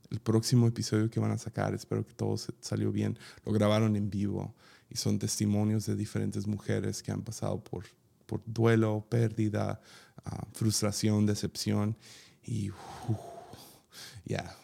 el 0.09 0.19
próximo 0.19 0.67
episodio 0.67 1.09
que 1.09 1.19
van 1.19 1.31
a 1.31 1.37
sacar, 1.37 1.73
espero 1.73 2.05
que 2.05 2.13
todo 2.13 2.35
salió 2.59 2.91
bien, 2.91 3.17
lo 3.45 3.53
grabaron 3.53 3.95
en 3.95 4.09
vivo 4.09 4.53
y 4.89 4.97
son 4.97 5.17
testimonios 5.17 5.85
de 5.85 5.95
diferentes 5.95 6.45
mujeres 6.45 7.01
que 7.01 7.11
han 7.11 7.21
pasado 7.21 7.63
por 7.63 7.85
por 8.29 8.41
duelo, 8.45 9.05
pérdida, 9.09 9.81
frustración, 10.53 11.25
decepción. 11.25 11.97
Y 12.43 12.69
ya, 14.29 14.55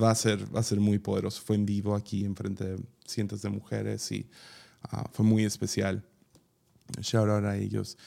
va, 0.00 0.12
a 0.12 0.14
ser, 0.14 0.54
va 0.54 0.60
a 0.60 0.62
ser 0.62 0.78
muy 0.78 1.00
poderoso. 1.00 1.42
Fue 1.44 1.56
en 1.56 1.66
vivo 1.66 1.96
aquí 1.96 2.24
enfrente 2.24 2.64
de 2.64 2.78
cientos 3.04 3.42
de 3.42 3.50
mujeres 3.50 4.10
y 4.12 4.30
ah, 4.82 5.10
fue 5.12 5.24
muy 5.24 5.44
especial. 5.44 6.04
Shout 7.00 7.28
out 7.28 7.44
a 7.44 7.56
ellos. 7.56 7.98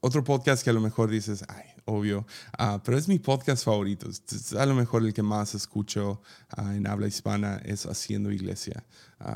otro 0.00 0.24
podcast 0.24 0.64
que 0.64 0.70
a 0.70 0.72
lo 0.72 0.80
mejor 0.80 1.08
dices, 1.08 1.44
ay, 1.48 1.66
obvio, 1.84 2.26
ah, 2.58 2.82
pero 2.84 2.98
es 2.98 3.06
mi 3.06 3.20
podcast 3.20 3.64
favorito. 3.64 4.10
a 4.58 4.66
lo 4.66 4.74
mejor 4.74 5.04
el 5.04 5.14
que 5.14 5.22
más 5.22 5.54
escucho 5.54 6.20
ah, 6.50 6.74
en 6.74 6.88
habla 6.88 7.06
hispana 7.06 7.60
es 7.64 7.86
Haciendo 7.86 8.32
Iglesia 8.32 8.84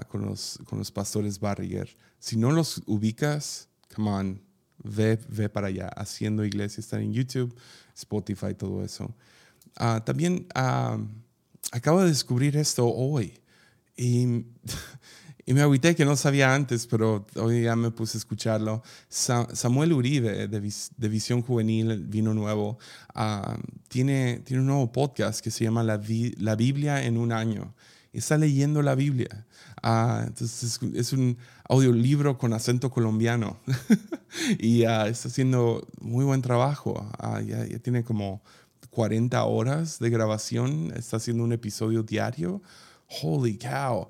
con, 0.09 0.27
los, 0.27 0.59
con 0.65 0.81
los 0.81 0.91
pastores 0.91 1.39
Barriger. 1.39 1.97
Si 2.19 2.37
no 2.37 2.51
los 2.51 2.83
ubicas, 2.87 3.69
come 3.95 4.11
on, 4.11 4.43
ve, 4.83 5.17
ve 5.29 5.49
para 5.49 5.69
allá. 5.69 5.87
Haciendo 5.97 6.45
Iglesia 6.45 6.81
están 6.81 7.03
en 7.03 7.13
YouTube, 7.13 7.55
Spotify, 7.95 8.53
todo 8.55 8.83
eso. 8.85 9.15
También 10.05 10.47
acabo 11.73 12.03
de 12.03 12.09
descubrir 12.09 12.57
esto 12.57 12.87
hoy. 12.87 13.35
Y 15.49 15.55
me 15.55 15.63
agüité 15.63 15.97
que 15.97 16.05
no 16.05 16.15
sabía 16.15 16.55
antes, 16.55 16.87
pero 16.87 17.27
hoy 17.37 17.63
ya 17.63 17.75
me 17.75 17.91
puse 17.91 18.19
a 18.19 18.21
escucharlo. 18.21 18.83
Samuel 19.09 19.95
Uribe, 19.95 20.47
de, 20.47 21.09
Visión 21.09 21.41
Juvenil, 21.41 22.05
Vino 22.05 22.35
Nuevo, 22.35 22.79
ah, 23.15 23.57
tiene, 23.89 24.43
tiene 24.45 24.61
un 24.61 24.67
nuevo 24.67 24.93
podcast 24.93 25.41
que 25.41 25.51
se 25.51 25.65
llama 25.65 25.83
La, 25.83 25.97
Biblia 25.97 27.03
en 27.03 27.17
un 27.17 27.33
año. 27.33 27.75
está 28.13 28.37
leyendo 28.37 28.83
la 28.83 28.95
Biblia. 28.95 29.47
Ah, 29.83 30.25
entonces 30.27 30.81
es, 30.95 31.13
un 31.15 31.39
audiolibro 31.67 32.37
con 32.37 32.53
acento 32.53 32.91
colombiano. 32.91 33.57
y 34.59 34.85
ah, 34.85 35.09
está 35.09 35.29
haciendo 35.29 35.89
muy 35.99 36.27
buen 36.27 36.43
trabajo. 36.43 37.11
ya 37.47 37.79
tiene 37.79 38.05
como 38.05 38.43
40 38.99 39.45
horas 39.45 40.01
de 40.01 40.11
grabación. 40.11 40.93
Está 40.97 41.19
haciendo 41.19 41.45
un 41.45 41.53
episodio 41.53 42.03
diario 42.03 42.61
holy 43.23 43.57
cow, 43.57 44.09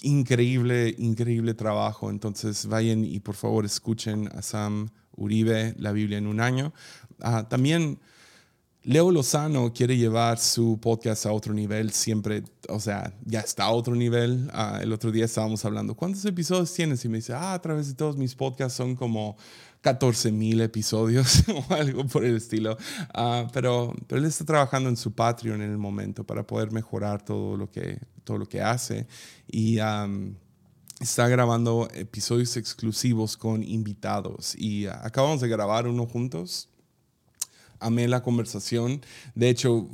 increíble, 0.00 0.94
increíble 0.96 1.52
trabajo. 1.52 2.08
Entonces 2.08 2.64
vayan 2.64 3.04
y 3.04 3.20
por 3.20 3.34
favor 3.34 3.66
escuchen 3.66 4.30
a 4.34 4.40
Sam 4.40 4.88
Uribe, 5.16 5.74
La 5.76 5.92
Biblia 5.92 6.16
en 6.16 6.28
un 6.28 6.40
año. 6.40 6.72
Ah, 7.20 7.46
también 7.46 8.00
Leo 8.84 9.10
Lozano 9.10 9.74
quiere 9.74 9.98
llevar 9.98 10.38
su 10.38 10.80
podcast 10.80 11.26
a 11.26 11.32
otro 11.32 11.52
nivel, 11.52 11.92
siempre, 11.92 12.42
o 12.70 12.80
sea, 12.80 13.12
ya 13.22 13.40
está 13.40 13.64
a 13.64 13.70
otro 13.72 13.94
nivel. 13.94 14.48
Ah, 14.54 14.78
el 14.80 14.94
otro 14.94 15.12
día 15.12 15.26
estábamos 15.26 15.62
hablando, 15.66 15.94
¿cuántos 15.94 16.24
episodios 16.24 16.72
tienes? 16.72 17.04
Y 17.04 17.10
me 17.10 17.18
dice, 17.18 17.34
ah, 17.34 17.52
a 17.52 17.60
través 17.60 17.88
de 17.88 17.94
todos 17.94 18.16
mis 18.16 18.34
podcasts 18.34 18.78
son 18.78 18.96
como 18.96 19.36
14 19.86 20.32
mil 20.32 20.60
episodios 20.62 21.44
o 21.48 21.72
algo 21.72 22.04
por 22.08 22.24
el 22.24 22.34
estilo. 22.34 22.76
Ah, 23.14 23.46
pero, 23.52 23.94
pero 24.08 24.20
él 24.20 24.26
está 24.26 24.44
trabajando 24.44 24.88
en 24.88 24.96
su 24.96 25.12
Patreon 25.12 25.62
en 25.62 25.70
el 25.70 25.78
momento 25.78 26.24
para 26.24 26.44
poder 26.44 26.72
mejorar 26.72 27.24
todo 27.24 27.56
lo 27.56 27.70
que, 27.70 28.00
todo 28.24 28.36
lo 28.36 28.48
que 28.48 28.60
hace. 28.60 29.06
Y 29.46 29.78
está 30.98 31.28
grabando 31.28 31.88
episodios 31.94 32.56
exclusivos 32.56 33.36
con 33.36 33.62
invitados. 33.62 34.56
Y 34.58 34.86
acabamos 34.86 35.40
de 35.40 35.46
grabar 35.46 35.86
uno 35.86 36.04
juntos. 36.04 36.68
Amé 37.78 38.08
la 38.08 38.24
conversación. 38.24 39.02
De 39.36 39.50
hecho, 39.50 39.88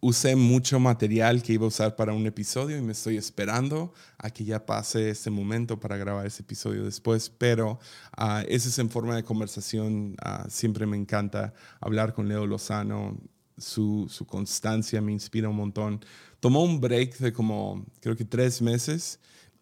usé 0.00 0.34
mucho 0.34 0.80
material 0.80 1.42
que 1.42 1.52
iba 1.52 1.64
a 1.64 1.68
usar 1.68 1.94
para 1.94 2.14
un 2.14 2.26
episodio 2.26 2.78
y 2.78 2.82
me 2.82 2.92
estoy 2.92 3.16
esperando 3.18 3.92
a 4.18 4.30
que 4.30 4.44
ya 4.44 4.64
pase 4.64 5.10
este 5.10 5.30
momento 5.30 5.78
para 5.78 5.96
grabar 5.96 6.26
ese 6.26 6.42
episodio 6.42 6.84
después, 6.84 7.30
pero 7.30 7.78
uh, 8.18 8.42
ese 8.48 8.70
es 8.70 8.78
en 8.78 8.88
forma 8.88 9.14
de 9.14 9.22
conversación. 9.22 10.16
Ah, 10.22 10.46
siempre 10.48 10.86
me 10.86 10.96
encanta 10.96 11.52
hablar 11.80 12.14
con 12.14 12.28
Leo 12.28 12.46
Lozano. 12.46 13.18
Su, 13.58 14.06
su 14.08 14.26
constancia 14.26 15.02
me 15.02 15.12
inspira 15.12 15.50
un 15.50 15.56
montón. 15.56 16.02
Tomó 16.40 16.64
un 16.64 16.80
break 16.80 17.18
de 17.18 17.32
como, 17.34 17.84
creo 18.00 18.16
que 18.16 18.24
tres 18.24 18.62
meses 18.62 19.20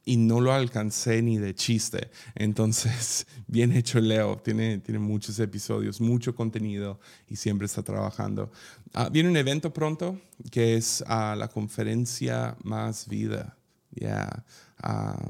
y 0.08 0.16
no 0.16 0.40
lo 0.40 0.54
alcancé 0.54 1.20
ni 1.20 1.36
de 1.36 1.54
chiste. 1.54 2.10
Entonces, 2.34 3.26
bien 3.46 3.72
hecho 3.72 4.00
Leo, 4.00 4.38
tiene, 4.38 4.78
tiene 4.78 4.98
muchos 4.98 5.38
episodios, 5.38 6.00
mucho 6.00 6.34
contenido 6.34 6.98
y 7.28 7.36
siempre 7.36 7.66
está 7.66 7.82
trabajando. 7.82 8.50
Ah, 8.94 9.10
viene 9.12 9.28
un 9.28 9.36
evento 9.36 9.70
pronto 9.70 10.18
que 10.50 10.76
es 10.76 11.04
a 11.06 11.36
la 11.36 11.48
conferencia 11.48 12.56
Más 12.64 13.06
Vida. 13.06 13.58
Ya, 13.90 14.44
ah, 14.78 15.20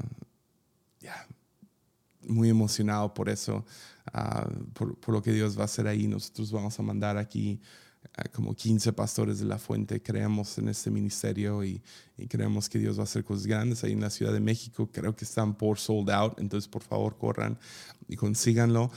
muy 2.21 2.47
emocionado 2.47 3.13
por 3.13 3.27
eso, 3.27 3.65
ah, 4.13 4.47
por, 4.73 4.95
por, 4.99 5.13
lo 5.13 5.21
que 5.21 5.33
Dios 5.33 5.57
va 5.57 5.63
a 5.63 5.65
hacer 5.65 5.87
ahí. 5.87 6.07
Nosotros 6.07 6.53
vamos 6.53 6.79
a 6.79 6.83
mandar 6.83 7.17
aquí 7.17 7.59
como 8.33 8.53
15 8.53 8.93
pastores 8.93 9.39
de 9.39 9.45
la 9.45 9.57
fuente 9.57 10.01
creemos 10.01 10.57
en 10.57 10.69
este 10.69 10.91
ministerio 10.91 11.63
y, 11.63 11.81
creemos 12.27 12.67
que 12.67 12.79
Dios 12.79 12.97
va 12.97 13.01
a 13.01 13.03
hacer 13.05 13.23
cosas 13.23 13.47
grandes 13.47 13.83
ahí 13.83 13.93
en 13.93 14.01
la 14.01 14.09
Ciudad 14.09 14.33
de 14.33 14.41
México. 14.41 14.89
Creo 14.91 15.15
que 15.15 15.23
están 15.23 15.55
por 15.55 15.79
sold 15.79 16.09
out, 16.09 16.37
entonces 16.39 16.67
por 16.67 16.83
favor 16.83 17.17
corran 17.17 17.57
y 18.09 18.17
consíganlo. 18.17 18.91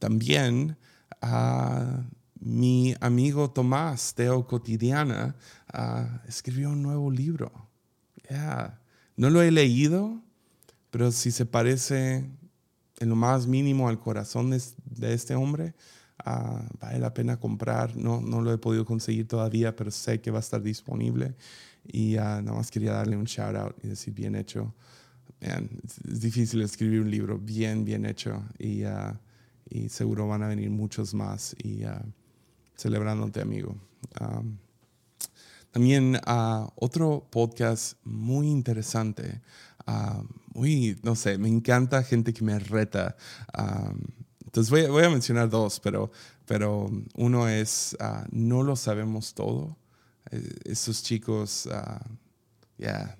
también 0.00 0.76
a 1.20 2.02
mi 2.40 2.94
amigo 3.00 3.50
Tomás, 3.50 4.14
Teo 4.14 4.46
Cotidiana, 4.46 5.36
ah, 5.72 6.22
escribió 6.26 6.70
un 6.70 6.82
nuevo 6.82 7.10
libro. 7.10 7.52
No 9.16 9.30
lo 9.30 9.42
he 9.42 9.50
leído, 9.50 10.20
pero 10.90 11.12
si 11.12 11.30
se 11.30 11.46
parece 11.46 12.24
en 12.98 13.08
lo 13.08 13.16
más 13.16 13.46
mínimo 13.46 13.88
al 13.88 14.00
corazón 14.00 14.50
de 14.50 15.14
este 15.14 15.34
hombre, 15.34 15.74
Ah, 16.24 16.62
vale 16.80 16.98
la 16.98 17.14
pena 17.14 17.38
comprar. 17.38 17.96
No, 17.96 18.20
no 18.20 18.40
lo 18.40 18.52
he 18.52 18.58
podido 18.58 18.84
conseguir 18.84 19.26
todavía, 19.26 19.74
pero 19.74 19.90
sé 19.90 20.20
que 20.20 20.30
va 20.30 20.38
a 20.38 20.40
estar 20.40 20.62
disponible. 20.62 21.34
Y 21.86 22.16
uh, 22.16 22.42
nada 22.42 22.52
más 22.52 22.70
quería 22.70 22.92
darle 22.92 23.16
un 23.16 23.24
shout 23.24 23.56
out 23.56 23.76
y 23.82 23.88
decir 23.88 24.12
bien 24.12 24.34
hecho. 24.34 24.74
es, 25.40 26.20
difícil 26.20 26.60
escribir 26.62 27.00
un 27.00 27.10
libro 27.10 27.38
bien, 27.38 27.84
bien 27.84 28.04
hecho. 28.04 28.42
Y, 28.58 28.84
uh, 28.84 29.16
y 29.68 29.88
seguro 29.88 30.28
van 30.28 30.42
a 30.42 30.48
venir 30.48 30.70
muchos 30.70 31.14
más. 31.14 31.56
Y 31.62 31.82
celebrándote, 32.76 33.40
amigo. 33.40 33.76
Um, 34.20 34.58
también 35.70 36.18
otro 36.74 37.28
podcast 37.30 37.94
muy 38.04 38.48
interesante. 38.48 39.40
muy, 40.52 40.98
no 41.02 41.14
sé, 41.14 41.38
me 41.38 41.48
encanta 41.48 42.02
gente 42.02 42.34
que 42.34 42.44
me 42.44 42.58
reta. 42.58 43.16
Entonces 44.50 44.88
voy, 44.90 45.04
a 45.04 45.08
mencionar 45.08 45.48
dos, 45.48 45.78
pero, 45.78 46.10
pero 46.44 46.90
uno 47.14 47.48
es, 47.48 47.96
ah, 48.00 48.26
no 48.32 48.64
lo 48.64 48.74
sabemos 48.74 49.32
todo. 49.32 49.76
Eh, 50.32 50.42
esos 50.64 51.04
chicos, 51.04 51.66
uh, 51.66 52.02
yeah, 52.76 53.16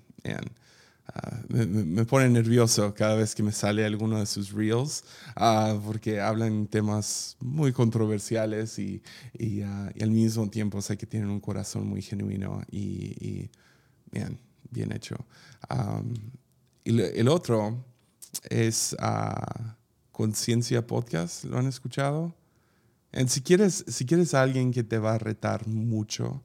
me, 1.47 1.65
me, 1.65 2.03
pone 2.03 2.27
nervioso 2.27 2.93
cada 2.93 3.15
vez 3.15 3.33
que 3.33 3.43
me 3.43 3.53
sale 3.53 3.85
alguno 3.85 4.19
de 4.19 4.25
sus 4.25 4.51
reels, 4.51 5.05
porque 5.85 6.19
hablan 6.19 6.67
temas 6.67 7.37
muy 7.39 7.71
controversiales 7.71 8.77
y, 8.77 9.01
y, 9.31 9.61
al 9.61 10.11
mismo 10.11 10.49
tiempo 10.49 10.81
sé 10.81 10.97
que 10.97 11.05
tienen 11.05 11.29
un 11.29 11.39
corazón 11.39 11.87
muy 11.87 12.01
genuino 12.01 12.61
y, 12.69 13.49
bien, 14.11 14.37
bien 14.69 14.91
hecho. 14.91 15.15
y 16.83 16.99
el 16.99 17.29
otro 17.29 17.85
es... 18.49 18.97
Conciencia 20.11 20.85
Podcast, 20.85 21.45
¿lo 21.45 21.57
han 21.57 21.67
escuchado? 21.67 22.35
si, 23.27 23.41
quieres, 23.41 23.83
si 23.87 24.05
quieres 24.05 24.33
alguien 24.33 24.71
que 24.71 24.83
te 24.83 24.97
va 24.97 25.15
a 25.15 25.17
retar 25.17 25.67
mucho, 25.67 26.43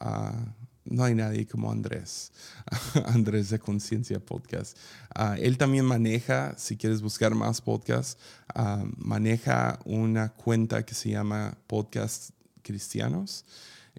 ah, 0.00 0.54
no 0.84 1.04
hay 1.04 1.14
nadie 1.14 1.46
como 1.46 1.70
Andrés, 1.70 2.32
Andrés 3.06 3.50
de 3.50 3.58
Conciencia 3.58 4.18
Podcast. 4.18 4.76
Ah, 5.14 5.36
él 5.38 5.58
también 5.58 5.84
maneja, 5.84 6.54
si 6.56 6.76
quieres 6.76 7.02
buscar 7.02 7.34
más 7.34 7.60
podcasts, 7.60 8.16
ah, 8.54 8.84
maneja 8.96 9.78
una 9.84 10.30
cuenta 10.30 10.84
que 10.84 10.94
se 10.94 11.10
llama 11.10 11.58
Podcast 11.66 12.30
Cristianos. 12.62 13.44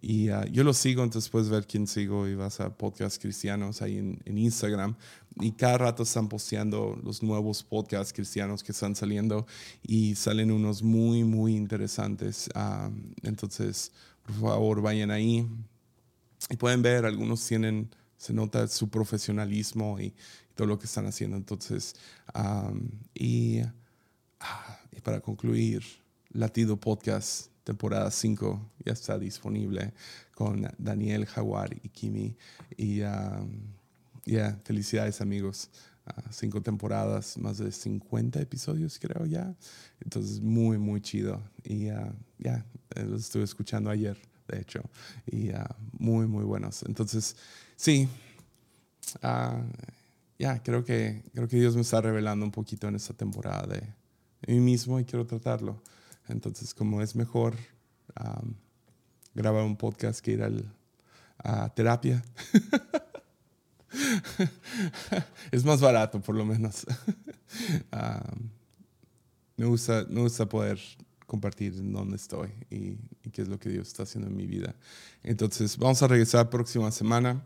Y 0.02 0.28
yo 0.52 0.64
lo 0.64 0.74
sigo, 0.74 1.04
entonces 1.04 1.30
puedes 1.30 1.50
ver 1.50 1.68
quién 1.68 1.86
sigo 1.86 2.26
y 2.26 2.34
vas 2.34 2.62
a 2.62 2.70
Podcast 2.78 3.22
Cristianos 3.22 3.82
ahí 3.82 3.98
en 3.98 4.38
Instagram 4.38 4.96
y 5.40 5.54
cada 5.54 5.78
rato 5.78 6.04
están 6.04 6.28
posteando 6.28 7.00
los 7.04 7.24
nuevos 7.24 7.64
podcasts 7.64 8.14
cristianos 8.14 8.64
que 8.64 8.72
están 8.72 8.96
saliendo 8.96 9.48
y 9.82 10.16
salen 10.16 10.52
unos 10.52 10.84
muy, 10.84 11.24
muy 11.24 11.56
interesantes. 11.56 12.50
Ah, 12.56 12.90
entonces, 13.24 13.92
por 14.26 14.36
favor, 14.36 14.82
vayan 14.82 15.12
ahí 15.12 15.48
y 16.50 16.58
pueden 16.58 16.82
ver, 16.82 17.06
algunos 17.06 17.46
tienen, 17.48 17.90
se 18.18 18.34
nota 18.34 18.68
su 18.68 18.90
profesionalismo 18.90 20.00
y, 20.00 20.14
todo 20.60 20.68
lo 20.68 20.78
que 20.78 20.88
están 20.88 21.06
haciendo. 21.06 21.38
Entonces, 21.38 21.96
y, 23.14 23.62
ah, 24.42 24.80
y 24.92 25.00
para 25.00 25.22
concluir, 25.22 25.82
Latido 26.34 26.78
Podcast 26.78 27.50
temporada 27.64 28.12
5 28.12 28.72
ya 28.84 28.92
está 28.92 29.18
disponible 29.18 29.94
con 30.34 30.68
Daniel 30.78 31.26
Jaguar 31.28 31.70
y 31.82 31.88
Kimi. 31.88 32.36
Y 32.76 33.02
ya, 34.32 34.60
felicidades 34.64 35.22
amigos. 35.22 35.70
cinco 36.32 36.62
temporadas, 36.62 37.38
más 37.38 37.60
de 37.60 37.72
50 37.72 38.42
episodios 38.42 38.98
creo 39.00 39.26
ya. 39.26 39.56
Entonces, 40.02 40.42
muy, 40.42 40.78
muy 40.78 41.02
chido. 41.02 41.42
Y 41.64 41.86
ya, 41.86 42.66
lo 42.96 43.16
estuve 43.16 43.44
escuchando 43.44 43.90
ayer, 43.90 44.18
de 44.48 44.60
hecho. 44.60 44.82
Y 45.28 45.52
muy, 45.98 46.28
muy 46.28 46.44
buenos. 46.44 46.84
Entonces, 46.84 47.36
sí. 47.76 48.10
ya, 50.40 50.64
creo, 50.64 50.84
que, 50.84 51.24
creo 51.34 51.48
que 51.48 51.58
Dios 51.58 51.76
me 51.76 51.82
está 51.82 52.02
revelando 52.02 52.46
un 52.46 52.52
poquito 52.52 52.88
en 52.88 52.96
esta 52.96 53.14
temporada 53.14 53.68
de, 53.68 53.82
mí 54.48 54.60
mismo 54.60 55.00
y 55.00 55.06
quiero 55.06 55.26
tratarlo. 55.26 55.82
Entonces, 56.28 56.74
como 56.74 57.02
es 57.02 57.16
mejor 57.16 57.56
grabar 59.36 59.64
un 59.64 59.78
podcast 59.78 60.22
que 60.22 60.32
ir 60.32 60.44
a 61.44 61.70
terapia. 61.70 62.24
es 65.52 65.64
más 65.64 65.82
barato, 65.82 66.22
por 66.22 66.36
lo 66.36 66.46
menos. 66.46 66.86
me, 69.58 69.66
gusta, 69.66 70.06
me 70.10 70.22
gusta 70.22 70.48
poder 70.48 70.80
compartir 71.26 71.74
en 71.76 71.94
dónde 71.94 72.16
estoy 72.16 72.50
y, 72.70 72.98
qué 73.32 73.44
es 73.44 73.48
lo 73.48 73.60
que 73.60 73.70
Dios 73.70 73.88
está 73.88 74.04
haciendo 74.04 74.30
en 74.30 74.36
mi 74.36 74.48
vida. 74.48 74.76
Entonces, 75.24 75.78
vamos 75.78 76.02
a 76.02 76.08
regresar 76.08 76.50
próxima 76.50 76.92
semana. 76.92 77.44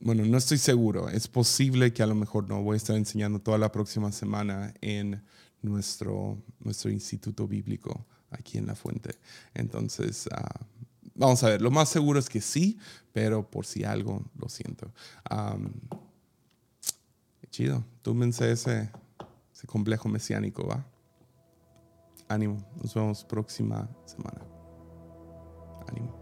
bueno, 0.00 0.24
no 0.24 0.38
estoy 0.38 0.58
seguro. 0.58 1.08
Es 1.08 1.28
posible 1.28 1.92
que 1.92 2.02
a 2.02 2.06
lo 2.06 2.14
mejor 2.14 2.48
no 2.48 2.62
voy 2.62 2.74
a 2.74 2.76
estar 2.78 2.96
enseñando 2.96 3.38
toda 3.40 3.58
la 3.58 3.70
próxima 3.70 4.12
semana 4.12 4.72
en 4.80 5.22
nuestro, 5.62 6.42
nuestro 6.60 6.90
instituto 6.90 7.46
bíblico 7.46 8.06
aquí 8.30 8.56
en 8.56 8.66
La 8.66 8.74
Fuente. 8.74 9.18
Entonces, 9.52 10.26
uh, 10.32 10.64
Vamos 11.20 11.44
a 11.44 11.50
ver, 11.50 11.60
lo 11.60 11.70
más 11.70 11.90
seguro 11.90 12.18
es 12.18 12.30
que 12.30 12.40
sí, 12.40 12.78
pero 13.12 13.48
por 13.48 13.66
si 13.66 13.84
algo, 13.84 14.22
lo 14.38 14.48
siento. 14.48 14.90
Um, 15.30 15.70
chido, 17.50 17.84
túmense 18.02 18.52
ese, 18.52 18.90
ese 19.52 19.66
complejo 19.66 20.08
mesiánico, 20.08 20.66
¿va? 20.66 20.84
Ánimo, 22.28 22.64
nos 22.80 22.94
vemos 22.94 23.24
próxima 23.24 23.88
semana. 24.06 24.40
Ánimo. 25.88 26.19